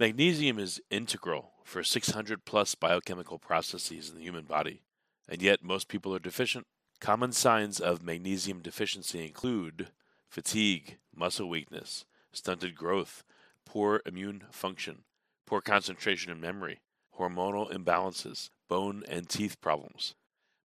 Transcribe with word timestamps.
Magnesium 0.00 0.58
is 0.58 0.80
integral 0.88 1.52
for 1.62 1.84
600 1.84 2.46
plus 2.46 2.74
biochemical 2.74 3.38
processes 3.38 4.08
in 4.08 4.16
the 4.16 4.22
human 4.22 4.44
body, 4.44 4.80
and 5.28 5.42
yet 5.42 5.62
most 5.62 5.88
people 5.88 6.14
are 6.14 6.18
deficient. 6.18 6.66
Common 7.02 7.32
signs 7.32 7.80
of 7.80 8.02
magnesium 8.02 8.62
deficiency 8.62 9.22
include 9.22 9.88
fatigue, 10.26 10.96
muscle 11.14 11.50
weakness, 11.50 12.06
stunted 12.32 12.74
growth, 12.74 13.24
poor 13.66 14.00
immune 14.06 14.44
function, 14.50 15.04
poor 15.46 15.60
concentration 15.60 16.32
and 16.32 16.40
memory, 16.40 16.80
hormonal 17.18 17.70
imbalances, 17.70 18.48
bone 18.70 19.02
and 19.06 19.28
teeth 19.28 19.60
problems. 19.60 20.14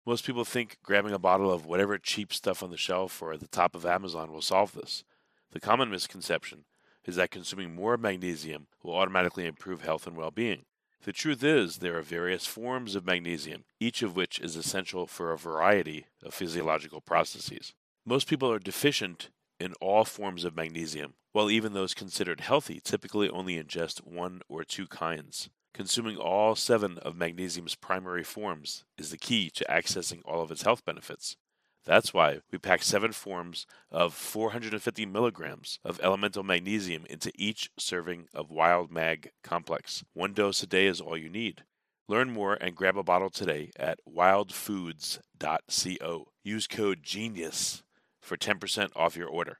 Most 0.05 0.25
people 0.25 0.45
think 0.45 0.77
grabbing 0.81 1.11
a 1.11 1.19
bottle 1.19 1.51
of 1.51 1.65
whatever 1.65 1.97
cheap 1.97 2.31
stuff 2.31 2.63
on 2.63 2.71
the 2.71 2.77
shelf 2.77 3.21
or 3.21 3.33
at 3.33 3.41
the 3.41 3.49
top 3.49 3.75
of 3.75 3.85
Amazon 3.85 4.31
will 4.31 4.41
solve 4.41 4.71
this. 4.71 5.03
The 5.51 5.59
common 5.59 5.89
misconception 5.89 6.63
is 7.05 7.15
that 7.15 7.31
consuming 7.31 7.73
more 7.73 7.97
magnesium 7.97 8.67
will 8.83 8.95
automatically 8.95 9.45
improve 9.45 9.81
health 9.81 10.07
and 10.07 10.17
well 10.17 10.31
being. 10.31 10.65
The 11.03 11.13
truth 11.13 11.43
is, 11.43 11.77
there 11.77 11.97
are 11.97 12.01
various 12.01 12.47
forms 12.47 12.95
of 12.95 13.05
magnesium, 13.05 13.65
each 13.79 14.01
of 14.01 14.15
which 14.15 14.39
is 14.39 14.55
essential 14.55 15.05
for 15.05 15.31
a 15.31 15.37
variety 15.37 16.07
of 16.23 16.33
physiological 16.33 16.99
processes. 16.99 17.73
Most 18.05 18.27
people 18.27 18.51
are 18.51 18.59
deficient 18.59 19.29
in 19.59 19.73
all 19.79 20.03
forms 20.03 20.43
of 20.43 20.55
magnesium, 20.55 21.13
while 21.31 21.51
even 21.51 21.73
those 21.73 21.93
considered 21.93 22.39
healthy 22.39 22.81
typically 22.83 23.29
only 23.29 23.61
ingest 23.61 23.99
one 23.99 24.41
or 24.49 24.63
two 24.63 24.87
kinds. 24.87 25.49
Consuming 25.75 26.17
all 26.17 26.55
seven 26.55 26.97
of 26.99 27.15
magnesium's 27.15 27.75
primary 27.75 28.23
forms 28.23 28.83
is 28.97 29.11
the 29.11 29.17
key 29.17 29.49
to 29.51 29.65
accessing 29.65 30.21
all 30.23 30.41
of 30.41 30.49
its 30.49 30.63
health 30.63 30.85
benefits. 30.85 31.35
That's 31.85 32.13
why 32.13 32.39
we 32.51 32.57
pack 32.57 32.81
seven 32.81 33.11
forms 33.11 33.67
of 33.91 34.15
450 34.15 35.05
milligrams 35.05 35.77
of 35.85 35.99
elemental 36.01 36.41
magnesium 36.43 37.05
into 37.09 37.31
each 37.35 37.69
serving 37.77 38.27
of 38.33 38.49
Wild 38.49 38.91
Mag 38.91 39.29
Complex. 39.43 40.03
One 40.13 40.33
dose 40.33 40.63
a 40.63 40.67
day 40.67 40.87
is 40.87 40.99
all 40.99 41.15
you 41.15 41.29
need. 41.29 41.63
Learn 42.07 42.31
more 42.31 42.55
and 42.55 42.75
grab 42.75 42.97
a 42.97 43.03
bottle 43.03 43.29
today 43.29 43.69
at 43.77 43.99
wildfoods.co. 44.07 46.25
Use 46.43 46.67
code 46.67 47.03
GENIUS 47.03 47.83
for 48.21 48.37
10% 48.37 48.89
off 48.95 49.15
your 49.15 49.29
order. 49.29 49.59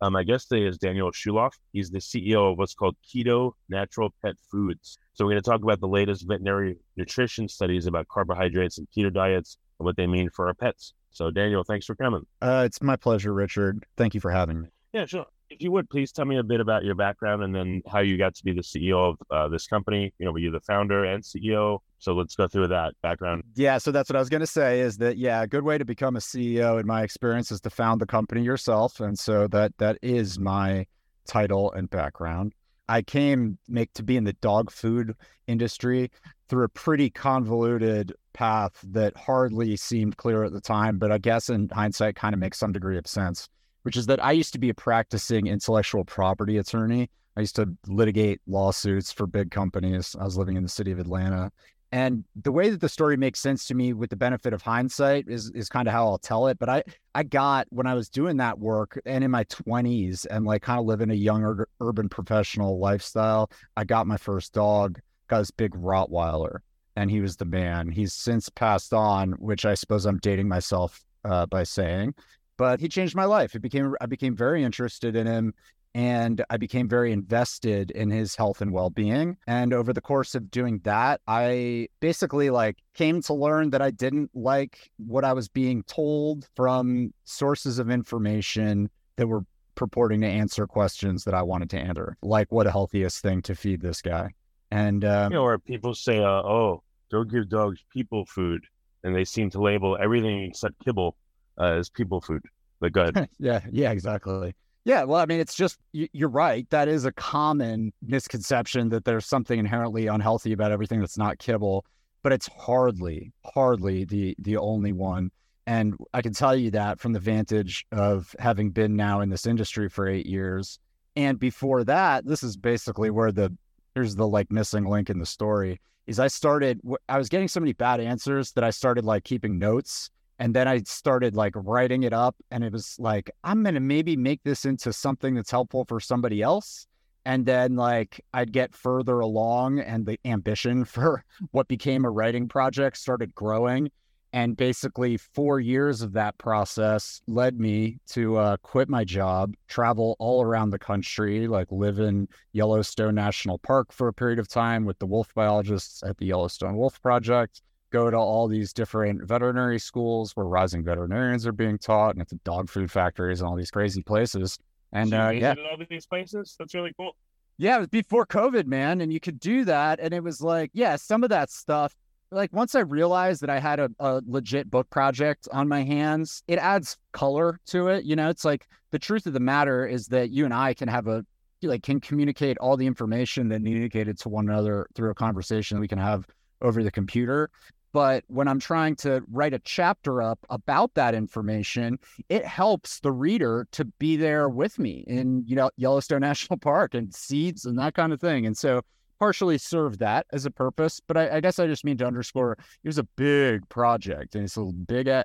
Um, 0.00 0.12
my 0.12 0.22
guest 0.22 0.48
today 0.48 0.66
is 0.66 0.78
Daniel 0.78 1.10
Schulof. 1.10 1.52
He's 1.72 1.90
the 1.90 1.98
CEO 1.98 2.52
of 2.52 2.58
what's 2.58 2.74
called 2.74 2.96
Keto 3.06 3.52
Natural 3.68 4.12
Pet 4.22 4.36
Foods. 4.50 4.98
So 5.14 5.24
we're 5.24 5.32
going 5.32 5.42
to 5.42 5.50
talk 5.50 5.62
about 5.62 5.80
the 5.80 5.88
latest 5.88 6.26
veterinary 6.26 6.76
nutrition 6.96 7.48
studies 7.48 7.86
about 7.86 8.08
carbohydrates 8.08 8.78
and 8.78 8.88
keto 8.96 9.12
diets 9.12 9.58
and 9.78 9.84
what 9.84 9.96
they 9.96 10.06
mean 10.06 10.30
for 10.30 10.48
our 10.48 10.54
pets. 10.54 10.94
So 11.10 11.30
Daniel, 11.30 11.62
thanks 11.62 11.86
for 11.86 11.94
coming. 11.94 12.26
Uh, 12.42 12.64
it's 12.66 12.82
my 12.82 12.96
pleasure, 12.96 13.32
Richard. 13.32 13.84
Thank 13.96 14.14
you 14.14 14.20
for 14.20 14.30
having 14.30 14.62
me. 14.62 14.68
Yeah, 14.92 15.06
sure 15.06 15.26
if 15.54 15.62
you 15.62 15.70
would 15.70 15.88
please 15.88 16.10
tell 16.10 16.24
me 16.24 16.38
a 16.38 16.42
bit 16.42 16.60
about 16.60 16.84
your 16.84 16.94
background 16.94 17.42
and 17.42 17.54
then 17.54 17.82
how 17.86 18.00
you 18.00 18.18
got 18.18 18.34
to 18.34 18.44
be 18.44 18.52
the 18.52 18.60
CEO 18.60 19.10
of 19.10 19.16
uh, 19.30 19.48
this 19.48 19.66
company. 19.66 20.12
You 20.18 20.26
know, 20.26 20.32
were 20.32 20.38
you 20.38 20.50
the 20.50 20.60
founder 20.60 21.04
and 21.04 21.22
CEO? 21.22 21.78
So 21.98 22.12
let's 22.12 22.34
go 22.34 22.48
through 22.48 22.68
that 22.68 22.94
background. 23.02 23.44
Yeah, 23.54 23.78
so 23.78 23.92
that's 23.92 24.10
what 24.10 24.16
I 24.16 24.18
was 24.18 24.28
going 24.28 24.40
to 24.40 24.46
say 24.46 24.80
is 24.80 24.98
that 24.98 25.16
yeah, 25.16 25.42
a 25.42 25.46
good 25.46 25.64
way 25.64 25.78
to 25.78 25.84
become 25.84 26.16
a 26.16 26.20
CEO 26.20 26.80
in 26.80 26.86
my 26.86 27.02
experience 27.02 27.50
is 27.50 27.60
to 27.62 27.70
found 27.70 28.00
the 28.00 28.06
company 28.06 28.42
yourself, 28.42 29.00
and 29.00 29.18
so 29.18 29.46
that 29.48 29.72
that 29.78 29.98
is 30.02 30.38
my 30.38 30.86
title 31.26 31.72
and 31.72 31.88
background. 31.88 32.52
I 32.88 33.00
came 33.00 33.56
make 33.66 33.92
to 33.94 34.02
be 34.02 34.16
in 34.16 34.24
the 34.24 34.34
dog 34.34 34.70
food 34.70 35.14
industry 35.46 36.10
through 36.48 36.64
a 36.64 36.68
pretty 36.68 37.08
convoluted 37.08 38.12
path 38.34 38.72
that 38.88 39.16
hardly 39.16 39.76
seemed 39.76 40.18
clear 40.18 40.44
at 40.44 40.52
the 40.52 40.60
time, 40.60 40.98
but 40.98 41.10
I 41.10 41.16
guess 41.16 41.48
in 41.48 41.70
hindsight 41.70 42.16
kind 42.16 42.34
of 42.34 42.40
makes 42.40 42.58
some 42.58 42.72
degree 42.72 42.98
of 42.98 43.06
sense 43.06 43.48
which 43.84 43.96
is 43.96 44.06
that 44.06 44.22
I 44.24 44.32
used 44.32 44.52
to 44.54 44.58
be 44.58 44.70
a 44.70 44.74
practicing 44.74 45.46
intellectual 45.46 46.04
property 46.04 46.56
attorney. 46.56 47.10
I 47.36 47.40
used 47.40 47.56
to 47.56 47.72
litigate 47.86 48.40
lawsuits 48.46 49.12
for 49.12 49.26
big 49.26 49.50
companies. 49.50 50.16
I 50.18 50.24
was 50.24 50.36
living 50.36 50.56
in 50.56 50.62
the 50.62 50.68
city 50.68 50.90
of 50.90 50.98
Atlanta. 50.98 51.52
And 51.92 52.24
the 52.34 52.50
way 52.50 52.70
that 52.70 52.80
the 52.80 52.88
story 52.88 53.16
makes 53.16 53.40
sense 53.40 53.66
to 53.66 53.74
me 53.74 53.92
with 53.92 54.10
the 54.10 54.16
benefit 54.16 54.52
of 54.52 54.62
hindsight 54.62 55.26
is 55.28 55.50
is 55.50 55.68
kind 55.68 55.86
of 55.86 55.92
how 55.92 56.06
I'll 56.06 56.18
tell 56.18 56.48
it. 56.48 56.58
But 56.58 56.68
I 56.68 56.82
I 57.14 57.22
got 57.22 57.66
when 57.70 57.86
I 57.86 57.94
was 57.94 58.08
doing 58.08 58.38
that 58.38 58.58
work 58.58 59.00
and 59.06 59.22
in 59.22 59.30
my 59.30 59.44
20s 59.44 60.26
and 60.28 60.44
like 60.44 60.62
kind 60.62 60.80
of 60.80 60.86
living 60.86 61.10
a 61.10 61.14
younger 61.14 61.68
urban 61.80 62.08
professional 62.08 62.80
lifestyle, 62.80 63.48
I 63.76 63.84
got 63.84 64.08
my 64.08 64.16
first 64.16 64.52
dog, 64.54 64.98
got 65.28 65.38
this 65.38 65.52
big 65.52 65.72
Rottweiler, 65.72 66.58
and 66.96 67.10
he 67.10 67.20
was 67.20 67.36
the 67.36 67.44
man. 67.44 67.90
He's 67.90 68.12
since 68.12 68.48
passed 68.48 68.92
on, 68.92 69.32
which 69.32 69.64
I 69.64 69.74
suppose 69.74 70.04
I'm 70.04 70.18
dating 70.18 70.48
myself 70.48 71.04
uh, 71.24 71.46
by 71.46 71.62
saying 71.62 72.14
but 72.56 72.80
he 72.80 72.88
changed 72.88 73.14
my 73.14 73.24
life. 73.24 73.54
It 73.54 73.60
became 73.60 73.94
I 74.00 74.06
became 74.06 74.36
very 74.36 74.62
interested 74.62 75.16
in 75.16 75.26
him 75.26 75.54
and 75.94 76.44
I 76.50 76.56
became 76.56 76.88
very 76.88 77.12
invested 77.12 77.92
in 77.92 78.10
his 78.10 78.34
health 78.34 78.60
and 78.60 78.72
well-being. 78.72 79.36
And 79.46 79.72
over 79.72 79.92
the 79.92 80.00
course 80.00 80.34
of 80.34 80.50
doing 80.50 80.80
that, 80.82 81.20
I 81.28 81.88
basically 82.00 82.50
like 82.50 82.78
came 82.94 83.22
to 83.22 83.34
learn 83.34 83.70
that 83.70 83.80
I 83.80 83.90
didn't 83.92 84.30
like 84.34 84.90
what 84.96 85.24
I 85.24 85.32
was 85.32 85.48
being 85.48 85.84
told 85.84 86.48
from 86.56 87.14
sources 87.24 87.78
of 87.78 87.90
information 87.90 88.90
that 89.16 89.28
were 89.28 89.44
purporting 89.76 90.20
to 90.22 90.26
answer 90.26 90.66
questions 90.66 91.24
that 91.24 91.34
I 91.34 91.42
wanted 91.42 91.70
to 91.70 91.78
answer, 91.78 92.16
like 92.22 92.50
what 92.50 92.66
a 92.66 92.72
healthiest 92.72 93.22
thing 93.22 93.42
to 93.42 93.54
feed 93.54 93.80
this 93.80 94.02
guy. 94.02 94.30
And 94.72 95.04
um, 95.04 95.30
you 95.30 95.38
know, 95.38 95.44
or 95.44 95.58
people 95.58 95.94
say, 95.94 96.18
uh, 96.18 96.42
"Oh, 96.42 96.82
don't 97.10 97.30
give 97.30 97.48
dogs 97.48 97.84
people 97.92 98.24
food," 98.26 98.64
and 99.04 99.14
they 99.14 99.24
seem 99.24 99.50
to 99.50 99.60
label 99.60 99.96
everything 100.00 100.42
except 100.42 100.84
kibble 100.84 101.16
uh, 101.58 101.72
as 101.72 101.88
people 101.88 102.20
food. 102.20 102.42
But 102.80 102.92
good. 102.92 103.28
yeah, 103.38 103.60
yeah, 103.70 103.90
exactly. 103.90 104.54
Yeah, 104.84 105.04
well, 105.04 105.18
I 105.18 105.26
mean, 105.26 105.40
it's 105.40 105.54
just 105.54 105.78
you're 105.92 106.28
right. 106.28 106.68
That 106.70 106.88
is 106.88 107.06
a 107.06 107.12
common 107.12 107.92
misconception 108.02 108.90
that 108.90 109.04
there's 109.04 109.26
something 109.26 109.58
inherently 109.58 110.08
unhealthy 110.08 110.52
about 110.52 110.72
everything 110.72 111.00
that's 111.00 111.16
not 111.16 111.38
kibble, 111.38 111.86
but 112.22 112.32
it's 112.32 112.48
hardly, 112.48 113.32
hardly 113.54 114.04
the 114.04 114.34
the 114.38 114.58
only 114.58 114.92
one. 114.92 115.30
And 115.66 115.94
I 116.12 116.20
can 116.20 116.34
tell 116.34 116.54
you 116.54 116.70
that 116.72 117.00
from 117.00 117.14
the 117.14 117.20
vantage 117.20 117.86
of 117.90 118.36
having 118.38 118.70
been 118.70 118.94
now 118.94 119.20
in 119.20 119.30
this 119.30 119.46
industry 119.46 119.88
for 119.88 120.06
eight 120.06 120.26
years. 120.26 120.78
And 121.16 121.38
before 121.38 121.84
that, 121.84 122.26
this 122.26 122.42
is 122.42 122.56
basically 122.56 123.10
where 123.10 123.32
the 123.32 123.56
here's 123.94 124.16
the 124.16 124.26
like 124.26 124.50
missing 124.50 124.84
link 124.84 125.08
in 125.08 125.18
the 125.18 125.26
story 125.26 125.80
is 126.06 126.18
I 126.18 126.26
started 126.26 126.80
I 127.08 127.16
was 127.16 127.28
getting 127.28 127.48
so 127.48 127.60
many 127.60 127.72
bad 127.72 128.00
answers 128.00 128.52
that 128.52 128.64
I 128.64 128.70
started 128.70 129.04
like 129.04 129.24
keeping 129.24 129.58
notes 129.58 130.10
and 130.38 130.54
then 130.54 130.66
I 130.66 130.82
started 130.82 131.36
like 131.36 131.52
writing 131.54 132.02
it 132.02 132.12
up, 132.12 132.36
and 132.50 132.64
it 132.64 132.72
was 132.72 132.96
like, 132.98 133.30
I'm 133.44 133.62
going 133.62 133.74
to 133.74 133.80
maybe 133.80 134.16
make 134.16 134.42
this 134.42 134.64
into 134.64 134.92
something 134.92 135.34
that's 135.34 135.50
helpful 135.50 135.84
for 135.88 136.00
somebody 136.00 136.42
else. 136.42 136.86
And 137.26 137.46
then, 137.46 137.76
like, 137.76 138.20
I'd 138.34 138.52
get 138.52 138.74
further 138.74 139.20
along, 139.20 139.78
and 139.78 140.04
the 140.04 140.18
ambition 140.24 140.84
for 140.84 141.24
what 141.52 141.68
became 141.68 142.04
a 142.04 142.10
writing 142.10 142.48
project 142.48 142.98
started 142.98 143.34
growing. 143.34 143.90
And 144.32 144.56
basically, 144.56 145.16
four 145.16 145.60
years 145.60 146.02
of 146.02 146.12
that 146.14 146.36
process 146.38 147.22
led 147.28 147.60
me 147.60 147.98
to 148.08 148.36
uh, 148.36 148.56
quit 148.62 148.88
my 148.88 149.04
job, 149.04 149.54
travel 149.68 150.16
all 150.18 150.42
around 150.42 150.70
the 150.70 150.78
country, 150.78 151.46
like 151.46 151.68
live 151.70 152.00
in 152.00 152.26
Yellowstone 152.52 153.14
National 153.14 153.58
Park 153.58 153.92
for 153.92 154.08
a 154.08 154.12
period 154.12 154.40
of 154.40 154.48
time 154.48 154.84
with 154.84 154.98
the 154.98 155.06
wolf 155.06 155.32
biologists 155.34 156.02
at 156.02 156.18
the 156.18 156.26
Yellowstone 156.26 156.76
Wolf 156.76 157.00
Project 157.00 157.62
go 157.94 158.10
to 158.10 158.16
all 158.16 158.48
these 158.48 158.72
different 158.72 159.22
veterinary 159.22 159.78
schools 159.78 160.34
where 160.34 160.46
rising 160.46 160.82
veterinarians 160.82 161.46
are 161.46 161.52
being 161.52 161.78
taught, 161.78 162.14
and 162.14 162.22
it's 162.22 162.32
dog 162.42 162.68
food 162.68 162.90
factories 162.90 163.40
and 163.40 163.48
all 163.48 163.54
these 163.54 163.70
crazy 163.70 164.02
places. 164.02 164.58
And 164.92 165.10
so 165.10 165.26
uh, 165.26 165.30
yeah, 165.30 165.54
all 165.70 165.78
these 165.88 166.06
places. 166.06 166.56
That's 166.58 166.74
really 166.74 166.92
cool. 166.98 167.14
Yeah, 167.56 167.76
it 167.76 167.78
was 167.78 167.88
before 167.88 168.26
COVID, 168.26 168.66
man, 168.66 169.00
and 169.00 169.12
you 169.12 169.20
could 169.20 169.38
do 169.38 169.64
that. 169.66 170.00
And 170.00 170.12
it 170.12 170.24
was 170.24 170.42
like, 170.42 170.70
yeah, 170.74 170.96
some 170.96 171.22
of 171.22 171.30
that 171.30 171.50
stuff. 171.50 171.94
Like 172.32 172.52
once 172.52 172.74
I 172.74 172.80
realized 172.80 173.42
that 173.42 173.50
I 173.50 173.60
had 173.60 173.78
a, 173.78 173.88
a 174.00 174.20
legit 174.26 174.68
book 174.68 174.90
project 174.90 175.46
on 175.52 175.68
my 175.68 175.84
hands, 175.84 176.42
it 176.48 176.58
adds 176.58 176.96
color 177.12 177.60
to 177.66 177.88
it. 177.88 178.04
You 178.04 178.16
know, 178.16 178.28
it's 178.28 178.44
like 178.44 178.66
the 178.90 178.98
truth 178.98 179.26
of 179.26 179.34
the 179.34 179.40
matter 179.40 179.86
is 179.86 180.08
that 180.08 180.30
you 180.30 180.44
and 180.44 180.52
I 180.52 180.74
can 180.74 180.88
have 180.88 181.06
a 181.06 181.24
like 181.62 181.84
can 181.84 182.00
communicate 182.00 182.58
all 182.58 182.76
the 182.76 182.86
information 182.86 183.48
that 183.48 183.58
communicated 183.58 184.18
to 184.18 184.28
one 184.28 184.48
another 184.50 184.86
through 184.94 185.10
a 185.10 185.14
conversation 185.14 185.78
we 185.80 185.88
can 185.88 185.98
have 185.98 186.26
over 186.60 186.82
the 186.82 186.90
computer. 186.90 187.50
But 187.94 188.24
when 188.26 188.48
I'm 188.48 188.58
trying 188.58 188.96
to 188.96 189.22
write 189.30 189.54
a 189.54 189.60
chapter 189.60 190.20
up 190.20 190.44
about 190.50 190.94
that 190.94 191.14
information, 191.14 192.00
it 192.28 192.44
helps 192.44 192.98
the 192.98 193.12
reader 193.12 193.68
to 193.70 193.84
be 193.84 194.16
there 194.16 194.48
with 194.48 194.80
me 194.80 195.04
in 195.06 195.44
you 195.46 195.54
know 195.54 195.70
Yellowstone 195.76 196.20
National 196.32 196.58
Park 196.58 196.94
and 196.94 197.14
seeds 197.14 197.64
and 197.64 197.78
that 197.78 197.94
kind 197.94 198.12
of 198.12 198.20
thing. 198.20 198.46
And 198.46 198.58
so 198.58 198.82
partially 199.20 199.58
serve 199.58 199.98
that 199.98 200.26
as 200.32 200.44
a 200.44 200.50
purpose. 200.50 201.00
But 201.06 201.16
I, 201.16 201.36
I 201.36 201.40
guess 201.40 201.60
I 201.60 201.68
just 201.68 201.84
mean 201.84 201.96
to 201.98 202.06
underscore 202.06 202.58
it 202.82 202.88
was 202.88 202.98
a 202.98 203.04
big 203.14 203.68
project 203.68 204.34
and 204.34 204.42
it's 204.42 204.56
a 204.56 204.64
big, 204.64 205.06
uh, 205.08 205.22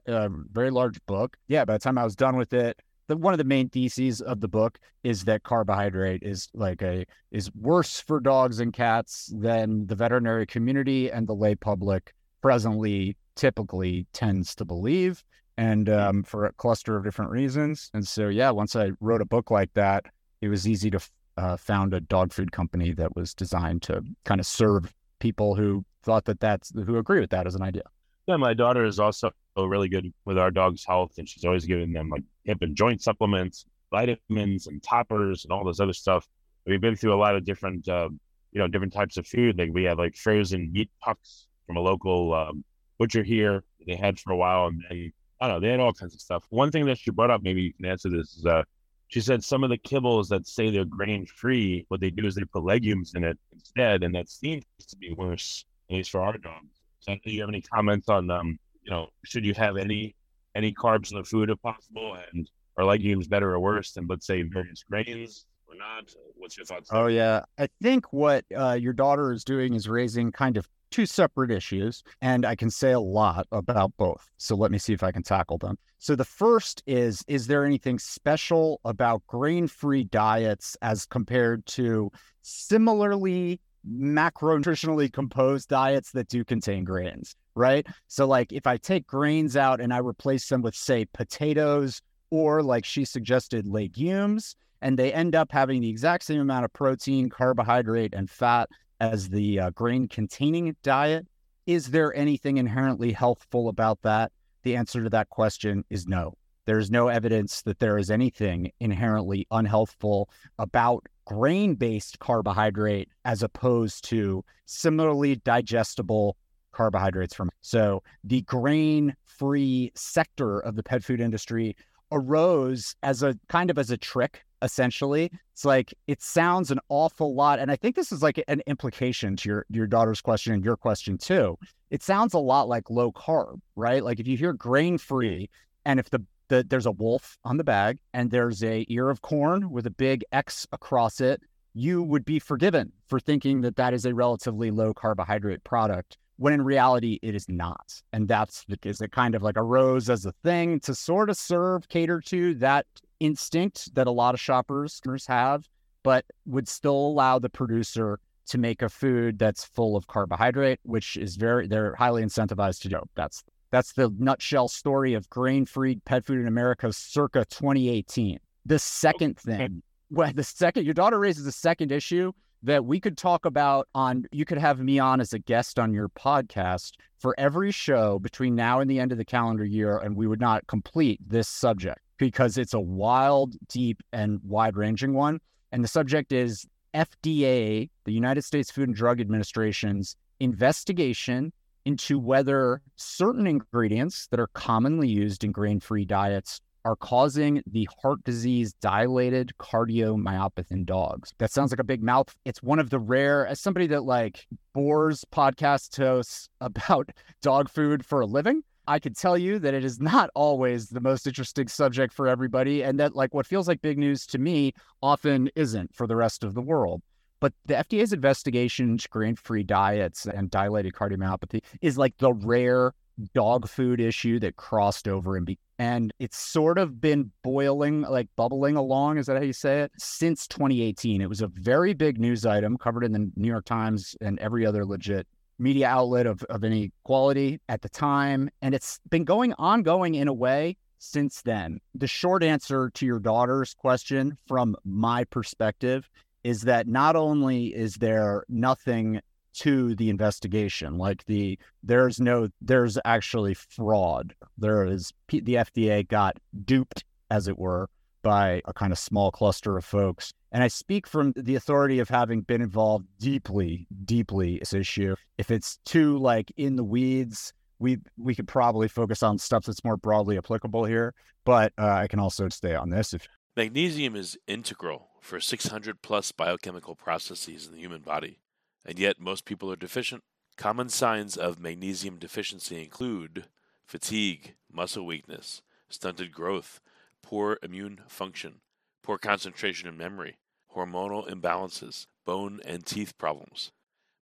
very 0.51 0.69
large 0.69 1.04
book. 1.07 1.38
Yeah, 1.48 1.65
by 1.65 1.74
the 1.74 1.80
time 1.80 1.98
I 1.98 2.04
was 2.04 2.15
done 2.15 2.38
with 2.38 2.54
it, 2.54 2.80
the, 3.07 3.18
one 3.18 3.33
of 3.33 3.39
the 3.39 3.45
main 3.45 3.69
theses 3.69 4.22
of 4.22 4.42
the 4.42 4.48
book 4.48 4.77
is 5.04 5.24
that 5.24 5.42
carbohydrate 5.42 6.22
is 6.22 6.48
like 6.54 6.83
a 6.83 7.04
is 7.31 7.51
worse 7.56 8.00
for 8.00 8.19
dogs 8.19 8.60
and 8.60 8.72
cats 8.72 9.33
than 9.36 9.88
the 9.88 9.95
veterinary 9.95 10.45
community 10.45 11.12
and 11.12 11.27
the 11.27 11.33
lay 11.33 11.56
public 11.56 12.13
presently 12.41 13.15
typically 13.36 14.06
tends 14.13 14.56
to 14.56 14.65
believe 14.65 15.24
and 15.57 15.88
hmm. 15.88 15.94
um, 15.94 16.24
for 16.24 16.45
a 16.45 16.53
cluster 16.53 16.97
of 16.97 17.03
different 17.03 17.31
reasons. 17.31 17.89
And 17.94 18.07
so 18.07 18.30
yeah 18.30 18.51
once 18.51 18.75
i 18.75 18.91
wrote 19.00 19.21
a 19.21 19.25
book 19.25 19.51
like 19.51 19.74
that 19.74 20.06
it 20.41 20.50
was 20.50 20.68
easy 20.68 20.89
to 20.91 21.00
uh, 21.38 21.57
found 21.57 21.94
a 21.94 22.01
dog 22.01 22.33
food 22.33 22.51
company 22.51 22.91
that 22.94 23.15
was 23.15 23.33
designed 23.33 23.81
to 23.83 24.03
kind 24.25 24.41
of 24.41 24.45
serve 24.45 24.94
people 25.19 25.56
who 25.56 25.86
thought 26.03 26.25
that 26.25 26.39
that's 26.39 26.71
who 26.74 26.97
agree 26.97 27.19
with 27.19 27.30
that 27.30 27.47
as 27.47 27.56
an 27.56 27.62
idea. 27.62 27.83
Yeah 28.27 28.38
my 28.38 28.53
daughter 28.53 28.86
is 28.86 29.00
also 29.00 29.31
really 29.57 29.89
good 29.89 30.13
with 30.24 30.38
our 30.38 30.51
dog's 30.51 30.86
health 30.86 31.12
and 31.18 31.27
she's 31.27 31.44
always 31.44 31.65
giving 31.65 31.91
them 31.91 32.09
like 32.09 32.24
hip 32.45 32.59
and 32.62 32.75
joint 32.75 33.01
supplements 33.01 33.65
vitamins 33.91 34.68
and 34.68 34.81
toppers 34.83 35.45
and 35.45 35.51
all 35.51 35.63
this 35.63 35.80
other 35.80 35.94
stuff. 35.94 36.27
We've 36.65 36.81
been 36.81 36.95
through 36.95 37.13
a 37.13 37.18
lot 37.18 37.36
of 37.36 37.45
different 37.45 37.88
uh, 37.88 38.09
you 38.51 38.59
know 38.59 38.68
different 38.68 38.94
types 38.94 39.18
of 39.18 39.27
food. 39.27 39.57
Like 39.57 39.69
we 39.74 39.83
have 39.83 39.97
like 39.97 40.15
frozen 40.15 40.71
meat 40.71 40.89
pucks 41.01 41.47
from 41.69 41.77
a 41.77 41.81
local 41.81 42.33
um, 42.33 42.63
butcher 42.98 43.21
here. 43.21 43.63
They 43.86 43.95
had 43.95 44.19
for 44.19 44.33
a 44.33 44.36
while, 44.36 44.66
and 44.66 44.83
they 44.89 45.12
I 45.39 45.48
don't 45.48 45.57
know 45.57 45.60
they 45.60 45.69
had 45.71 45.80
all 45.80 45.94
kinds 45.94 46.16
of 46.16 46.19
stuff. 46.19 46.44
One 46.50 46.71
thing 46.71 46.88
that 46.88 46.98
she 46.98 47.12
brought 47.12 47.30
up, 47.30 47.44
maybe 47.44 47.62
you 47.62 47.74
can 47.74 47.86
answer 47.86 48.10
this, 48.10 48.38
is 48.38 48.45
uh, 48.48 48.63
she 49.07 49.21
said 49.21 49.44
some 49.44 49.63
of 49.63 49.69
the 49.69 49.77
kibbles 49.77 50.30
that 50.30 50.48
say 50.48 50.71
they're 50.71 50.83
grain 50.83 51.27
free, 51.27 51.86
what 51.89 52.01
they 52.01 52.10
do 52.10 52.25
is 52.25 52.33
they 52.33 52.44
put 52.44 52.63
legumes 52.63 53.13
in 53.13 53.24
it 53.24 53.38
instead, 53.54 54.04
and 54.04 54.16
that 54.16 54.30
seems 54.30 54.63
to 54.88 54.95
be 54.98 55.13
worse, 55.13 55.63
at 55.92 55.98
least 55.98 56.10
for 56.10 56.21
our 56.21 56.39
dogs. 56.39 56.81
So, 57.01 57.16
do 57.24 57.31
you 57.31 57.42
have 57.42 57.50
any 57.50 57.62
comments 57.62 58.10
on 58.10 58.31
um, 58.31 58.57
you 58.83 58.89
know, 58.89 59.10
should 59.24 59.45
you 59.45 59.54
have 59.54 59.77
any 59.77 60.15
any 60.56 60.74
carbs 60.74 61.12
in 61.12 61.19
the 61.19 61.24
food 61.24 61.51
if 61.51 61.62
possible, 61.62 62.18
and 62.33 62.50
are 62.77 62.83
legumes 62.83 63.27
better 63.27 63.54
or 63.54 63.60
worse 63.60 63.92
than 63.92 64.07
let's 64.07 64.25
say 64.25 64.42
various 64.42 64.83
grains? 64.89 65.45
Or 65.69 65.75
not? 65.75 66.13
What's 66.36 66.57
your 66.57 66.66
thoughts? 66.66 66.89
Oh 66.92 67.07
yeah, 67.07 67.44
I 67.57 67.68
think 67.81 68.12
what 68.12 68.45
uh, 68.56 68.77
your 68.80 68.94
daughter 68.94 69.31
is 69.31 69.44
doing 69.44 69.74
is 69.74 69.88
raising 69.88 70.31
kind 70.31 70.57
of 70.57 70.68
two 70.92 71.06
separate 71.06 71.51
issues, 71.51 72.04
and 72.21 72.45
I 72.45 72.56
can 72.56 72.71
say 72.71 72.92
a 72.92 73.00
lot 73.00 73.48
about 73.51 73.94
both. 73.98 74.30
So 74.38 74.56
let 74.56 74.71
me 74.71 74.80
see 74.80 74.94
if 74.94 75.04
I 75.04 75.12
can 75.12 75.24
tackle 75.24 75.57
them. 75.57 75.77
So 76.00 76.16
the 76.16 76.25
first 76.25 76.81
is 76.88 77.24
Is 77.27 77.48
there 77.48 77.66
anything 77.66 78.00
special 78.00 78.80
about 78.86 79.25
grain 79.27 79.68
free 79.68 80.06
diets 80.06 80.75
as 80.81 81.06
compared 81.06 81.66
to 81.68 82.12
similarly 82.42 83.60
macronutritionally 83.88 85.12
composed 85.12 85.69
diets 85.69 86.12
that 86.13 86.27
do 86.27 86.44
contain 86.44 86.83
grains? 86.83 87.36
Right. 87.56 87.86
So, 88.07 88.25
like, 88.25 88.54
if 88.54 88.65
I 88.65 88.77
take 88.77 89.06
grains 89.06 89.57
out 89.57 89.81
and 89.81 89.94
I 89.94 89.98
replace 89.98 90.48
them 90.48 90.62
with, 90.62 90.75
say, 90.75 91.06
potatoes 91.13 92.01
or, 92.31 92.63
like 92.63 92.86
she 92.86 93.04
suggested, 93.06 93.68
legumes, 93.68 94.56
and 94.81 94.98
they 94.98 95.14
end 95.14 95.36
up 95.36 95.52
having 95.52 95.81
the 95.81 95.90
exact 95.90 96.24
same 96.24 96.42
amount 96.42 96.66
of 96.66 96.74
protein, 96.74 97.30
carbohydrate, 97.30 98.14
and 98.14 98.30
fat 98.30 98.70
as 99.00 99.30
the 99.30 99.60
uh, 99.60 99.70
grain 99.72 100.08
containing 100.08 100.76
diet. 100.84 101.28
Is 101.66 101.92
there 101.92 102.16
anything 102.16 102.58
inherently 102.58 103.12
healthful 103.12 103.70
about 103.70 104.02
that? 104.02 104.31
The 104.64 104.76
answer 104.76 105.04
to 105.04 105.10
that 105.12 105.30
question 105.30 105.84
is 105.90 106.08
no. 106.08 106.34
There's 106.66 106.92
no 106.92 107.08
evidence 107.08 107.62
that 107.64 107.80
there 107.80 107.98
is 107.98 108.12
anything 108.12 108.72
inherently 108.80 109.48
unhealthful 109.52 110.26
about 110.60 111.08
grain 111.25 111.75
based 111.75 112.20
carbohydrate 112.20 113.10
as 113.25 113.44
opposed 113.44 114.04
to 114.10 114.44
similarly 114.66 115.38
digestible 115.38 116.38
carbohydrates 116.72 117.34
from. 117.34 117.50
So 117.62 118.04
the 118.24 118.42
grain 118.42 119.16
free 119.25 119.92
sector 119.96 120.60
of 120.60 120.75
the 120.75 120.84
pet 120.84 121.04
food 121.04 121.22
industry 121.22 121.75
arose 122.12 122.96
as 123.04 123.24
a 123.24 123.38
kind 123.48 123.70
of 123.70 123.78
as 123.78 123.92
a 123.92 123.98
trick 123.98 124.44
essentially. 124.62 125.32
It's 125.54 125.66
like 125.66 125.94
it 126.08 126.22
sounds 126.22 126.72
an 126.72 126.80
awful 126.90 127.34
lot 127.34 127.60
and 127.60 127.72
i 127.72 127.76
think 127.76 127.96
this 127.96 128.12
is 128.12 128.22
like 128.22 128.44
an 128.48 128.62
implication 128.68 129.36
to 129.38 129.50
your 129.50 129.66
your 129.70 129.88
daughter's 129.88 130.22
question 130.22 130.54
and 130.54 130.64
your 130.64 130.78
question 130.78 131.18
too. 131.18 131.58
It 131.90 132.04
sounds 132.04 132.34
a 132.34 132.40
lot 132.40 132.68
like 132.68 132.90
low 132.90 133.12
carb 133.12 133.60
right? 133.76 134.04
Like 134.04 134.20
if 134.20 134.28
you 134.28 134.38
hear 134.38 134.54
grain 134.54 134.98
free 134.98 135.50
and 135.86 136.00
if 136.00 136.10
the, 136.10 136.24
the 136.50 136.66
there's 136.68 136.86
a 136.86 136.92
wolf 136.92 137.38
on 137.44 137.58
the 137.58 137.64
bag 137.64 138.00
and 138.14 138.32
there's 138.32 138.64
a 138.64 138.86
ear 138.90 139.10
of 139.10 139.22
corn 139.22 139.72
with 139.72 139.86
a 139.86 139.92
big 139.92 140.24
x 140.32 140.68
across 140.72 141.22
it 141.22 141.42
you 141.74 142.02
would 142.04 142.26
be 142.26 142.40
forgiven 142.40 142.92
for 143.08 143.20
thinking 143.20 143.62
that 143.62 143.76
that 143.76 143.94
is 143.94 144.06
a 144.06 144.14
relatively 144.14 144.72
low 144.72 144.94
carbohydrate 144.94 145.64
product 145.64 146.18
when 146.39 146.53
in 146.53 146.62
reality 146.62 147.19
it 147.21 147.36
is 147.36 147.47
not 147.47 148.01
and 148.13 148.27
that's 148.27 148.65
because 148.65 149.01
it 149.01 149.12
kind 149.12 149.36
of 149.36 149.44
like 149.44 149.57
arose 149.57 150.09
as 150.09 150.25
a 150.25 150.31
thing 150.44 150.80
to 150.80 150.95
sort 150.95 151.30
of 151.30 151.38
serve 151.38 151.88
cater 151.89 152.19
to 152.21 152.56
that 152.56 152.86
instinct 153.19 153.94
that 153.95 154.07
a 154.07 154.12
lot 154.12 154.33
of 154.33 154.39
shoppers 154.39 155.01
have, 155.27 155.68
but 156.03 156.25
would 156.45 156.68
still 156.68 156.94
allow 156.95 157.39
the 157.39 157.50
producer 157.50 158.19
to 158.47 158.57
make 158.57 158.81
a 158.81 158.89
food 158.89 159.38
that's 159.38 159.65
full 159.65 159.95
of 159.95 160.07
carbohydrate, 160.07 160.80
which 160.83 161.18
is 161.18 161.36
very 161.36 161.68
they're 161.68 161.95
highly 161.95 162.24
incentivized 162.24 162.81
to 162.81 162.89
do. 162.89 163.00
That's 163.15 163.44
that's 163.71 163.94
the 163.94 164.13
nutshell 164.18 164.68
story 164.68 165.13
of 165.13 165.30
grain-free 165.30 166.00
pet 166.06 166.25
food 166.25 166.39
in 166.39 166.47
America 166.47 166.91
circa 166.91 167.45
2018. 167.50 168.39
The 168.65 168.80
second 168.80 169.38
thing, 169.38 169.83
well, 170.09 170.31
the 170.33 170.44
second 170.44 170.86
your 170.86 170.95
daughter 170.95 171.19
raises 171.19 171.45
a 171.45 171.51
second 171.51 171.91
issue 171.91 172.31
that 172.64 172.86
we 172.86 173.00
could 173.00 173.18
talk 173.18 173.46
about 173.46 173.88
on 173.96 174.26
you 174.32 174.46
could 174.46 174.58
have 174.58 174.80
me 174.80 175.00
on 175.00 175.22
as 175.22 175.34
a 175.34 175.40
guest 175.40 175.80
on 175.80 175.94
your 175.94 176.10
podcast 176.10 176.92
for 177.18 177.36
every 177.38 177.72
show 177.72 178.20
between 178.20 178.56
now 178.56 178.80
and 178.80 178.90
the 178.90 179.00
end 179.00 179.12
of 179.12 179.18
the 179.18 179.26
calendar 179.26 179.66
year 179.66 179.98
and 179.98 180.16
we 180.16 180.28
would 180.28 180.42
not 180.42 180.66
complete 180.68 181.20
this 181.26 181.48
subject 181.48 182.00
because 182.18 182.58
it's 182.58 182.74
a 182.74 182.80
wild, 182.80 183.56
deep, 183.70 184.04
and 184.12 184.40
wide 184.44 184.76
ranging 184.76 185.14
one. 185.14 185.40
And 185.72 185.84
the 185.84 185.88
subject 185.88 186.32
is 186.32 186.68
FDA, 186.94 187.90
the 188.04 188.12
United 188.12 188.44
States 188.44 188.70
Food 188.70 188.90
and 188.90 188.96
Drug 188.96 189.22
Administration's 189.22 190.16
investigation 190.40 191.54
into 191.86 192.20
whether 192.20 192.82
certain 192.98 193.48
ingredients 193.48 194.28
that 194.32 194.39
are 194.39 194.50
commonly 194.54 195.08
used 195.08 195.44
in 195.44 195.51
grain 195.51 195.80
free 195.80 196.06
diets 196.06 196.60
are 196.89 196.96
causing 196.96 197.62
the 197.67 197.88
heart 198.01 198.24
disease 198.24 198.74
dilated 198.81 199.51
cardiomyopathy 199.60 200.72
in 200.72 200.86
dogs. 200.86 201.31
That 201.38 201.51
sounds 201.51 201.72
like 201.72 201.79
a 201.79 201.84
big 201.84 202.01
mouth. 202.01 202.36
It's 202.46 202.63
one 202.63 202.79
of 202.79 202.89
the 202.89 202.98
rare, 202.98 203.46
as 203.46 203.60
somebody 203.60 203.86
that 203.88 204.05
like 204.05 204.48
bores 204.74 205.24
podcast 205.31 205.96
hosts 205.96 206.50
about 206.62 207.12
dog 207.43 207.69
food 207.69 208.03
for 208.03 208.22
a 208.22 208.25
living, 208.25 208.63
I 208.88 208.98
could 208.98 209.15
tell 209.15 209.38
you 209.38 209.60
that 209.60 209.75
it 209.75 209.86
is 209.86 210.00
not 210.00 210.31
always 210.34 210.89
the 210.89 211.00
most 211.00 211.27
interesting 211.27 211.67
subject 211.67 212.12
for 212.12 212.27
everybody, 212.27 212.81
and 212.81 213.00
that 213.00 213.15
like 213.15 213.36
what 213.36 213.46
feels 213.46 213.67
like 213.67 213.84
big 213.84 214.00
news 214.00 214.25
to 214.25 214.39
me 214.39 214.74
often 215.03 215.51
isn't 215.55 215.93
for 215.93 216.08
the 216.08 216.15
rest 216.15 216.43
of 216.43 216.55
the 216.55 216.62
world. 216.62 217.03
But 217.39 217.53
the 217.67 217.75
FDA's 217.75 218.13
investigation 218.13 218.89
into 218.89 219.08
grain-free 219.10 219.63
diets 219.63 220.25
and 220.25 220.50
dilated 220.50 220.93
cardiomyopathy 220.93 221.62
is 221.81 222.00
like 222.00 222.17
the 222.17 222.34
rare 222.34 222.93
dog 223.34 223.68
food 223.68 224.00
issue 224.00 224.40
that 224.40 224.56
crossed 224.56 225.08
over 225.08 225.36
and 225.36 225.46
be- 225.46 225.60
and 225.78 226.14
it's 226.20 226.38
sort 226.38 226.78
of 226.78 227.00
been 227.00 227.32
boiling 227.44 228.02
like 228.02 228.28
bubbling 228.36 228.76
along 228.76 229.18
is 229.18 229.26
that 229.26 229.38
how 229.38 229.44
you 229.44 229.54
say 229.54 229.82
it 229.82 229.92
since 229.98 230.48
2018 230.48 231.22
it 231.22 231.30
was 231.30 231.42
a 231.42 231.48
very 231.48 231.94
big 231.94 232.20
news 232.20 232.46
item 232.46 232.78
covered 232.78 233.04
in 233.04 233.12
the 233.12 233.32
new 233.36 233.48
york 233.48 233.66
times 233.66 234.16
and 234.22 234.40
every 234.40 234.66
other 234.66 234.86
legit 234.86 235.28
media 235.60 235.88
outlet 235.88 236.26
of, 236.26 236.42
of 236.44 236.64
any 236.64 236.92
quality 237.04 237.60
at 237.70 237.82
the 237.82 237.90
time. 237.90 238.50
And 238.62 238.74
it's 238.74 239.00
been 239.10 239.26
going 239.26 239.54
ongoing 239.60 240.16
in 240.16 240.28
a 240.28 240.34
way 240.34 240.78
since 240.98 241.42
then. 241.42 241.80
The 241.94 242.08
short 242.08 242.44
answer 242.44 242.90
to 242.92 243.06
your 243.06 243.20
daughter's 243.20 243.74
question 243.74 244.38
from 244.48 244.76
my 244.84 245.26
perspective 245.26 246.10
is 246.44 246.62
that 246.62 246.88
not 246.88 247.16
only 247.16 247.68
is 247.68 247.96
there 247.96 248.46
nothing 248.48 249.20
to 249.60 249.96
the 249.96 250.10
investigation 250.10 250.98
like 250.98 251.25
the 251.25 251.58
there's 251.84 252.20
no 252.20 252.50
there's 252.62 252.98
actually 253.06 253.54
fraud 253.54 254.34
there 254.58 254.86
is 254.86 255.13
the 255.30 255.42
FDA 255.42 256.08
got 256.08 256.38
duped 256.66 257.04
as 257.30 257.48
it 257.48 257.58
were 257.58 257.89
by 258.22 258.62
a 258.66 258.74
kind 258.74 258.92
of 258.92 259.00
small 259.00 259.32
cluster 259.32 259.78
of 259.78 259.86
folks 259.86 260.34
and 260.51 260.63
I 260.63 260.68
speak 260.68 261.06
from 261.08 261.34
the 261.36 261.56
authority 261.56 262.00
of 262.00 262.10
having 262.10 262.42
been 262.42 262.62
involved 262.62 263.06
deeply, 263.20 263.88
deeply 264.06 264.58
this 264.60 264.74
issue. 264.74 265.16
If 265.38 265.51
it's 265.51 265.78
too 265.86 266.18
like 266.18 266.51
in 266.58 266.75
the 266.75 266.84
weeds, 266.84 267.54
we 267.78 268.00
we 268.18 268.36
could 268.36 268.48
probably 268.48 268.88
focus 268.88 269.22
on 269.22 269.38
stuff 269.38 269.66
that's 269.66 269.84
more 269.84 269.98
broadly 269.98 270.38
applicable 270.38 270.86
here. 270.86 271.13
But 271.46 271.74
uh, 271.78 271.88
I 271.88 272.08
can 272.08 272.20
also 272.20 272.50
stay 272.50 272.75
on 272.75 272.89
this 272.89 273.13
if 273.13 273.28
magnesium 273.56 274.16
is 274.16 274.38
integral 274.48 275.10
for 275.22 275.39
600 275.39 276.01
plus 276.01 276.32
biochemical 276.32 276.96
processes 276.96 277.68
in 277.68 277.74
the 277.74 277.80
human 277.80 278.01
body, 278.01 278.39
and 278.86 279.00
yet 279.00 279.19
most 279.19 279.45
people 279.45 279.71
are 279.71 279.75
deficient. 279.75 280.24
Common 280.57 280.89
signs 280.89 281.38
of 281.38 281.59
magnesium 281.59 282.17
deficiency 282.17 282.81
include 282.81 283.45
fatigue, 283.86 284.55
muscle 284.71 285.05
weakness, 285.05 285.62
stunted 285.89 286.31
growth, 286.31 286.81
poor 287.24 287.57
immune 287.63 288.01
function, 288.07 288.62
poor 289.03 289.17
concentration 289.17 289.88
and 289.88 289.98
memory, 289.98 290.38
hormonal 290.75 291.29
imbalances, 291.29 292.05
bone 292.25 292.59
and 292.65 292.86
teeth 292.86 293.17
problems. 293.17 293.71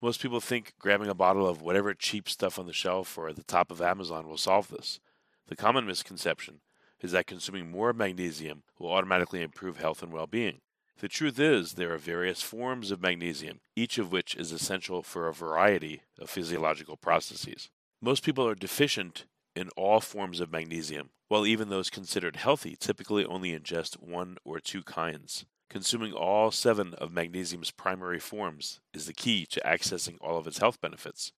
Most 0.01 0.21
people 0.21 0.41
think 0.41 0.73
grabbing 0.79 1.07
a 1.07 1.13
bottle 1.13 1.47
of 1.47 1.61
whatever 1.61 1.93
cheap 1.93 2.27
stuff 2.27 2.59
on 2.59 2.65
the 2.65 2.73
shelf 2.73 3.17
or 3.17 3.29
at 3.29 3.37
the 3.37 3.43
top 3.43 3.71
of 3.71 3.81
Amazon 3.81 4.27
will 4.27 4.37
solve 4.37 4.67
this. 4.67 4.99
The 5.47 5.55
common 5.55 5.85
misconception 5.85 6.59
is 6.99 7.11
that 7.11 7.27
consuming 7.27 7.71
more 7.71 7.93
magnesium 7.93 8.63
will 8.79 8.91
automatically 8.91 9.41
improve 9.41 9.77
health 9.77 10.03
and 10.03 10.11
well 10.11 10.27
being. 10.27 10.61
The 10.99 11.09
truth 11.09 11.39
is, 11.39 11.73
there 11.73 11.93
are 11.93 11.97
various 11.97 12.41
forms 12.41 12.91
of 12.91 13.01
magnesium, 13.01 13.59
each 13.75 13.97
of 13.97 14.11
which 14.11 14.35
is 14.35 14.51
essential 14.51 15.03
for 15.03 15.27
a 15.27 15.33
variety 15.33 16.03
of 16.19 16.29
physiological 16.29 16.95
processes. 16.97 17.69
Most 18.01 18.23
people 18.23 18.47
are 18.47 18.55
deficient 18.55 19.25
in 19.55 19.69
all 19.75 19.99
forms 19.99 20.39
of 20.39 20.51
magnesium, 20.51 21.09
while 21.27 21.45
even 21.45 21.69
those 21.69 21.89
considered 21.89 22.37
healthy 22.37 22.75
typically 22.79 23.25
only 23.25 23.51
ingest 23.51 23.95
one 24.01 24.37
or 24.45 24.59
two 24.59 24.83
kinds. 24.83 25.45
Consuming 25.69 26.13
all 26.13 26.51
seven 26.51 26.93
of 26.95 27.11
magnesium's 27.11 27.71
primary 27.71 28.19
forms 28.19 28.79
is 28.93 29.07
the 29.07 29.13
key 29.13 29.45
to 29.47 29.61
accessing 29.61 30.17
all 30.21 30.37
of 30.37 30.47
its 30.47 30.59
health 30.59 30.79
benefits. 30.79 31.31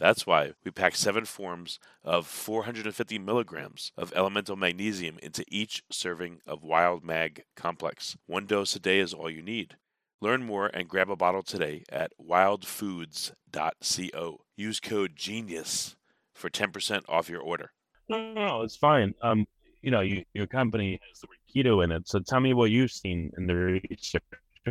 That's 0.00 0.26
why 0.26 0.54
we 0.64 0.70
pack 0.70 0.96
seven 0.96 1.26
forms 1.26 1.78
of 2.02 2.26
450 2.26 3.18
milligrams 3.18 3.92
of 3.98 4.14
elemental 4.16 4.56
magnesium 4.56 5.18
into 5.22 5.44
each 5.46 5.84
serving 5.90 6.40
of 6.46 6.64
Wild 6.64 7.04
Mag 7.04 7.44
Complex. 7.54 8.16
One 8.26 8.46
dose 8.46 8.74
a 8.74 8.78
day 8.78 9.00
is 9.00 9.12
all 9.12 9.28
you 9.28 9.42
need. 9.42 9.76
Learn 10.22 10.42
more 10.42 10.68
and 10.68 10.88
grab 10.88 11.10
a 11.10 11.16
bottle 11.16 11.42
today 11.42 11.84
at 11.90 12.12
wildfoods.co. 12.18 14.40
Use 14.56 14.80
code 14.80 15.16
GENIUS 15.16 15.96
for 16.32 16.48
10% 16.48 17.02
off 17.06 17.28
your 17.28 17.42
order. 17.42 17.72
No, 18.08 18.32
no, 18.32 18.62
it's 18.62 18.76
fine. 18.76 19.12
Um, 19.20 19.46
you 19.82 19.90
know, 19.90 20.00
you, 20.00 20.24
your 20.32 20.46
company 20.46 20.98
has 21.10 21.20
the 21.20 21.26
word 21.26 21.36
keto 21.54 21.84
in 21.84 21.92
it. 21.92 22.08
So 22.08 22.20
tell 22.20 22.40
me 22.40 22.54
what 22.54 22.70
you've 22.70 22.90
seen 22.90 23.32
in 23.36 23.46
the 23.46 23.54
research 23.54 24.22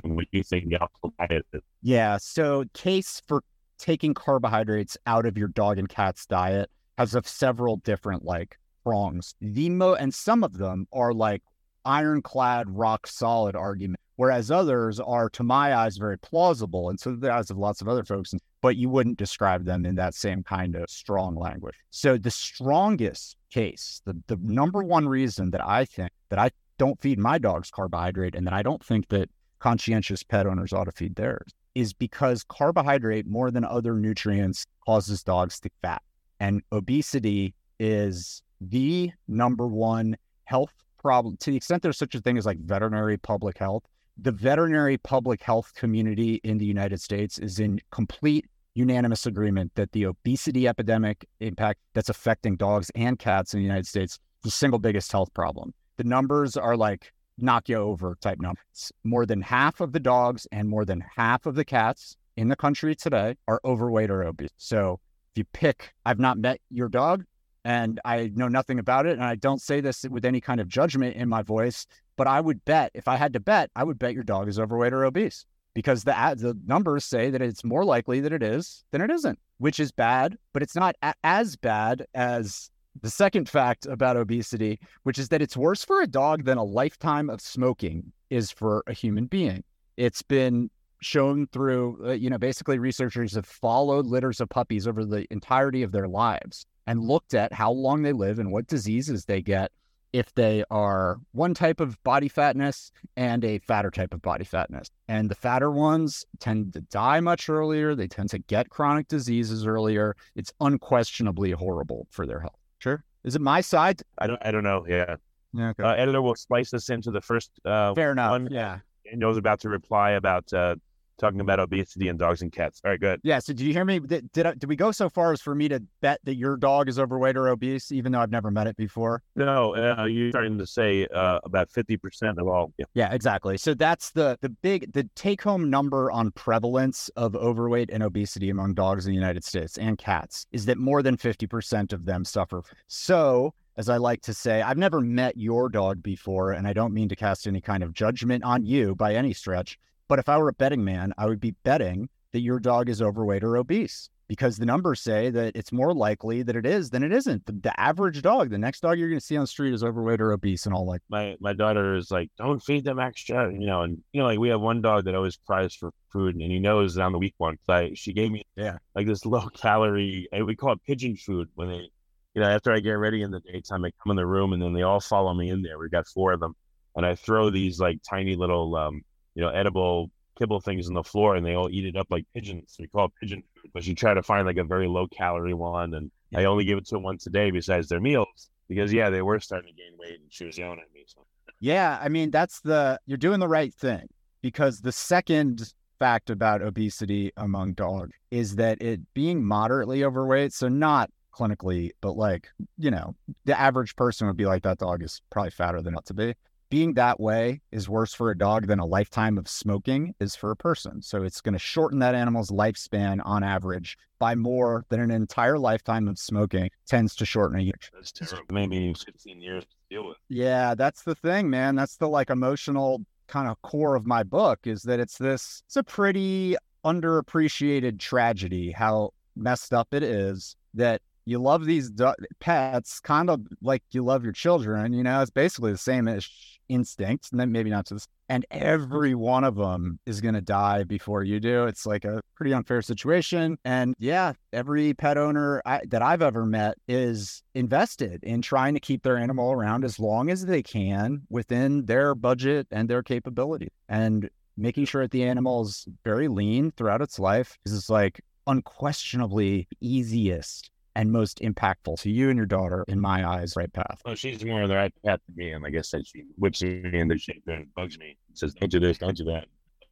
and 0.03 0.15
what 0.15 0.25
you 0.31 0.41
think 0.41 0.69
the 0.69 0.79
optimal 0.79 1.13
diet 1.19 1.45
is. 1.53 1.61
Yeah. 1.83 2.17
So, 2.17 2.65
case 2.73 3.21
for 3.27 3.43
taking 3.79 4.13
carbohydrates 4.13 4.97
out 5.07 5.25
of 5.25 5.37
your 5.37 5.47
dog 5.47 5.79
and 5.79 5.89
cat's 5.89 6.25
diet 6.25 6.69
has 6.97 7.15
of 7.15 7.27
several 7.27 7.77
different 7.77 8.23
like 8.23 8.57
prongs. 8.83 9.33
The 9.41 9.69
mo 9.69 9.93
and 9.93 10.13
some 10.13 10.43
of 10.43 10.57
them 10.57 10.87
are 10.91 11.13
like 11.13 11.41
ironclad, 11.85 12.69
rock 12.69 13.07
solid 13.07 13.55
argument, 13.55 13.99
whereas 14.17 14.51
others 14.51 14.99
are, 14.99 15.29
to 15.29 15.43
my 15.43 15.73
eyes, 15.75 15.97
very 15.97 16.17
plausible, 16.17 16.89
and 16.89 16.99
so 16.99 17.15
the 17.15 17.33
eyes 17.33 17.49
of 17.49 17.57
lots 17.57 17.81
of 17.81 17.87
other 17.87 18.03
folks. 18.03 18.33
But 18.61 18.75
you 18.75 18.89
wouldn't 18.89 19.17
describe 19.17 19.63
them 19.63 19.85
in 19.85 19.95
that 19.95 20.13
same 20.13 20.43
kind 20.43 20.75
of 20.75 20.89
strong 20.89 21.35
language. 21.35 21.75
So 21.89 22.17
the 22.17 22.31
strongest 22.31 23.37
case, 23.49 24.01
the 24.05 24.21
the 24.27 24.37
number 24.41 24.83
one 24.83 25.07
reason 25.07 25.51
that 25.51 25.65
I 25.65 25.85
think 25.85 26.11
that 26.29 26.39
I 26.39 26.51
don't 26.77 26.99
feed 27.01 27.17
my 27.17 27.37
dogs 27.37 27.71
carbohydrate, 27.71 28.35
and 28.35 28.45
that 28.45 28.53
I 28.53 28.61
don't 28.61 28.83
think 28.83 29.07
that 29.09 29.29
conscientious 29.59 30.23
pet 30.23 30.47
owners 30.47 30.73
ought 30.73 30.85
to 30.85 30.91
feed 30.91 31.15
theirs, 31.15 31.53
is 31.75 31.93
because 31.93 32.43
carbohydrate, 32.43 33.27
more 33.27 33.51
than 33.51 33.63
other 33.63 33.95
nutrients, 33.95 34.65
causes 34.85 35.23
dogs 35.23 35.59
to 35.61 35.69
fat. 35.81 36.01
And 36.39 36.61
obesity 36.71 37.53
is 37.79 38.41
the 38.61 39.11
number 39.27 39.67
one 39.67 40.17
health 40.45 40.73
problem 40.97 41.37
to 41.37 41.51
the 41.51 41.57
extent 41.57 41.81
there's 41.81 41.97
such 41.97 42.15
a 42.15 42.19
thing 42.19 42.37
as 42.37 42.45
like 42.45 42.59
veterinary 42.59 43.17
public 43.17 43.57
health. 43.57 43.83
The 44.17 44.31
veterinary 44.31 44.97
public 44.97 45.41
health 45.41 45.73
community 45.75 46.41
in 46.43 46.57
the 46.57 46.65
United 46.65 46.99
States 46.99 47.39
is 47.39 47.59
in 47.59 47.79
complete 47.91 48.45
unanimous 48.75 49.25
agreement 49.25 49.71
that 49.75 49.91
the 49.93 50.05
obesity 50.05 50.67
epidemic 50.67 51.25
impact 51.39 51.79
that's 51.93 52.09
affecting 52.09 52.55
dogs 52.57 52.91
and 52.95 53.17
cats 53.17 53.53
in 53.53 53.59
the 53.59 53.65
United 53.65 53.87
States 53.87 54.13
is 54.13 54.19
the 54.43 54.51
single 54.51 54.79
biggest 54.79 55.11
health 55.11 55.33
problem. 55.33 55.73
The 55.97 56.03
numbers 56.03 56.57
are 56.57 56.77
like 56.77 57.11
knock 57.41 57.69
you 57.69 57.77
over 57.77 58.17
type 58.21 58.39
numbers. 58.39 58.91
More 59.03 59.25
than 59.25 59.41
half 59.41 59.81
of 59.81 59.91
the 59.91 59.99
dogs 59.99 60.47
and 60.51 60.69
more 60.69 60.85
than 60.85 61.03
half 61.15 61.45
of 61.45 61.55
the 61.55 61.65
cats 61.65 62.17
in 62.37 62.47
the 62.47 62.55
country 62.55 62.95
today 62.95 63.35
are 63.47 63.59
overweight 63.65 64.09
or 64.09 64.23
obese. 64.23 64.49
So 64.57 64.99
if 65.33 65.39
you 65.39 65.45
pick, 65.53 65.93
I've 66.05 66.19
not 66.19 66.37
met 66.37 66.59
your 66.69 66.89
dog 66.89 67.25
and 67.65 67.99
I 68.05 68.31
know 68.33 68.47
nothing 68.47 68.79
about 68.79 69.05
it. 69.05 69.13
And 69.13 69.23
I 69.23 69.35
don't 69.35 69.61
say 69.61 69.81
this 69.81 70.05
with 70.09 70.25
any 70.25 70.41
kind 70.41 70.59
of 70.61 70.67
judgment 70.67 71.15
in 71.15 71.27
my 71.27 71.41
voice, 71.41 71.85
but 72.15 72.27
I 72.27 72.41
would 72.41 72.63
bet, 72.65 72.91
if 72.93 73.07
I 73.07 73.15
had 73.15 73.33
to 73.33 73.39
bet, 73.39 73.69
I 73.75 73.83
would 73.83 73.99
bet 73.99 74.13
your 74.13 74.23
dog 74.23 74.47
is 74.47 74.59
overweight 74.59 74.93
or 74.93 75.05
obese 75.05 75.45
because 75.73 76.03
the 76.03 76.11
the 76.37 76.57
numbers 76.65 77.05
say 77.05 77.29
that 77.29 77.41
it's 77.41 77.63
more 77.63 77.85
likely 77.85 78.19
that 78.21 78.33
it 78.33 78.43
is 78.43 78.83
than 78.91 79.01
it 79.01 79.09
isn't, 79.09 79.39
which 79.59 79.79
is 79.79 79.91
bad, 79.91 80.37
but 80.53 80.63
it's 80.63 80.75
not 80.75 80.95
a- 81.01 81.13
as 81.23 81.55
bad 81.55 82.05
as 82.13 82.71
the 83.01 83.09
second 83.09 83.47
fact 83.47 83.85
about 83.85 84.17
obesity, 84.17 84.79
which 85.03 85.17
is 85.19 85.29
that 85.29 85.41
it's 85.41 85.57
worse 85.57 85.83
for 85.83 86.01
a 86.01 86.07
dog 86.07 86.43
than 86.43 86.57
a 86.57 86.63
lifetime 86.63 87.29
of 87.29 87.41
smoking 87.41 88.11
is 88.29 88.51
for 88.51 88.83
a 88.87 88.93
human 88.93 89.25
being. 89.25 89.63
It's 89.97 90.21
been 90.21 90.69
shown 91.01 91.47
through, 91.47 92.09
uh, 92.09 92.11
you 92.11 92.29
know, 92.29 92.37
basically 92.37 92.79
researchers 92.79 93.35
have 93.35 93.45
followed 93.45 94.05
litters 94.05 94.41
of 94.41 94.49
puppies 94.49 94.87
over 94.87 95.05
the 95.05 95.25
entirety 95.31 95.83
of 95.83 95.91
their 95.91 96.07
lives 96.07 96.65
and 96.87 97.03
looked 97.03 97.33
at 97.33 97.53
how 97.53 97.71
long 97.71 98.01
they 98.01 98.13
live 98.13 98.39
and 98.39 98.51
what 98.51 98.67
diseases 98.67 99.25
they 99.25 99.41
get 99.41 99.71
if 100.11 100.33
they 100.33 100.63
are 100.71 101.17
one 101.33 101.53
type 101.53 101.79
of 101.79 102.01
body 102.03 102.27
fatness 102.27 102.91
and 103.15 103.45
a 103.45 103.59
fatter 103.59 103.91
type 103.91 104.13
of 104.13 104.21
body 104.21 104.43
fatness. 104.43 104.89
And 105.07 105.29
the 105.29 105.35
fatter 105.35 105.71
ones 105.71 106.25
tend 106.39 106.73
to 106.73 106.81
die 106.81 107.19
much 107.19 107.47
earlier. 107.47 107.93
They 107.93 108.07
tend 108.07 108.29
to 108.31 108.39
get 108.39 108.69
chronic 108.69 109.07
diseases 109.07 109.67
earlier. 109.67 110.15
It's 110.35 110.51
unquestionably 110.59 111.51
horrible 111.51 112.07
for 112.09 112.25
their 112.25 112.39
health. 112.39 112.58
Sure. 112.79 113.03
Is 113.23 113.35
it 113.35 113.41
my 113.41 113.61
side? 113.61 114.01
I 114.17 114.27
don't, 114.27 114.41
I 114.43 114.51
don't 114.51 114.63
know. 114.63 114.85
Yeah. 114.87 115.15
Yeah. 115.53 115.69
Okay. 115.69 115.83
Uh, 115.83 115.93
editor 115.93 116.21
will 116.21 116.35
splice 116.35 116.71
this 116.71 116.89
into 116.89 117.11
the 117.11 117.21
first 117.21 117.51
uh, 117.65 117.93
Fair 117.93 118.11
enough. 118.11 118.31
one. 118.31 118.47
Yeah. 118.51 118.79
Daniel's 119.05 119.37
about 119.37 119.59
to 119.61 119.69
reply 119.69 120.11
about 120.11 120.51
uh, 120.53 120.75
talking 121.19 121.41
about 121.41 121.59
obesity 121.59 122.07
in 122.07 122.17
dogs 122.17 122.41
and 122.41 122.51
cats. 122.51 122.81
All 122.83 122.91
right, 122.91 122.99
good. 122.99 123.19
Yeah. 123.23 123.39
So 123.39 123.53
did 123.53 123.65
you 123.65 123.73
hear 123.73 123.85
me? 123.85 123.99
Did 123.99 124.31
did, 124.31 124.45
I, 124.45 124.53
did 124.53 124.67
we 124.67 124.75
go 124.75 124.91
so 124.91 125.09
far 125.09 125.31
as 125.33 125.41
for 125.41 125.53
me 125.53 125.67
to 125.67 125.81
bet 126.01 126.19
that 126.23 126.35
your 126.35 126.57
dog 126.57 126.89
is 126.89 126.97
overweight 126.97 127.37
or 127.37 127.49
obese, 127.49 127.91
even 127.91 128.11
though 128.11 128.19
I've 128.19 128.31
never 128.31 128.49
met 128.49 128.67
it 128.67 128.77
before? 128.77 129.21
No, 129.35 129.75
uh, 129.75 130.05
you're 130.05 130.31
starting 130.31 130.57
to 130.57 130.65
say 130.65 131.07
uh, 131.13 131.39
about 131.43 131.69
50% 131.69 132.37
of 132.37 132.47
all. 132.47 132.73
Yeah. 132.77 132.85
Yeah, 132.93 133.13
exactly. 133.13 133.57
So 133.57 133.73
that's 133.73 134.11
the 134.11 134.37
the 134.41 134.49
big 134.49 134.91
the 134.93 135.07
take 135.15 135.41
home 135.41 135.69
number 135.69 136.11
on 136.11 136.31
prevalence 136.31 137.09
of 137.15 137.35
overweight 137.35 137.89
and 137.91 138.01
obesity 138.01 138.49
among 138.49 138.73
dogs 138.73 139.05
in 139.05 139.11
the 139.11 139.15
United 139.15 139.43
States 139.43 139.77
and 139.77 139.97
cats 139.97 140.45
is 140.51 140.65
that 140.65 140.77
more 140.77 141.03
than 141.03 141.17
50% 141.17 141.93
of 141.93 142.05
them 142.05 142.25
suffer. 142.25 142.63
So, 142.87 143.53
as 143.77 143.89
I 143.89 143.97
like 143.97 144.21
to 144.21 144.33
say, 144.33 144.61
I've 144.61 144.77
never 144.77 145.01
met 145.01 145.37
your 145.37 145.69
dog 145.69 146.01
before 146.01 146.51
and 146.51 146.67
I 146.67 146.73
don't 146.73 146.93
mean 146.93 147.09
to 147.09 147.15
cast 147.15 147.47
any 147.47 147.61
kind 147.61 147.83
of 147.83 147.93
judgment 147.93 148.43
on 148.43 148.65
you 148.65 148.95
by 148.95 149.15
any 149.15 149.33
stretch, 149.33 149.79
but 150.09 150.19
if 150.19 150.27
I 150.27 150.37
were 150.37 150.49
a 150.49 150.53
betting 150.53 150.83
man, 150.83 151.13
I 151.17 151.27
would 151.27 151.39
be 151.39 151.55
betting 151.63 152.09
that 152.33 152.41
your 152.41 152.59
dog 152.59 152.89
is 152.89 153.01
overweight 153.01 153.43
or 153.43 153.55
obese 153.57 154.09
because 154.27 154.57
the 154.57 154.65
numbers 154.65 155.01
say 155.01 155.31
that 155.31 155.55
it's 155.55 155.71
more 155.71 155.93
likely 155.93 156.43
that 156.43 156.55
it 156.55 156.65
is 156.65 156.91
than 156.91 157.01
it 157.01 157.11
isn't. 157.11 157.45
The, 157.47 157.53
the 157.53 157.79
average 157.79 158.21
dog, 158.21 158.51
the 158.51 158.57
next 158.59 158.81
dog 158.81 158.99
you're 158.99 159.09
going 159.09 159.19
to 159.19 159.25
see 159.25 159.35
on 159.37 159.41
the 159.43 159.47
street 159.47 159.73
is 159.73 159.83
overweight 159.83 160.21
or 160.21 160.31
obese 160.33 160.65
and 160.67 160.75
all 160.75 160.85
like 160.85 161.01
My 161.09 161.35
my 161.39 161.53
daughter 161.53 161.95
is 161.95 162.11
like, 162.11 162.29
don't 162.37 162.61
feed 162.61 162.83
them 162.83 162.99
extra, 162.99 163.51
you 163.51 163.65
know. 163.65 163.81
And 163.81 164.03
you 164.13 164.21
know, 164.21 164.27
like 164.27 164.37
we 164.39 164.49
have 164.49 164.61
one 164.61 164.81
dog 164.81 165.05
that 165.05 165.15
always 165.15 165.37
cries 165.47 165.73
for 165.73 165.91
food, 166.13 166.35
and 166.35 166.51
he 166.51 166.59
knows 166.59 166.93
that 166.95 167.03
I'm 167.03 167.13
the 167.13 167.17
weak 167.17 167.33
one. 167.37 167.57
So 167.65 167.73
I, 167.73 167.91
she 167.95 168.13
gave 168.13 168.29
me 168.31 168.43
Yeah. 168.55 168.77
like 168.93 169.07
this 169.07 169.25
low 169.25 169.47
calorie, 169.55 170.27
and 170.31 170.45
we 170.45 170.55
call 170.55 170.73
it 170.73 170.83
pigeon 170.85 171.15
food. 171.15 171.49
When 171.55 171.69
they, 171.69 171.89
you 172.35 172.41
know, 172.41 172.49
after 172.49 172.71
I 172.71 172.79
get 172.81 172.91
ready 172.93 173.23
in 173.23 173.31
the 173.31 173.39
daytime, 173.39 173.83
I 173.85 173.91
come 174.03 174.11
in 174.11 174.17
the 174.17 174.27
room, 174.27 174.53
and 174.53 174.61
then 174.61 174.73
they 174.73 174.83
all 174.83 174.99
follow 174.99 175.33
me 175.33 175.49
in 175.49 175.63
there. 175.63 175.79
We 175.79 175.89
got 175.89 176.07
four 176.07 176.33
of 176.33 176.39
them, 176.39 176.53
and 176.95 177.03
I 177.05 177.15
throw 177.15 177.49
these 177.49 177.79
like 177.79 177.99
tiny 178.07 178.35
little, 178.35 178.75
um, 178.75 179.01
you 179.39 179.45
know, 179.45 179.51
edible 179.51 180.11
kibble 180.37 180.59
things 180.59 180.89
on 180.89 180.93
the 180.93 181.03
floor, 181.03 181.37
and 181.37 181.45
they 181.45 181.53
all 181.53 181.69
eat 181.69 181.85
it 181.85 181.95
up 181.95 182.07
like 182.09 182.25
pigeons. 182.33 182.75
We 182.77 182.87
call 182.87 183.05
it 183.05 183.11
pigeon 183.21 183.41
food. 183.55 183.71
But 183.73 183.85
she 183.85 183.95
tried 183.95 184.15
to 184.15 184.23
find 184.23 184.45
like 184.45 184.57
a 184.57 184.65
very 184.65 184.87
low 184.87 185.07
calorie 185.07 185.53
one, 185.53 185.93
and 185.93 186.11
I 186.35 186.43
only 186.43 186.65
give 186.65 186.77
it 186.77 186.85
to 186.87 186.95
them 186.95 187.03
once 187.03 187.25
a 187.25 187.29
day 187.29 187.49
besides 187.49 187.87
their 187.87 188.01
meals 188.01 188.49
because 188.67 188.91
yeah, 188.91 189.09
they 189.09 189.21
were 189.21 189.39
starting 189.39 189.73
to 189.73 189.81
gain 189.81 189.93
weight, 189.97 190.19
and 190.19 190.29
she 190.29 190.43
was 190.43 190.57
yelling 190.57 190.79
at 190.79 190.93
me. 190.93 191.05
So 191.07 191.21
Yeah, 191.61 191.97
I 192.01 192.09
mean 192.09 192.31
that's 192.31 192.59
the 192.59 192.99
you're 193.05 193.17
doing 193.17 193.39
the 193.39 193.47
right 193.47 193.73
thing 193.73 194.09
because 194.41 194.81
the 194.81 194.91
second 194.91 195.73
fact 195.99 196.29
about 196.29 196.61
obesity 196.61 197.31
among 197.37 197.73
dogs 197.73 198.11
is 198.31 198.57
that 198.57 198.81
it 198.81 198.99
being 199.13 199.41
moderately 199.41 200.03
overweight, 200.03 200.51
so 200.51 200.67
not 200.67 201.09
clinically, 201.33 201.91
but 202.01 202.17
like, 202.17 202.49
you 202.77 202.91
know, 202.91 203.15
the 203.45 203.57
average 203.57 203.95
person 203.95 204.27
would 204.27 204.37
be 204.37 204.45
like 204.45 204.63
that 204.63 204.79
dog 204.79 205.01
is 205.01 205.21
probably 205.29 205.51
fatter 205.51 205.81
than 205.81 205.93
it 205.93 205.97
ought 205.97 206.05
to 206.05 206.13
be. 206.13 206.33
Being 206.69 206.93
that 206.93 207.19
way 207.19 207.61
is 207.71 207.89
worse 207.89 208.13
for 208.13 208.29
a 208.29 208.37
dog 208.37 208.67
than 208.67 208.79
a 208.79 208.85
lifetime 208.85 209.37
of 209.37 209.47
smoking 209.47 210.13
is 210.19 210.35
for 210.35 210.51
a 210.51 210.55
person. 210.55 211.01
So 211.01 211.23
it's 211.23 211.41
going 211.41 211.53
to 211.53 211.59
shorten 211.59 211.99
that 211.99 212.13
animal's 212.13 212.51
lifespan 212.51 213.21
on 213.25 213.43
average 213.43 213.97
by 214.19 214.35
more 214.35 214.85
than 214.89 214.99
an 214.99 215.09
entire 215.09 215.57
lifetime 215.57 216.07
of 216.07 216.19
smoking 216.19 216.69
tends 216.85 217.15
to 217.15 217.25
shorten 217.25 217.59
a 217.59 217.63
year. 217.63 217.73
that's 217.93 218.11
terrible. 218.11 218.45
Maybe 218.51 218.93
15 218.93 219.41
years 219.41 219.63
to 219.63 219.69
deal 219.89 220.07
with. 220.07 220.17
Yeah, 220.27 220.75
that's 220.75 221.01
the 221.01 221.15
thing, 221.15 221.49
man. 221.49 221.75
That's 221.75 221.97
the 221.97 222.07
like 222.07 222.29
emotional 222.29 223.01
kind 223.29 223.47
of 223.47 223.61
core 223.61 223.95
of 223.95 224.05
my 224.05 224.23
book 224.23 224.59
is 224.65 224.81
that 224.83 224.99
it's 224.99 225.17
this 225.17 225.61
it's 225.67 225.75
a 225.75 225.83
pretty 225.83 226.55
underappreciated 226.83 227.99
tragedy 227.99 228.71
how 228.71 229.11
messed 229.35 229.71
up 229.73 229.93
it 229.93 230.01
is 230.01 230.55
that 230.73 231.01
you 231.25 231.37
love 231.37 231.65
these 231.65 231.91
do- 231.91 232.15
pets 232.39 232.99
kind 232.99 233.29
of 233.29 233.41
like 233.61 233.83
you 233.91 234.03
love 234.03 234.23
your 234.23 234.33
children 234.33 234.93
you 234.93 235.03
know 235.03 235.21
it's 235.21 235.29
basically 235.29 235.71
the 235.71 235.77
same 235.77 236.07
ish 236.07 236.58
instincts 236.69 237.31
and 237.31 237.39
then 237.39 237.51
maybe 237.51 237.69
not 237.69 237.85
to 237.87 237.95
this 237.95 238.07
and 238.29 238.45
mm-hmm. 238.51 238.63
every 238.63 239.15
one 239.15 239.43
of 239.43 239.55
them 239.55 239.99
is 240.05 240.21
going 240.21 240.35
to 240.35 240.41
die 240.41 240.83
before 240.83 241.23
you 241.23 241.39
do. 241.39 241.65
It's 241.65 241.85
like 241.85 242.05
a 242.05 242.21
pretty 242.39 242.53
unfair 242.53 242.81
situation 242.81 243.57
and 243.65 243.93
yeah 243.99 244.31
every 244.53 244.93
pet 244.93 245.17
owner 245.17 245.61
I, 245.65 245.81
that 245.89 246.01
i've 246.01 246.21
ever 246.21 246.45
met 246.45 246.75
is 246.87 247.43
invested 247.53 248.23
in 248.23 248.41
trying 248.41 248.75
to 248.75 248.79
keep 248.79 249.03
their 249.03 249.17
animal 249.17 249.51
mm-hmm. 249.51 249.59
around 249.59 249.83
as 249.83 249.99
long 249.99 250.29
as 250.29 250.45
they 250.45 250.63
can 250.63 251.23
within 251.29 251.85
their 251.85 252.15
budget 252.15 252.67
and 252.71 252.89
their 252.89 253.03
capability 253.03 253.67
and 253.89 254.29
making 254.55 254.85
sure 254.85 255.01
that 255.01 255.11
the 255.11 255.23
animal 255.23 255.63
is 255.63 255.85
very 256.05 256.29
lean 256.29 256.71
throughout 256.71 257.01
its 257.01 257.19
life 257.19 257.57
is 257.65 257.89
like 257.89 258.21
unquestionably 258.47 259.67
easiest 259.81 260.71
and 260.99 261.13
most 261.13 261.39
impactful 261.39 261.97
to 262.01 262.11
you 262.11 262.29
and 262.29 262.35
your 262.35 262.45
daughter, 262.45 262.83
in 262.89 262.99
my 262.99 263.25
eyes, 263.25 263.55
right 263.55 263.71
path. 263.71 264.01
Oh, 264.03 264.15
she's 264.15 264.43
more 264.43 264.63
of 264.63 264.67
the 264.67 264.75
right 264.75 264.93
path 265.05 265.21
to 265.27 265.31
me. 265.33 265.51
And 265.51 265.63
like 265.63 265.73
I 265.73 265.79
said, 265.79 266.05
she 266.05 266.25
whips 266.35 266.61
me 266.61 266.81
into 266.91 267.17
shape 267.17 267.43
and 267.47 267.73
bugs 267.73 267.97
me. 267.97 268.17
Says, 268.33 268.53
don't 268.53 268.69
do 268.69 268.81
this, 268.81 268.97
don't 268.97 269.15
do 269.15 269.23
that. 269.23 269.45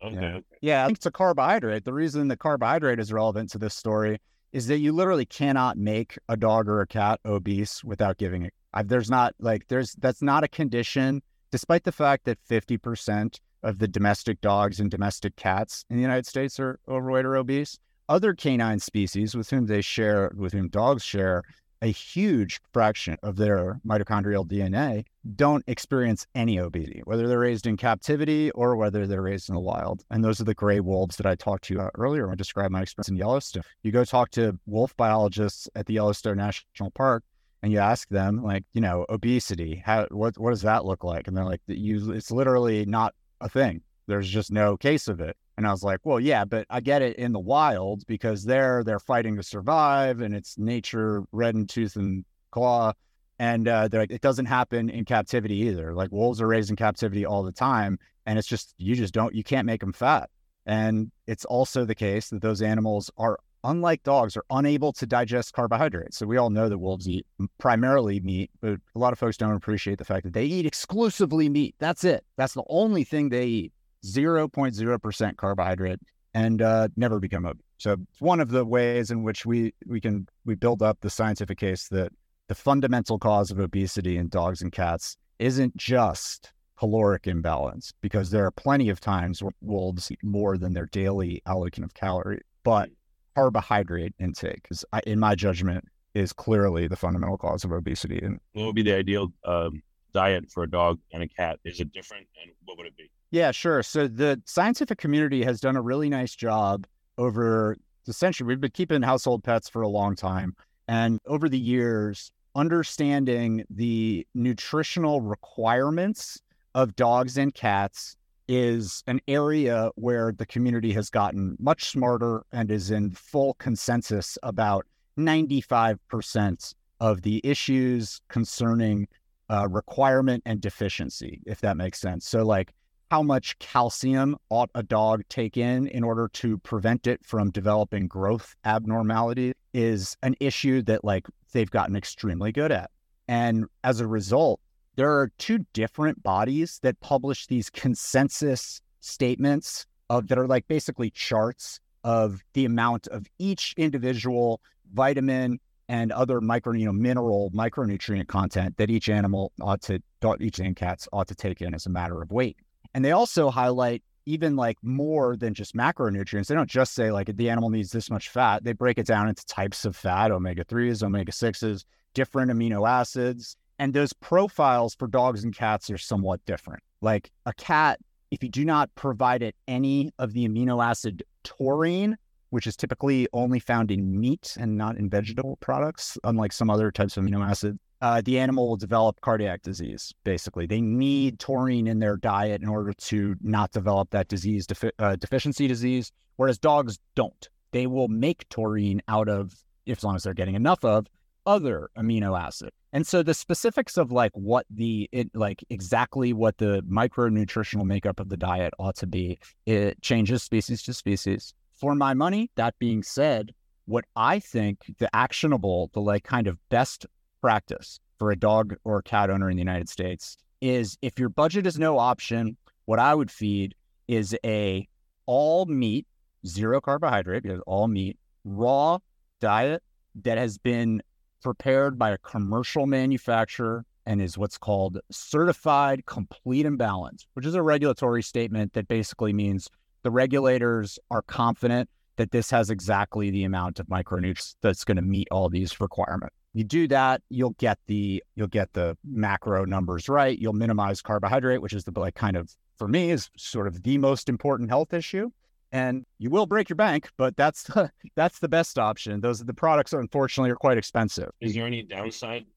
Okay. 0.03 0.15
Yeah. 0.15 0.35
okay. 0.35 0.45
Yeah, 0.59 0.83
I 0.83 0.87
think 0.87 0.97
it's 0.97 1.05
a 1.05 1.11
carbohydrate. 1.11 1.85
The 1.85 1.93
reason 1.93 2.27
the 2.27 2.35
carbohydrate 2.35 2.99
is 2.99 3.13
relevant 3.13 3.51
to 3.51 3.57
this 3.57 3.73
story 3.73 4.19
is 4.51 4.67
that 4.67 4.79
you 4.79 4.91
literally 4.91 5.25
cannot 5.25 5.77
make 5.77 6.17
a 6.27 6.35
dog 6.35 6.67
or 6.67 6.81
a 6.81 6.87
cat 6.87 7.21
obese 7.23 7.85
without 7.85 8.17
giving 8.17 8.43
it. 8.43 8.53
I've, 8.73 8.89
there's 8.89 9.09
not 9.09 9.33
like 9.39 9.69
there's 9.69 9.93
that's 9.93 10.21
not 10.21 10.43
a 10.43 10.49
condition, 10.49 11.21
despite 11.51 11.85
the 11.85 11.93
fact 11.93 12.25
that 12.25 12.37
50% 12.49 13.39
of 13.63 13.79
the 13.79 13.87
domestic 13.87 14.41
dogs 14.41 14.81
and 14.81 14.91
domestic 14.91 15.37
cats 15.37 15.85
in 15.89 15.95
the 15.95 16.01
United 16.01 16.25
States 16.25 16.59
are 16.59 16.79
overweight 16.87 17.25
or 17.25 17.37
obese. 17.37 17.79
Other 18.09 18.33
canine 18.33 18.79
species 18.79 19.35
with 19.35 19.49
whom 19.49 19.65
they 19.65 19.81
share, 19.81 20.31
with 20.35 20.53
whom 20.53 20.69
dogs 20.69 21.03
share 21.03 21.43
a 21.81 21.87
huge 21.87 22.59
fraction 22.73 23.17
of 23.21 23.35
their 23.35 23.79
mitochondrial 23.85 24.47
DNA, 24.47 25.05
don't 25.35 25.63
experience 25.67 26.25
any 26.33 26.57
obesity, 26.59 27.01
whether 27.03 27.27
they're 27.27 27.39
raised 27.39 27.67
in 27.67 27.77
captivity 27.77 28.49
or 28.51 28.75
whether 28.75 29.05
they're 29.05 29.21
raised 29.21 29.49
in 29.49 29.55
the 29.55 29.61
wild. 29.61 30.03
And 30.09 30.23
those 30.23 30.39
are 30.39 30.45
the 30.45 30.53
gray 30.53 30.79
wolves 30.79 31.17
that 31.17 31.25
I 31.25 31.35
talked 31.35 31.65
to 31.65 31.73
you 31.73 31.79
about 31.79 31.91
earlier 31.95 32.25
when 32.25 32.33
I 32.33 32.35
described 32.35 32.71
my 32.71 32.81
experience 32.81 33.09
in 33.09 33.17
Yellowstone. 33.17 33.63
You 33.83 33.91
go 33.91 34.05
talk 34.05 34.31
to 34.31 34.57
wolf 34.65 34.95
biologists 34.95 35.69
at 35.75 35.85
the 35.85 35.95
Yellowstone 35.95 36.37
National 36.37 36.91
Park, 36.91 37.23
and 37.61 37.71
you 37.71 37.79
ask 37.79 38.07
them, 38.09 38.43
like, 38.43 38.63
you 38.73 38.81
know, 38.81 39.05
obesity, 39.09 39.81
how 39.85 40.07
what 40.11 40.37
what 40.37 40.51
does 40.51 40.61
that 40.61 40.85
look 40.85 41.03
like? 41.03 41.27
And 41.27 41.35
they're 41.35 41.43
like, 41.43 41.61
you, 41.67 42.11
it's 42.11 42.31
literally 42.31 42.85
not 42.85 43.13
a 43.41 43.49
thing. 43.49 43.81
There's 44.07 44.29
just 44.29 44.51
no 44.51 44.77
case 44.77 45.07
of 45.07 45.19
it. 45.19 45.35
And 45.57 45.65
I 45.65 45.71
was 45.71 45.83
like, 45.83 46.01
well, 46.03 46.19
yeah, 46.19 46.45
but 46.45 46.67
I 46.69 46.79
get 46.81 47.01
it 47.01 47.17
in 47.17 47.33
the 47.33 47.39
wild 47.39 48.05
because 48.05 48.43
there 48.43 48.83
they're 48.83 48.99
fighting 48.99 49.35
to 49.37 49.43
survive 49.43 50.21
and 50.21 50.35
it's 50.35 50.57
nature 50.57 51.23
red 51.31 51.55
in 51.55 51.65
tooth 51.65 51.95
and 51.95 52.23
claw. 52.51 52.93
And 53.39 53.67
uh, 53.67 53.87
they're 53.87 54.01
like, 54.01 54.11
it 54.11 54.21
doesn't 54.21 54.45
happen 54.45 54.89
in 54.89 55.03
captivity 55.03 55.55
either. 55.55 55.93
Like 55.93 56.11
wolves 56.11 56.41
are 56.41 56.47
raised 56.47 56.69
in 56.69 56.75
captivity 56.75 57.25
all 57.25 57.43
the 57.43 57.51
time. 57.51 57.97
And 58.27 58.37
it's 58.37 58.47
just, 58.47 58.75
you 58.77 58.95
just 58.95 59.13
don't, 59.13 59.33
you 59.33 59.43
can't 59.43 59.65
make 59.65 59.81
them 59.81 59.93
fat. 59.93 60.29
And 60.67 61.11
it's 61.25 61.45
also 61.45 61.85
the 61.85 61.95
case 61.95 62.29
that 62.29 62.41
those 62.41 62.61
animals 62.61 63.09
are, 63.17 63.39
unlike 63.63 64.03
dogs, 64.03 64.37
are 64.37 64.45
unable 64.51 64.93
to 64.93 65.07
digest 65.07 65.53
carbohydrates. 65.53 66.17
So 66.17 66.27
we 66.27 66.37
all 66.37 66.49
know 66.49 66.69
that 66.69 66.77
wolves 66.77 67.07
eat 67.07 67.25
primarily 67.57 68.19
meat, 68.19 68.51
but 68.61 68.79
a 68.95 68.99
lot 68.99 69.13
of 69.13 69.17
folks 69.17 69.37
don't 69.37 69.55
appreciate 69.55 69.97
the 69.97 70.05
fact 70.05 70.23
that 70.25 70.33
they 70.33 70.45
eat 70.45 70.65
exclusively 70.65 71.49
meat. 71.49 71.75
That's 71.79 72.03
it. 72.03 72.25
That's 72.35 72.53
the 72.53 72.63
only 72.67 73.03
thing 73.03 73.29
they 73.29 73.45
eat. 73.45 73.73
0.0% 74.05 75.37
carbohydrate 75.37 75.99
and 76.33 76.61
uh, 76.61 76.87
never 76.95 77.19
become 77.19 77.45
obese. 77.45 77.63
So 77.77 77.93
it's 77.93 78.21
one 78.21 78.39
of 78.39 78.49
the 78.49 78.65
ways 78.65 79.11
in 79.11 79.23
which 79.23 79.45
we 79.45 79.73
we 79.85 80.01
can 80.01 80.27
we 80.45 80.55
build 80.55 80.81
up 80.81 80.97
the 81.01 81.09
scientific 81.09 81.59
case 81.59 81.87
that 81.89 82.11
the 82.47 82.55
fundamental 82.55 83.19
cause 83.19 83.51
of 83.51 83.59
obesity 83.59 84.17
in 84.17 84.29
dogs 84.29 84.61
and 84.61 84.71
cats 84.71 85.17
isn't 85.39 85.75
just 85.77 86.53
caloric 86.77 87.27
imbalance, 87.27 87.91
because 88.01 88.29
there 88.29 88.45
are 88.45 88.51
plenty 88.51 88.89
of 88.89 88.99
times 88.99 89.41
where 89.41 89.51
wolves 89.61 90.11
eat 90.11 90.23
more 90.23 90.57
than 90.57 90.73
their 90.73 90.85
daily 90.87 91.41
allotment 91.45 91.83
of 91.83 91.93
calories, 91.93 92.41
but 92.63 92.89
carbohydrate 93.35 94.13
intake 94.19 94.67
is, 94.69 94.85
in 95.05 95.19
my 95.19 95.35
judgment, 95.35 95.83
is 96.13 96.33
clearly 96.33 96.87
the 96.87 96.95
fundamental 96.95 97.37
cause 97.37 97.63
of 97.63 97.71
obesity. 97.71 98.19
And 98.19 98.39
What 98.53 98.67
would 98.67 98.75
be 98.75 98.83
the 98.83 98.95
ideal 98.95 99.33
um, 99.43 99.81
diet 100.13 100.51
for 100.51 100.63
a 100.63 100.69
dog 100.69 100.99
and 101.13 101.23
a 101.23 101.27
cat? 101.27 101.59
Is 101.65 101.79
it 101.79 101.91
different? 101.93 102.27
And 102.41 102.51
what 102.65 102.77
would 102.77 102.87
it 102.87 102.97
be? 102.97 103.09
Yeah, 103.31 103.51
sure. 103.51 103.83
So 103.83 104.07
the 104.07 104.41
scientific 104.45 104.97
community 104.97 105.43
has 105.43 105.59
done 105.59 105.75
a 105.75 105.81
really 105.81 106.09
nice 106.09 106.35
job 106.35 106.87
over 107.17 107.77
the 108.05 108.13
century. 108.13 108.47
We've 108.47 108.61
been 108.61 108.71
keeping 108.71 109.01
household 109.01 109.43
pets 109.43 109.67
for 109.67 109.81
a 109.81 109.87
long 109.87 110.15
time. 110.15 110.55
And 110.87 111.19
over 111.25 111.49
the 111.49 111.59
years, 111.59 112.31
understanding 112.55 113.65
the 113.69 114.25
nutritional 114.33 115.21
requirements 115.21 116.41
of 116.73 116.95
dogs 116.95 117.37
and 117.37 117.53
cats 117.53 118.15
is 118.47 119.03
an 119.07 119.19
area 119.27 119.91
where 119.95 120.31
the 120.31 120.45
community 120.45 120.93
has 120.93 121.09
gotten 121.09 121.57
much 121.59 121.89
smarter 121.89 122.45
and 122.53 122.71
is 122.71 122.91
in 122.91 123.11
full 123.11 123.55
consensus 123.55 124.37
about 124.43 124.85
95% 125.17 126.73
of 126.99 127.21
the 127.23 127.41
issues 127.43 128.21
concerning 128.29 129.07
uh, 129.49 129.67
requirement 129.69 130.43
and 130.45 130.61
deficiency, 130.61 131.41
if 131.45 131.59
that 131.61 131.77
makes 131.77 131.99
sense. 131.99 132.25
So, 132.25 132.43
like, 132.43 132.73
how 133.09 133.23
much 133.23 133.57
calcium 133.59 134.35
ought 134.49 134.69
a 134.75 134.83
dog 134.83 135.23
take 135.29 135.57
in 135.57 135.87
in 135.87 136.03
order 136.03 136.27
to 136.33 136.57
prevent 136.59 137.07
it 137.07 137.25
from 137.25 137.51
developing 137.51 138.07
growth 138.07 138.55
abnormality 138.65 139.53
is 139.73 140.17
an 140.23 140.35
issue 140.39 140.81
that 140.81 141.03
like 141.05 141.25
they've 141.53 141.71
gotten 141.71 141.95
extremely 141.95 142.51
good 142.51 142.71
at. 142.71 142.91
And 143.27 143.65
as 143.83 143.99
a 143.99 144.07
result, 144.07 144.59
there 144.95 145.11
are 145.11 145.31
two 145.37 145.59
different 145.73 146.21
bodies 146.23 146.79
that 146.81 146.99
publish 146.99 147.47
these 147.47 147.69
consensus 147.69 148.81
statements 148.99 149.85
of 150.09 150.27
that 150.27 150.37
are 150.37 150.47
like 150.47 150.67
basically 150.67 151.09
charts 151.11 151.79
of 152.03 152.41
the 152.53 152.65
amount 152.65 153.07
of 153.07 153.27
each 153.37 153.73
individual 153.77 154.61
vitamin 154.93 155.59
and 155.89 156.11
other 156.11 156.41
micro, 156.41 156.73
you 156.73 156.85
know, 156.85 156.93
mineral 156.93 157.51
micronutrient 157.51 158.27
content 158.27 158.75
that 158.77 158.89
each 158.89 159.07
animal 159.07 159.51
ought 159.61 159.81
to, 159.81 160.01
each 160.39 160.59
and 160.59 160.75
cats 160.75 161.07
ought 161.13 161.27
to 161.27 161.35
take 161.35 161.61
in 161.61 161.73
as 161.73 161.85
a 161.85 161.89
matter 161.89 162.21
of 162.21 162.31
weight. 162.31 162.57
And 162.97 163.05
they 163.05 163.11
also 163.11 163.51
highlight 163.51 164.01
even 164.25 164.55
like 164.55 164.79
more 164.81 165.37
than 165.37 165.53
just 165.53 165.75
macronutrients. 165.75 166.47
They 166.47 166.55
don't 166.55 166.67
just 166.67 166.95
say 166.95 167.11
like 167.11 167.27
the 167.37 167.47
animal 167.47 167.69
needs 167.69 167.91
this 167.91 168.09
much 168.09 168.29
fat. 168.29 168.63
They 168.63 168.73
break 168.73 168.97
it 168.97 169.05
down 169.05 169.29
into 169.29 169.45
types 169.45 169.85
of 169.85 169.95
fat, 169.95 170.31
omega 170.31 170.65
3s, 170.65 171.03
omega 171.03 171.31
6s, 171.31 171.83
different 172.15 172.49
amino 172.49 172.89
acids. 172.89 173.55
And 173.77 173.93
those 173.93 174.13
profiles 174.13 174.95
for 174.95 175.07
dogs 175.07 175.43
and 175.43 175.55
cats 175.55 175.91
are 175.91 175.99
somewhat 175.99 176.43
different. 176.47 176.81
Like 177.01 177.29
a 177.45 177.53
cat, 177.53 177.99
if 178.31 178.41
you 178.41 178.49
do 178.49 178.65
not 178.65 178.89
provide 178.95 179.43
it 179.43 179.55
any 179.67 180.11
of 180.17 180.33
the 180.33 180.47
amino 180.47 180.83
acid 180.83 181.21
taurine, 181.43 182.17
which 182.49 182.65
is 182.65 182.75
typically 182.75 183.27
only 183.31 183.59
found 183.59 183.91
in 183.91 184.19
meat 184.19 184.57
and 184.59 184.75
not 184.75 184.97
in 184.97 185.07
vegetable 185.07 185.57
products, 185.57 186.17
unlike 186.23 186.51
some 186.51 186.71
other 186.71 186.89
types 186.89 187.15
of 187.15 187.25
amino 187.25 187.47
acids, 187.47 187.77
uh, 188.01 188.21
the 188.21 188.39
animal 188.39 188.67
will 188.67 188.77
develop 188.77 189.19
cardiac 189.21 189.61
disease. 189.61 190.13
Basically, 190.23 190.65
they 190.65 190.81
need 190.81 191.39
taurine 191.39 191.87
in 191.87 191.99
their 191.99 192.17
diet 192.17 192.61
in 192.61 192.67
order 192.67 192.93
to 192.93 193.35
not 193.41 193.71
develop 193.71 194.09
that 194.11 194.27
disease, 194.27 194.67
defi- 194.67 194.91
uh, 194.99 195.15
deficiency 195.15 195.67
disease. 195.67 196.11
Whereas 196.35 196.59
dogs 196.59 196.99
don't. 197.15 197.49
They 197.71 197.87
will 197.87 198.07
make 198.07 198.47
taurine 198.49 199.01
out 199.07 199.27
of, 199.27 199.53
if 199.85 199.99
as 199.99 200.03
long 200.03 200.15
as 200.15 200.23
they're 200.23 200.33
getting 200.33 200.55
enough 200.55 200.85
of, 200.85 201.07
other 201.47 201.89
amino 201.97 202.39
acid. 202.39 202.69
And 202.93 203.07
so 203.07 203.23
the 203.23 203.33
specifics 203.33 203.97
of 203.97 204.11
like 204.11 204.31
what 204.33 204.65
the 204.69 205.09
it 205.11 205.29
like 205.33 205.63
exactly 205.69 206.33
what 206.33 206.57
the 206.57 206.83
micronutritional 206.89 207.85
makeup 207.85 208.19
of 208.19 208.29
the 208.29 208.37
diet 208.37 208.73
ought 208.79 208.95
to 208.97 209.07
be, 209.07 209.39
it 209.65 210.01
changes 210.01 210.43
species 210.43 210.83
to 210.83 210.93
species. 210.93 211.53
For 211.73 211.95
my 211.95 212.13
money, 212.13 212.49
that 212.55 212.77
being 212.79 213.03
said, 213.03 213.53
what 213.85 214.05
I 214.15 214.39
think 214.39 214.95
the 214.99 215.13
actionable, 215.15 215.89
the 215.93 216.01
like 216.01 216.23
kind 216.23 216.47
of 216.47 216.57
best 216.69 217.05
practice 217.41 217.99
for 218.19 218.31
a 218.31 218.35
dog 218.35 218.75
or 218.83 218.97
a 218.97 219.03
cat 219.03 219.29
owner 219.29 219.49
in 219.49 219.57
the 219.57 219.61
United 219.61 219.89
States 219.89 220.37
is 220.61 220.97
if 221.01 221.19
your 221.19 221.29
budget 221.29 221.67
is 221.67 221.77
no 221.77 221.97
option, 221.97 222.57
what 222.85 222.99
I 222.99 223.13
would 223.13 223.31
feed 223.31 223.75
is 224.07 224.35
a 224.43 224.87
all 225.25 225.65
meat, 225.65 226.07
zero 226.45 226.81
carbohydrate, 226.81 227.43
because 227.43 227.61
all 227.67 227.87
meat, 227.87 228.17
raw 228.43 228.99
diet 229.39 229.83
that 230.23 230.37
has 230.37 230.57
been 230.57 231.01
prepared 231.43 231.99
by 231.99 232.11
a 232.11 232.17
commercial 232.17 232.87
manufacturer 232.87 233.85
and 234.05 234.21
is 234.21 234.37
what's 234.37 234.57
called 234.57 234.99
certified 235.11 236.05
complete 236.05 236.65
and 236.65 236.77
balance, 236.77 237.27
which 237.33 237.45
is 237.45 237.55
a 237.55 237.61
regulatory 237.61 238.23
statement 238.23 238.73
that 238.73 238.87
basically 238.87 239.33
means 239.33 239.69
the 240.03 240.09
regulators 240.09 240.97
are 241.11 241.21
confident 241.21 241.89
that 242.15 242.31
this 242.31 242.49
has 242.49 242.69
exactly 242.69 243.29
the 243.29 243.43
amount 243.43 243.79
of 243.79 243.87
micronutrients 243.87 244.55
that's 244.61 244.83
going 244.83 244.95
to 244.95 245.03
meet 245.03 245.27
all 245.29 245.49
these 245.49 245.79
requirements. 245.79 246.33
You 246.57 246.63
do 246.63 246.87
that, 246.87 247.21
you'll 247.29 247.55
get 247.59 247.77
the 247.85 248.23
you'll 248.35 248.47
get 248.47 248.73
the 248.73 248.97
macro 249.05 249.63
numbers 249.63 250.09
right. 250.09 250.35
You'll 250.35 250.53
minimize 250.53 251.03
carbohydrate, 251.03 251.61
which 251.61 251.71
is 251.71 251.83
the 251.83 251.91
like 251.99 252.15
kind 252.15 252.35
of 252.35 252.49
for 252.79 252.87
me 252.87 253.11
is 253.11 253.29
sort 253.37 253.67
of 253.67 253.83
the 253.83 253.99
most 253.99 254.27
important 254.27 254.71
health 254.71 254.91
issue. 254.91 255.29
And 255.71 256.03
you 256.17 256.31
will 256.31 256.47
break 256.47 256.67
your 256.67 256.75
bank, 256.75 257.11
but 257.15 257.37
that's 257.37 257.61
the, 257.61 257.91
that's 258.15 258.39
the 258.39 258.47
best 258.47 258.79
option. 258.79 259.21
Those 259.21 259.45
the 259.45 259.53
products 259.53 259.93
are 259.93 259.99
unfortunately 259.99 260.49
are 260.49 260.55
quite 260.55 260.79
expensive. 260.79 261.29
Is 261.41 261.53
there 261.53 261.67
any 261.67 261.83
downside 261.83 262.47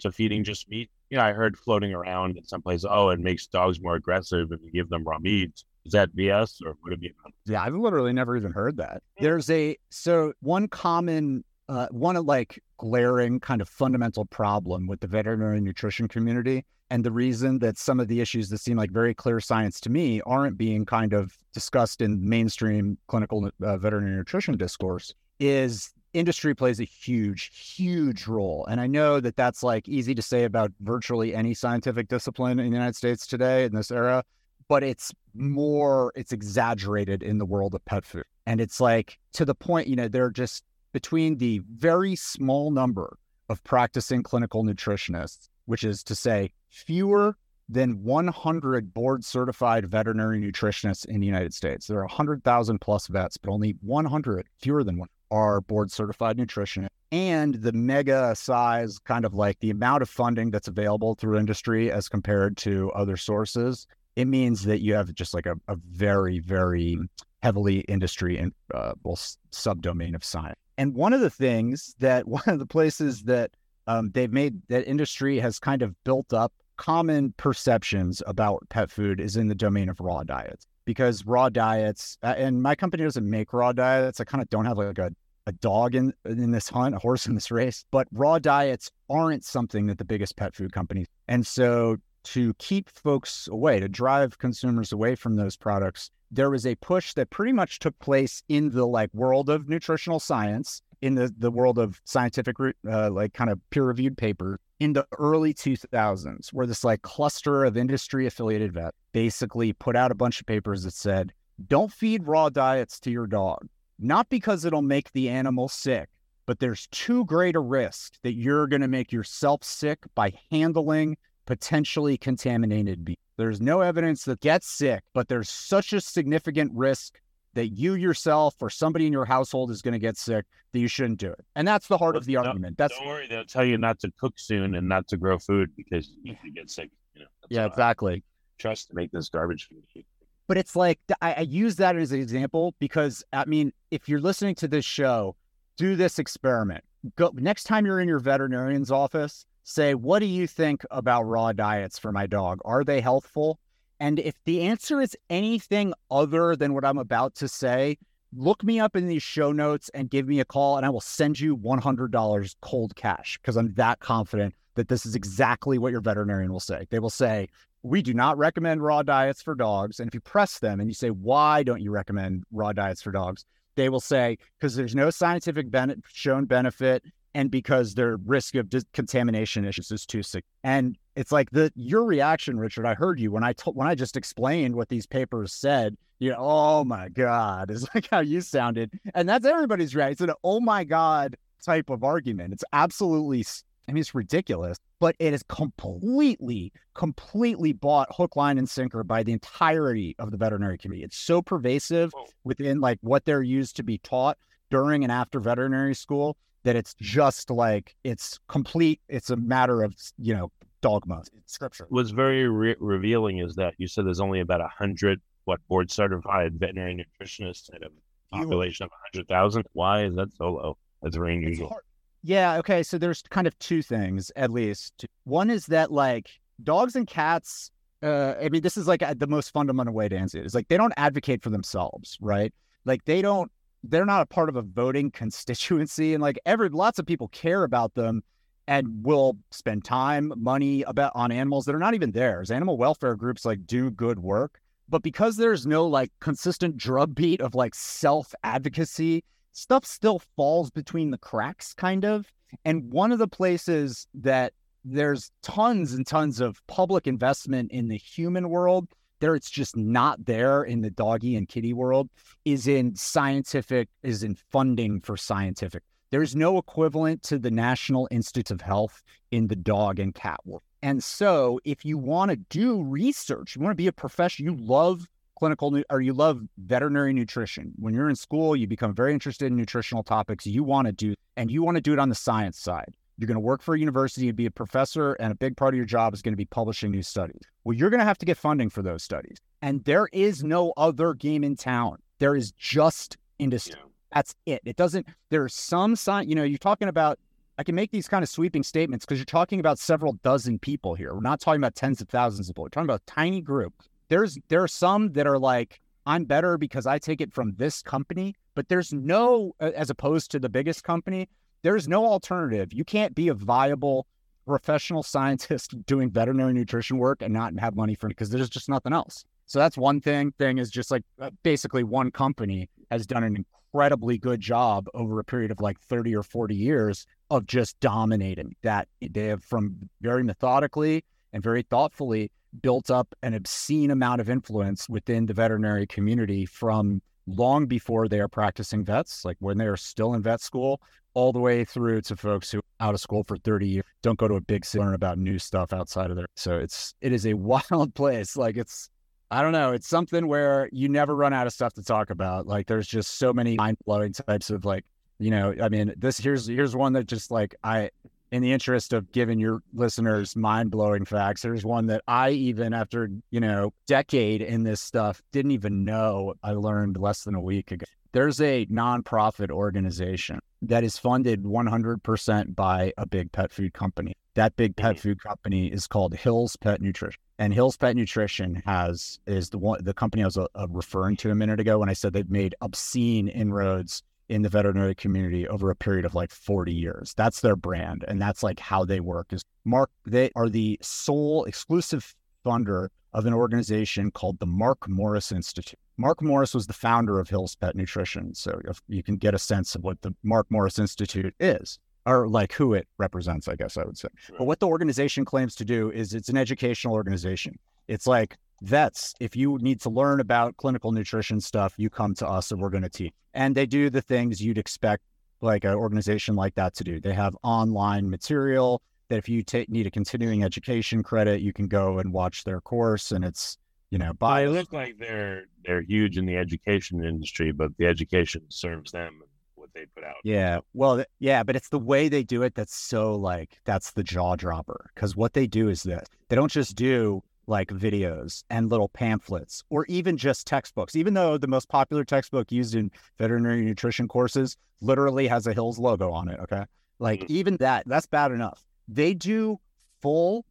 to 0.00 0.10
feeding 0.10 0.42
just 0.42 0.66
meat? 0.70 0.88
You 1.10 1.18
know, 1.18 1.24
I 1.24 1.32
heard 1.34 1.58
floating 1.58 1.92
around 1.92 2.38
in 2.38 2.46
some 2.46 2.62
places, 2.62 2.86
oh, 2.88 3.10
it 3.10 3.20
makes 3.20 3.46
dogs 3.46 3.78
more 3.78 3.96
aggressive 3.96 4.52
if 4.52 4.60
you 4.62 4.70
give 4.72 4.88
them 4.88 5.04
raw 5.04 5.18
meat. 5.18 5.52
Is 5.84 5.92
that 5.92 6.16
BS 6.16 6.62
or 6.64 6.76
would 6.82 6.94
it 6.94 7.00
be? 7.02 7.12
Yeah, 7.44 7.62
I've 7.62 7.74
literally 7.74 8.14
never 8.14 8.38
even 8.38 8.52
heard 8.52 8.78
that. 8.78 9.02
Hmm. 9.18 9.24
There's 9.24 9.50
a 9.50 9.76
so 9.90 10.32
one 10.40 10.66
common 10.66 11.44
uh, 11.68 11.88
one 11.90 12.16
like 12.26 12.62
glaring 12.78 13.40
kind 13.40 13.60
of 13.60 13.68
fundamental 13.68 14.24
problem 14.24 14.86
with 14.86 15.00
the 15.00 15.06
veterinary 15.06 15.60
nutrition 15.60 16.08
community 16.08 16.64
and 16.90 17.04
the 17.04 17.10
reason 17.10 17.58
that 17.60 17.78
some 17.78 17.98
of 17.98 18.08
the 18.08 18.20
issues 18.20 18.50
that 18.50 18.58
seem 18.58 18.76
like 18.76 18.90
very 18.90 19.14
clear 19.14 19.40
science 19.40 19.80
to 19.80 19.90
me 19.90 20.20
aren't 20.26 20.58
being 20.58 20.84
kind 20.84 21.12
of 21.12 21.36
discussed 21.52 22.00
in 22.00 22.26
mainstream 22.28 22.98
clinical 23.06 23.50
uh, 23.62 23.76
veterinary 23.78 24.16
nutrition 24.16 24.56
discourse 24.56 25.14
is 25.40 25.92
industry 26.12 26.54
plays 26.54 26.78
a 26.78 26.84
huge 26.84 27.50
huge 27.52 28.26
role. 28.26 28.66
And 28.68 28.80
i 28.80 28.86
know 28.86 29.18
that 29.20 29.36
that's 29.36 29.62
like 29.62 29.88
easy 29.88 30.14
to 30.14 30.22
say 30.22 30.44
about 30.44 30.72
virtually 30.80 31.34
any 31.34 31.54
scientific 31.54 32.08
discipline 32.08 32.58
in 32.58 32.70
the 32.70 32.76
united 32.76 32.94
states 32.94 33.26
today 33.26 33.64
in 33.64 33.74
this 33.74 33.90
era 33.90 34.22
but 34.68 34.82
it's 34.82 35.12
more 35.34 36.12
it's 36.14 36.32
exaggerated 36.32 37.22
in 37.22 37.38
the 37.38 37.44
world 37.44 37.74
of 37.74 37.84
pet 37.84 38.04
food. 38.04 38.24
And 38.46 38.60
it's 38.60 38.80
like 38.80 39.18
to 39.32 39.44
the 39.44 39.54
point 39.54 39.88
you 39.88 39.96
know 39.96 40.08
they're 40.08 40.30
just 40.30 40.64
between 40.94 41.36
the 41.36 41.60
very 41.76 42.16
small 42.16 42.70
number 42.70 43.18
of 43.50 43.62
practicing 43.64 44.22
clinical 44.22 44.64
nutritionists 44.64 45.50
which 45.66 45.84
is 45.84 46.02
to 46.04 46.14
say 46.14 46.52
fewer 46.68 47.36
than 47.68 48.02
100 48.02 48.92
board 48.92 49.24
certified 49.24 49.86
veterinary 49.86 50.38
nutritionists 50.38 51.06
in 51.06 51.20
the 51.20 51.26
United 51.26 51.54
States. 51.54 51.86
There 51.86 51.98
are 51.98 52.06
100,000 52.06 52.78
plus 52.78 53.06
vets, 53.06 53.36
but 53.38 53.50
only 53.50 53.76
100, 53.80 54.48
fewer 54.58 54.84
than 54.84 54.98
one, 54.98 55.08
are 55.30 55.60
board 55.62 55.90
certified 55.90 56.36
nutritionists. 56.36 56.88
And 57.10 57.54
the 57.54 57.72
mega 57.72 58.34
size, 58.34 58.98
kind 58.98 59.24
of 59.24 59.34
like 59.34 59.60
the 59.60 59.70
amount 59.70 60.02
of 60.02 60.10
funding 60.10 60.50
that's 60.50 60.68
available 60.68 61.14
through 61.14 61.38
industry 61.38 61.90
as 61.90 62.08
compared 62.08 62.56
to 62.58 62.90
other 62.92 63.16
sources, 63.16 63.86
it 64.16 64.26
means 64.26 64.64
that 64.64 64.80
you 64.80 64.94
have 64.94 65.14
just 65.14 65.32
like 65.32 65.46
a, 65.46 65.56
a 65.68 65.76
very, 65.76 66.40
very 66.40 66.98
heavily 67.42 67.80
industry 67.80 68.36
and 68.36 68.52
uh, 68.74 68.92
well, 69.04 69.16
subdomain 69.52 70.14
of 70.14 70.24
science. 70.24 70.58
And 70.76 70.94
one 70.94 71.12
of 71.12 71.20
the 71.20 71.30
things 71.30 71.94
that 71.98 72.26
one 72.28 72.42
of 72.46 72.58
the 72.58 72.66
places 72.66 73.22
that 73.24 73.52
um, 73.86 74.10
they've 74.12 74.32
made 74.32 74.60
that 74.68 74.86
industry 74.88 75.38
has 75.38 75.58
kind 75.58 75.82
of 75.82 75.94
built 76.04 76.32
up 76.32 76.52
common 76.76 77.32
perceptions 77.36 78.22
about 78.26 78.66
pet 78.68 78.90
food 78.90 79.20
is 79.20 79.36
in 79.36 79.48
the 79.48 79.54
domain 79.54 79.88
of 79.88 80.00
raw 80.00 80.22
diets. 80.22 80.66
Because 80.86 81.24
raw 81.24 81.48
diets 81.48 82.18
uh, 82.22 82.34
and 82.36 82.62
my 82.62 82.74
company 82.74 83.04
doesn't 83.04 83.28
make 83.28 83.52
raw 83.52 83.72
diets. 83.72 84.20
I 84.20 84.24
kind 84.24 84.42
of 84.42 84.50
don't 84.50 84.66
have 84.66 84.76
like 84.76 84.98
a, 84.98 85.10
a 85.46 85.52
dog 85.52 85.94
in 85.94 86.12
in 86.24 86.50
this 86.50 86.68
hunt 86.68 86.94
a 86.94 86.98
horse 86.98 87.26
in 87.26 87.34
this 87.34 87.50
race. 87.50 87.84
But 87.90 88.08
raw 88.12 88.38
diets 88.38 88.90
aren't 89.08 89.44
something 89.44 89.86
that 89.86 89.98
the 89.98 90.04
biggest 90.04 90.36
pet 90.36 90.54
food 90.54 90.72
companies 90.72 91.06
and 91.28 91.46
so 91.46 91.98
to 92.24 92.54
keep 92.54 92.90
folks 92.90 93.48
away 93.50 93.80
to 93.80 93.88
drive 93.88 94.38
consumers 94.38 94.92
away 94.92 95.14
from 95.14 95.36
those 95.36 95.56
products 95.56 96.10
there 96.30 96.50
was 96.50 96.66
a 96.66 96.74
push 96.76 97.14
that 97.14 97.30
pretty 97.30 97.52
much 97.52 97.78
took 97.78 97.96
place 98.00 98.42
in 98.48 98.70
the 98.70 98.86
like 98.86 99.12
world 99.14 99.48
of 99.48 99.68
nutritional 99.68 100.18
science 100.18 100.82
in 101.00 101.14
the, 101.14 101.32
the 101.38 101.50
world 101.50 101.78
of 101.78 102.00
scientific 102.04 102.56
uh, 102.88 103.10
like 103.10 103.32
kind 103.34 103.50
of 103.50 103.60
peer 103.70 103.84
reviewed 103.84 104.16
paper 104.16 104.58
in 104.80 104.92
the 104.92 105.06
early 105.18 105.54
2000s 105.54 106.52
where 106.52 106.66
this 106.66 106.82
like 106.82 107.02
cluster 107.02 107.64
of 107.64 107.76
industry 107.76 108.26
affiliated 108.26 108.72
vet 108.72 108.94
basically 109.12 109.72
put 109.72 109.94
out 109.94 110.10
a 110.10 110.14
bunch 110.14 110.40
of 110.40 110.46
papers 110.46 110.82
that 110.82 110.94
said 110.94 111.32
don't 111.68 111.92
feed 111.92 112.26
raw 112.26 112.48
diets 112.48 112.98
to 112.98 113.10
your 113.10 113.28
dog. 113.28 113.68
Not 114.00 114.28
because 114.28 114.64
it'll 114.64 114.82
make 114.82 115.12
the 115.12 115.28
animal 115.28 115.68
sick 115.68 116.08
but 116.46 116.58
there's 116.58 116.86
too 116.88 117.24
great 117.24 117.56
a 117.56 117.60
risk 117.60 118.14
that 118.22 118.34
you're 118.34 118.66
going 118.66 118.82
to 118.82 118.88
make 118.88 119.12
yourself 119.12 119.64
sick 119.64 120.00
by 120.14 120.32
handling 120.50 121.16
potentially 121.46 122.16
contaminated 122.16 123.04
beef 123.04 123.16
there's 123.36 123.60
no 123.60 123.80
evidence 123.80 124.24
that 124.24 124.40
gets 124.40 124.66
sick 124.66 125.02
but 125.12 125.28
there's 125.28 125.50
such 125.50 125.92
a 125.92 126.00
significant 126.00 126.70
risk 126.74 127.20
that 127.54 127.68
you 127.68 127.94
yourself 127.94 128.54
or 128.60 128.68
somebody 128.68 129.06
in 129.06 129.12
your 129.12 129.24
household 129.24 129.70
is 129.70 129.80
going 129.80 129.92
to 129.92 129.98
get 129.98 130.16
sick, 130.16 130.44
that 130.72 130.78
you 130.78 130.88
shouldn't 130.88 131.18
do 131.18 131.30
it. 131.30 131.44
And 131.54 131.66
that's 131.66 131.88
the 131.88 131.96
heart 131.96 132.16
of 132.16 132.24
the 132.24 132.36
argument. 132.36 132.76
That's 132.76 132.96
don't 132.96 133.06
worry, 133.06 133.26
they'll 133.28 133.44
tell 133.44 133.64
you 133.64 133.78
not 133.78 133.98
to 134.00 134.12
cook 134.18 134.34
soon 134.36 134.74
and 134.74 134.88
not 134.88 135.08
to 135.08 135.16
grow 135.16 135.38
food 135.38 135.70
because 135.76 136.10
you 136.22 136.36
can 136.36 136.52
get 136.52 136.70
sick. 136.70 136.90
You 137.14 137.22
know, 137.22 137.26
yeah, 137.48 137.66
exactly. 137.66 138.22
Trust 138.58 138.88
to 138.90 138.96
make 138.96 139.10
this 139.12 139.28
garbage 139.28 139.68
food. 139.68 140.04
But 140.46 140.58
it's 140.58 140.76
like 140.76 140.98
I, 141.22 141.32
I 141.34 141.40
use 141.40 141.76
that 141.76 141.96
as 141.96 142.12
an 142.12 142.20
example 142.20 142.74
because 142.78 143.24
I 143.32 143.44
mean, 143.46 143.72
if 143.90 144.08
you're 144.08 144.20
listening 144.20 144.54
to 144.56 144.68
this 144.68 144.84
show, 144.84 145.36
do 145.76 145.96
this 145.96 146.18
experiment. 146.18 146.84
Go 147.16 147.30
next 147.34 147.64
time 147.64 147.86
you're 147.86 148.00
in 148.00 148.08
your 148.08 148.18
veterinarian's 148.18 148.90
office, 148.90 149.46
say, 149.64 149.94
"What 149.94 150.20
do 150.20 150.26
you 150.26 150.46
think 150.46 150.84
about 150.90 151.24
raw 151.24 151.52
diets 151.52 151.98
for 151.98 152.12
my 152.12 152.26
dog? 152.26 152.60
Are 152.64 152.84
they 152.84 153.00
healthful?" 153.00 153.58
And 154.00 154.18
if 154.18 154.34
the 154.44 154.62
answer 154.62 155.00
is 155.00 155.16
anything 155.30 155.94
other 156.10 156.56
than 156.56 156.74
what 156.74 156.84
I'm 156.84 156.98
about 156.98 157.34
to 157.36 157.48
say, 157.48 157.98
look 158.36 158.62
me 158.64 158.80
up 158.80 158.96
in 158.96 159.06
these 159.06 159.22
show 159.22 159.52
notes 159.52 159.88
and 159.94 160.10
give 160.10 160.26
me 160.26 160.40
a 160.40 160.44
call, 160.44 160.76
and 160.76 160.84
I 160.84 160.90
will 160.90 161.00
send 161.00 161.38
you 161.38 161.56
$100 161.56 162.56
cold 162.60 162.96
cash 162.96 163.38
because 163.40 163.56
I'm 163.56 163.72
that 163.74 164.00
confident 164.00 164.54
that 164.74 164.88
this 164.88 165.06
is 165.06 165.14
exactly 165.14 165.78
what 165.78 165.92
your 165.92 166.00
veterinarian 166.00 166.52
will 166.52 166.60
say. 166.60 166.86
They 166.90 166.98
will 166.98 167.10
say, 167.10 167.48
We 167.82 168.02
do 168.02 168.14
not 168.14 168.38
recommend 168.38 168.82
raw 168.82 169.02
diets 169.02 169.42
for 169.42 169.54
dogs. 169.54 170.00
And 170.00 170.08
if 170.08 170.14
you 170.14 170.20
press 170.20 170.58
them 170.58 170.80
and 170.80 170.88
you 170.88 170.94
say, 170.94 171.10
Why 171.10 171.62
don't 171.62 171.80
you 171.80 171.90
recommend 171.90 172.44
raw 172.52 172.72
diets 172.72 173.02
for 173.02 173.12
dogs? 173.12 173.44
They 173.76 173.88
will 173.88 174.00
say, 174.00 174.38
Because 174.58 174.74
there's 174.74 174.94
no 174.94 175.10
scientific 175.10 175.70
ben- 175.70 176.02
shown 176.08 176.46
benefit 176.46 177.04
and 177.34 177.50
because 177.50 177.94
their 177.94 178.16
risk 178.24 178.54
of 178.54 178.70
dis- 178.70 178.84
contamination 178.92 179.64
issues 179.64 179.90
is 179.90 180.06
too 180.06 180.22
sick. 180.22 180.44
And 180.62 180.96
it's 181.16 181.32
like 181.32 181.50
the 181.50 181.72
your 181.74 182.04
reaction, 182.04 182.58
Richard. 182.58 182.86
I 182.86 182.94
heard 182.94 183.18
you 183.18 183.30
when 183.30 183.44
I 183.44 183.52
told 183.52 183.76
when 183.76 183.88
I 183.88 183.94
just 183.94 184.16
explained 184.16 184.76
what 184.76 184.88
these 184.88 185.06
papers 185.06 185.52
said. 185.52 185.96
You 186.20 186.30
know, 186.30 186.36
oh 186.38 186.84
my 186.84 187.08
god, 187.08 187.70
is 187.72 187.86
like 187.94 188.08
how 188.10 188.20
you 188.20 188.40
sounded, 188.40 188.92
and 189.14 189.28
that's 189.28 189.44
everybody's 189.44 189.94
reaction. 189.94 190.12
It's 190.12 190.20
an 190.20 190.32
oh 190.44 190.60
my 190.60 190.84
god 190.84 191.36
type 191.64 191.90
of 191.90 192.04
argument. 192.04 192.52
It's 192.52 192.64
absolutely, 192.72 193.44
I 193.88 193.92
mean, 193.92 194.00
it's 194.00 194.14
ridiculous, 194.14 194.78
but 195.00 195.16
it 195.18 195.32
is 195.32 195.42
completely, 195.48 196.72
completely 196.92 197.72
bought 197.72 198.14
hook, 198.14 198.36
line, 198.36 198.58
and 198.58 198.68
sinker 198.68 199.02
by 199.02 199.22
the 199.22 199.32
entirety 199.32 200.14
of 200.18 200.30
the 200.30 200.36
veterinary 200.36 200.78
community. 200.78 201.04
It's 201.04 201.16
so 201.16 201.42
pervasive 201.42 202.12
within 202.44 202.80
like 202.80 202.98
what 203.00 203.24
they're 203.24 203.42
used 203.42 203.76
to 203.76 203.82
be 203.82 203.98
taught 203.98 204.38
during 204.70 205.04
and 205.04 205.12
after 205.12 205.40
veterinary 205.40 205.94
school 205.94 206.36
that 206.64 206.76
it's 206.76 206.94
just 207.00 207.50
like 207.50 207.94
it's 208.04 208.38
complete. 208.48 209.00
It's 209.08 209.30
a 209.30 209.36
matter 209.36 209.82
of 209.82 209.94
you 210.18 210.34
know 210.34 210.50
dogma, 210.80 211.22
scripture. 211.46 211.86
What's 211.88 212.10
very 212.10 212.48
re- 212.48 212.76
revealing 212.78 213.38
is 213.38 213.54
that 213.54 213.74
you 213.78 213.86
said 213.86 214.06
there's 214.06 214.20
only 214.20 214.40
about 214.40 214.60
a 214.60 214.68
hundred 214.68 215.20
what 215.44 215.60
board 215.68 215.90
certified 215.90 216.54
veterinary 216.54 216.94
nutritionists 216.94 217.68
of 217.74 217.82
a 217.82 218.36
population 218.36 218.84
of 218.84 218.90
hundred 219.04 219.28
thousand. 219.28 219.66
Why 219.72 220.04
is 220.04 220.14
that 220.16 220.28
so 220.36 220.52
low? 220.52 220.78
That's 221.02 221.16
very 221.16 221.34
unusual. 221.36 221.78
Yeah. 222.22 222.56
Okay. 222.58 222.82
So 222.82 222.96
there's 222.96 223.22
kind 223.22 223.46
of 223.46 223.58
two 223.58 223.82
things, 223.82 224.32
at 224.36 224.50
least. 224.50 225.04
One 225.24 225.50
is 225.50 225.66
that 225.66 225.92
like 225.92 226.30
dogs 226.62 226.96
and 226.96 227.06
cats. 227.06 227.70
Uh, 228.02 228.34
I 228.40 228.48
mean, 228.48 228.62
this 228.62 228.76
is 228.76 228.88
like 228.88 229.02
the 229.18 229.26
most 229.26 229.50
fundamental 229.50 229.94
way 229.94 230.08
to 230.08 230.16
answer 230.16 230.38
it. 230.38 230.46
Is 230.46 230.54
like 230.54 230.68
they 230.68 230.76
don't 230.76 230.94
advocate 230.96 231.42
for 231.42 231.50
themselves, 231.50 232.18
right? 232.20 232.52
Like 232.84 233.04
they 233.04 233.22
don't. 233.22 233.50
They're 233.86 234.06
not 234.06 234.22
a 234.22 234.26
part 234.26 234.48
of 234.48 234.56
a 234.56 234.62
voting 234.62 235.10
constituency, 235.10 236.14
and 236.14 236.22
like 236.22 236.38
every 236.46 236.68
lots 236.68 236.98
of 236.98 237.06
people 237.06 237.28
care 237.28 237.64
about 237.64 237.94
them 237.94 238.22
and 238.66 239.04
will 239.04 239.36
spend 239.50 239.84
time, 239.84 240.32
money 240.36 240.82
about 240.82 241.12
on 241.14 241.30
animals 241.30 241.66
that 241.66 241.74
are 241.74 241.80
not 241.80 241.94
even 241.94 242.12
theirs. 242.12 242.50
Animal 242.50 242.78
welfare 242.78 243.14
groups 243.14 243.44
like 243.44 243.66
do 243.66 243.90
good 243.90 244.18
work, 244.18 244.60
but 244.88 245.02
because 245.02 245.36
there's 245.36 245.66
no 245.66 245.86
like 245.86 246.10
consistent 246.20 246.76
drumbeat 246.76 247.40
of 247.40 247.54
like 247.54 247.74
self 247.74 248.34
advocacy, 248.42 249.22
stuff 249.52 249.84
still 249.84 250.20
falls 250.36 250.70
between 250.70 251.10
the 251.10 251.18
cracks, 251.18 251.74
kind 251.74 252.04
of. 252.04 252.32
And 252.64 252.92
one 252.92 253.12
of 253.12 253.18
the 253.18 253.28
places 253.28 254.06
that 254.14 254.52
there's 254.84 255.30
tons 255.42 255.94
and 255.94 256.06
tons 256.06 256.40
of 256.40 256.64
public 256.66 257.06
investment 257.06 257.72
in 257.72 257.88
the 257.88 257.96
human 257.96 258.48
world 258.50 258.88
there 259.24 259.34
it's 259.34 259.50
just 259.50 259.74
not 259.74 260.22
there 260.26 260.62
in 260.62 260.82
the 260.82 260.90
doggy 260.90 261.34
and 261.34 261.48
kitty 261.48 261.72
world 261.72 262.10
is 262.44 262.66
in 262.66 262.94
scientific 262.94 263.88
is 264.02 264.22
in 264.22 264.36
funding 264.52 265.00
for 265.00 265.16
scientific 265.16 265.82
there's 266.14 266.36
no 266.36 266.58
equivalent 266.58 267.24
to 267.24 267.40
the 267.40 267.50
National 267.50 268.06
Institutes 268.12 268.52
of 268.52 268.60
Health 268.60 269.02
in 269.32 269.48
the 269.48 269.56
dog 269.56 269.98
and 269.98 270.14
cat 270.14 270.38
world. 270.44 270.62
And 270.80 271.02
so, 271.02 271.58
if 271.64 271.84
you 271.84 271.98
want 271.98 272.30
to 272.30 272.36
do 272.36 272.84
research, 272.84 273.56
you 273.56 273.62
want 273.62 273.72
to 273.72 273.82
be 273.82 273.88
a 273.88 273.92
professional, 273.92 274.54
you 274.54 274.64
love 274.64 275.08
clinical 275.36 275.82
or 275.90 276.00
you 276.00 276.12
love 276.12 276.42
veterinary 276.56 277.12
nutrition. 277.12 277.72
When 277.80 277.94
you're 277.94 278.08
in 278.08 278.14
school, 278.14 278.54
you 278.54 278.68
become 278.68 278.94
very 278.94 279.12
interested 279.12 279.46
in 279.46 279.56
nutritional 279.56 280.04
topics 280.04 280.46
you 280.46 280.62
want 280.62 280.86
to 280.86 280.92
do, 280.92 281.16
and 281.36 281.50
you 281.50 281.64
want 281.64 281.78
to 281.78 281.80
do 281.80 281.92
it 281.92 281.98
on 281.98 282.10
the 282.10 282.14
science 282.14 282.60
side. 282.60 282.94
You're 283.16 283.28
going 283.28 283.36
to 283.36 283.40
work 283.40 283.62
for 283.62 283.74
a 283.74 283.78
university 283.78 284.28
and 284.28 284.36
be 284.36 284.46
a 284.46 284.50
professor, 284.50 285.12
and 285.14 285.30
a 285.30 285.36
big 285.36 285.56
part 285.56 285.72
of 285.72 285.76
your 285.76 285.86
job 285.86 286.14
is 286.14 286.22
going 286.22 286.32
to 286.32 286.36
be 286.36 286.44
publishing 286.44 286.90
new 286.90 287.02
studies. 287.02 287.42
Well, 287.62 287.76
you're 287.76 287.90
going 287.90 288.00
to 288.00 288.04
have 288.04 288.18
to 288.18 288.26
get 288.26 288.36
funding 288.36 288.70
for 288.70 288.82
those 288.82 289.02
studies. 289.02 289.38
And 289.62 289.84
there 289.84 290.08
is 290.12 290.42
no 290.42 290.72
other 290.76 291.14
game 291.14 291.44
in 291.44 291.56
town. 291.56 291.98
There 292.18 292.34
is 292.34 292.52
just 292.52 293.16
industry. 293.38 293.76
Yeah. 293.78 293.88
That's 294.12 294.34
it. 294.46 294.62
It 294.64 294.76
doesn't, 294.76 295.06
there's 295.30 295.54
some 295.54 295.96
sign, 295.96 296.28
you 296.28 296.34
know, 296.34 296.44
you're 296.44 296.58
talking 296.58 296.88
about, 296.88 297.18
I 297.58 297.62
can 297.62 297.74
make 297.74 297.92
these 297.92 298.08
kind 298.08 298.22
of 298.22 298.28
sweeping 298.28 298.62
statements 298.62 299.04
because 299.04 299.18
you're 299.18 299.24
talking 299.24 299.60
about 299.60 299.78
several 299.78 300.14
dozen 300.24 300.58
people 300.58 300.94
here. 300.94 301.14
We're 301.14 301.20
not 301.20 301.40
talking 301.40 301.60
about 301.60 301.74
tens 301.74 302.00
of 302.00 302.08
thousands 302.08 302.48
of 302.48 302.54
people. 302.54 302.64
We're 302.64 302.70
talking 302.70 302.86
about 302.86 303.02
a 303.06 303.12
tiny 303.12 303.40
group. 303.40 303.74
There's, 304.08 304.38
there 304.48 304.62
are 304.62 304.68
some 304.68 305.12
that 305.12 305.26
are 305.26 305.38
like, 305.38 305.80
I'm 306.06 306.24
better 306.24 306.58
because 306.58 306.86
I 306.86 306.98
take 306.98 307.20
it 307.20 307.32
from 307.32 307.54
this 307.56 307.80
company, 307.80 308.34
but 308.54 308.68
there's 308.68 308.92
no, 308.92 309.52
as 309.58 309.88
opposed 309.88 310.30
to 310.32 310.38
the 310.38 310.48
biggest 310.48 310.84
company, 310.84 311.28
there's 311.64 311.88
no 311.88 312.06
alternative. 312.06 312.72
You 312.72 312.84
can't 312.84 313.14
be 313.14 313.28
a 313.28 313.34
viable 313.34 314.06
professional 314.46 315.02
scientist 315.02 315.74
doing 315.86 316.10
veterinary 316.10 316.52
nutrition 316.52 316.98
work 316.98 317.22
and 317.22 317.34
not 317.34 317.58
have 317.58 317.74
money 317.74 317.96
for 317.96 318.06
it 318.06 318.10
because 318.10 318.30
there's 318.30 318.50
just 318.50 318.68
nothing 318.68 318.92
else. 318.92 319.24
So 319.46 319.58
that's 319.58 319.76
one 319.76 320.00
thing. 320.00 320.32
Thing 320.38 320.58
is 320.58 320.70
just 320.70 320.90
like 320.90 321.02
uh, 321.20 321.30
basically 321.42 321.82
one 321.82 322.10
company 322.10 322.68
has 322.90 323.06
done 323.06 323.24
an 323.24 323.36
incredibly 323.36 324.18
good 324.18 324.40
job 324.40 324.86
over 324.94 325.18
a 325.18 325.24
period 325.24 325.50
of 325.50 325.60
like 325.60 325.80
30 325.80 326.14
or 326.14 326.22
40 326.22 326.54
years 326.54 327.06
of 327.30 327.46
just 327.46 327.80
dominating 327.80 328.54
that. 328.62 328.86
They 329.00 329.26
have 329.26 329.42
from 329.42 329.88
very 330.02 330.22
methodically 330.22 331.02
and 331.32 331.42
very 331.42 331.62
thoughtfully 331.62 332.30
built 332.62 332.90
up 332.90 333.14
an 333.22 333.34
obscene 333.34 333.90
amount 333.90 334.20
of 334.20 334.28
influence 334.30 334.88
within 334.88 335.26
the 335.26 335.34
veterinary 335.34 335.86
community 335.86 336.46
from 336.46 337.02
long 337.26 337.66
before 337.66 338.08
they 338.08 338.20
are 338.20 338.28
practicing 338.28 338.84
vets, 338.84 339.24
like 339.24 339.36
when 339.40 339.58
they 339.58 339.66
are 339.66 339.76
still 339.76 340.14
in 340.14 340.22
vet 340.22 340.40
school, 340.40 340.80
all 341.14 341.32
the 341.32 341.40
way 341.40 341.64
through 341.64 342.00
to 342.02 342.16
folks 342.16 342.50
who 342.50 342.60
out 342.80 342.94
of 342.94 343.00
school 343.00 343.22
for 343.22 343.36
30 343.36 343.68
years 343.68 343.84
don't 344.02 344.18
go 344.18 344.26
to 344.28 344.34
a 344.34 344.40
big 344.40 344.64
city 344.64 344.82
learn 344.82 344.94
about 344.94 345.16
new 345.16 345.38
stuff 345.38 345.72
outside 345.72 346.10
of 346.10 346.16
there. 346.16 346.26
So 346.36 346.58
it's 346.58 346.94
it 347.00 347.12
is 347.12 347.26
a 347.26 347.34
wild 347.34 347.94
place. 347.94 348.36
Like 348.36 348.56
it's 348.56 348.90
I 349.30 349.42
don't 349.42 349.52
know. 349.52 349.72
It's 349.72 349.88
something 349.88 350.28
where 350.28 350.68
you 350.70 350.88
never 350.88 351.14
run 351.14 351.32
out 351.32 351.46
of 351.46 351.52
stuff 351.52 351.72
to 351.74 351.82
talk 351.82 352.10
about. 352.10 352.46
Like 352.46 352.66
there's 352.66 352.86
just 352.86 353.18
so 353.18 353.32
many 353.32 353.56
mind 353.56 353.78
blowing 353.84 354.12
types 354.12 354.50
of 354.50 354.64
like, 354.64 354.84
you 355.18 355.30
know, 355.30 355.54
I 355.60 355.68
mean, 355.68 355.94
this 355.96 356.18
here's 356.18 356.46
here's 356.46 356.76
one 356.76 356.92
that 356.92 357.06
just 357.06 357.30
like 357.30 357.54
I 357.64 357.90
in 358.34 358.42
the 358.42 358.50
interest 358.50 358.92
of 358.92 359.12
giving 359.12 359.38
your 359.38 359.62
listeners 359.72 360.34
mind 360.34 360.72
blowing 360.72 361.04
facts, 361.04 361.42
there's 361.42 361.64
one 361.64 361.86
that 361.86 362.02
I 362.08 362.30
even 362.30 362.74
after, 362.74 363.08
you 363.30 363.38
know, 363.38 363.72
decade 363.86 364.42
in 364.42 364.64
this 364.64 364.80
stuff 364.80 365.22
didn't 365.30 365.52
even 365.52 365.84
know 365.84 366.34
I 366.42 366.50
learned 366.50 366.96
less 366.96 367.22
than 367.22 367.36
a 367.36 367.40
week 367.40 367.70
ago. 367.70 367.86
There's 368.10 368.40
a 368.40 368.66
nonprofit 368.66 369.52
organization 369.52 370.40
that 370.62 370.82
is 370.82 370.98
funded 370.98 371.44
100% 371.44 372.56
by 372.56 372.92
a 372.98 373.06
big 373.06 373.30
pet 373.30 373.52
food 373.52 373.72
company. 373.72 374.16
That 374.34 374.56
big 374.56 374.74
pet 374.74 374.98
food 374.98 375.22
company 375.22 375.68
is 375.68 375.86
called 375.86 376.14
Hills 376.14 376.56
Pet 376.56 376.80
Nutrition. 376.80 377.20
And 377.38 377.54
Hills 377.54 377.76
Pet 377.76 377.94
Nutrition 377.94 378.64
has 378.66 379.20
is 379.28 379.50
the 379.50 379.58
one 379.58 379.84
the 379.84 379.94
company 379.94 380.24
I 380.24 380.26
was 380.26 380.38
uh, 380.38 380.48
referring 380.68 381.16
to 381.18 381.30
a 381.30 381.36
minute 381.36 381.60
ago 381.60 381.78
when 381.78 381.88
I 381.88 381.92
said 381.92 382.12
they've 382.12 382.28
made 382.28 382.56
obscene 382.60 383.28
inroads 383.28 384.02
in 384.34 384.42
the 384.42 384.48
veterinary 384.48 384.96
community 384.96 385.46
over 385.46 385.70
a 385.70 385.76
period 385.76 386.04
of 386.04 386.16
like 386.16 386.32
40 386.32 386.72
years. 386.72 387.14
That's 387.16 387.40
their 387.40 387.54
brand. 387.54 388.04
And 388.08 388.20
that's 388.20 388.42
like 388.42 388.58
how 388.58 388.84
they 388.84 388.98
work 388.98 389.32
is 389.32 389.44
Mark, 389.64 389.90
they 390.04 390.32
are 390.34 390.48
the 390.48 390.76
sole 390.82 391.44
exclusive 391.44 392.14
funder 392.44 392.88
of 393.12 393.26
an 393.26 393.32
organization 393.32 394.10
called 394.10 394.40
the 394.40 394.46
Mark 394.46 394.88
Morris 394.88 395.30
Institute. 395.30 395.78
Mark 395.96 396.20
Morris 396.20 396.52
was 396.52 396.66
the 396.66 396.72
founder 396.72 397.20
of 397.20 397.28
Hills 397.28 397.54
Pet 397.54 397.76
Nutrition. 397.76 398.34
So 398.34 398.60
if 398.64 398.82
you 398.88 399.04
can 399.04 399.18
get 399.18 399.34
a 399.34 399.38
sense 399.38 399.76
of 399.76 399.84
what 399.84 400.02
the 400.02 400.12
Mark 400.24 400.48
Morris 400.50 400.80
Institute 400.80 401.32
is, 401.38 401.78
or 402.04 402.26
like 402.28 402.52
who 402.52 402.74
it 402.74 402.88
represents, 402.98 403.46
I 403.46 403.54
guess 403.54 403.76
I 403.76 403.84
would 403.84 403.96
say. 403.96 404.08
But 404.36 404.46
what 404.46 404.58
the 404.58 404.66
organization 404.66 405.24
claims 405.24 405.54
to 405.54 405.64
do 405.64 405.92
is 405.92 406.12
it's 406.12 406.28
an 406.28 406.36
educational 406.36 406.94
organization. 406.94 407.56
It's 407.86 408.08
like 408.08 408.36
vets, 408.62 409.14
if 409.20 409.36
you 409.36 409.58
need 409.60 409.80
to 409.82 409.90
learn 409.90 410.20
about 410.20 410.56
clinical 410.56 410.92
nutrition 410.92 411.40
stuff, 411.40 411.74
you 411.76 411.90
come 411.90 412.14
to 412.14 412.28
us 412.28 412.50
and 412.50 412.60
we're 412.60 412.70
going 412.70 412.82
to 412.82 412.88
teach. 412.88 413.12
And 413.34 413.54
they 413.54 413.66
do 413.66 413.90
the 413.90 414.02
things 414.02 414.40
you'd 414.40 414.58
expect 414.58 415.02
like 415.40 415.64
an 415.64 415.74
organization 415.74 416.36
like 416.36 416.54
that 416.54 416.74
to 416.76 416.84
do. 416.84 417.00
They 417.00 417.12
have 417.12 417.36
online 417.42 418.08
material 418.08 418.82
that 419.08 419.18
if 419.18 419.28
you 419.28 419.42
take 419.42 419.68
need 419.68 419.86
a 419.86 419.90
continuing 419.90 420.42
education 420.42 421.02
credit, 421.02 421.40
you 421.40 421.52
can 421.52 421.68
go 421.68 421.98
and 421.98 422.12
watch 422.12 422.44
their 422.44 422.60
course 422.60 423.12
and 423.12 423.24
it's, 423.24 423.58
you 423.90 423.98
know, 423.98 424.12
by 424.14 424.46
look 424.46 424.72
like 424.72 424.98
they're 424.98 425.44
they're 425.64 425.82
huge 425.82 426.18
in 426.18 426.26
the 426.26 426.36
education 426.36 427.04
industry, 427.04 427.52
but 427.52 427.76
the 427.78 427.86
education 427.86 428.42
serves 428.48 428.90
them 428.92 429.12
and 429.20 429.30
what 429.54 429.70
they 429.74 429.86
put 429.94 430.04
out. 430.04 430.16
Yeah. 430.24 430.60
Well, 430.72 431.04
yeah, 431.20 431.42
but 431.42 431.54
it's 431.54 431.68
the 431.68 431.78
way 431.78 432.08
they 432.08 432.22
do 432.22 432.42
it 432.42 432.54
that's 432.54 432.74
so 432.74 433.14
like 433.14 433.60
that's 433.64 433.92
the 433.92 434.02
jaw 434.02 434.36
dropper. 434.36 434.90
Because 434.94 435.14
what 435.14 435.34
they 435.34 435.46
do 435.46 435.68
is 435.68 435.82
this 435.82 436.06
they 436.28 436.36
don't 436.36 436.50
just 436.50 436.76
do 436.76 437.22
like 437.46 437.68
videos 437.68 438.44
and 438.50 438.70
little 438.70 438.88
pamphlets 438.88 439.62
or 439.70 439.84
even 439.86 440.16
just 440.16 440.46
textbooks, 440.46 440.96
even 440.96 441.14
though 441.14 441.38
the 441.38 441.46
most 441.46 441.68
popular 441.68 442.04
textbook 442.04 442.50
used 442.52 442.74
in 442.74 442.90
veterinary 443.18 443.62
nutrition 443.64 444.08
courses 444.08 444.56
literally 444.80 445.26
has 445.26 445.46
a 445.46 445.52
Hills 445.52 445.78
logo 445.78 446.10
on 446.12 446.28
it. 446.28 446.40
Okay. 446.40 446.64
Like 446.98 447.20
Mhm. 447.20 447.30
even 447.30 447.56
that, 447.58 447.84
that's 447.86 448.06
bad 448.06 448.32
enough. 448.32 448.64
They 448.88 449.14
do 449.14 449.58
full 450.00 450.44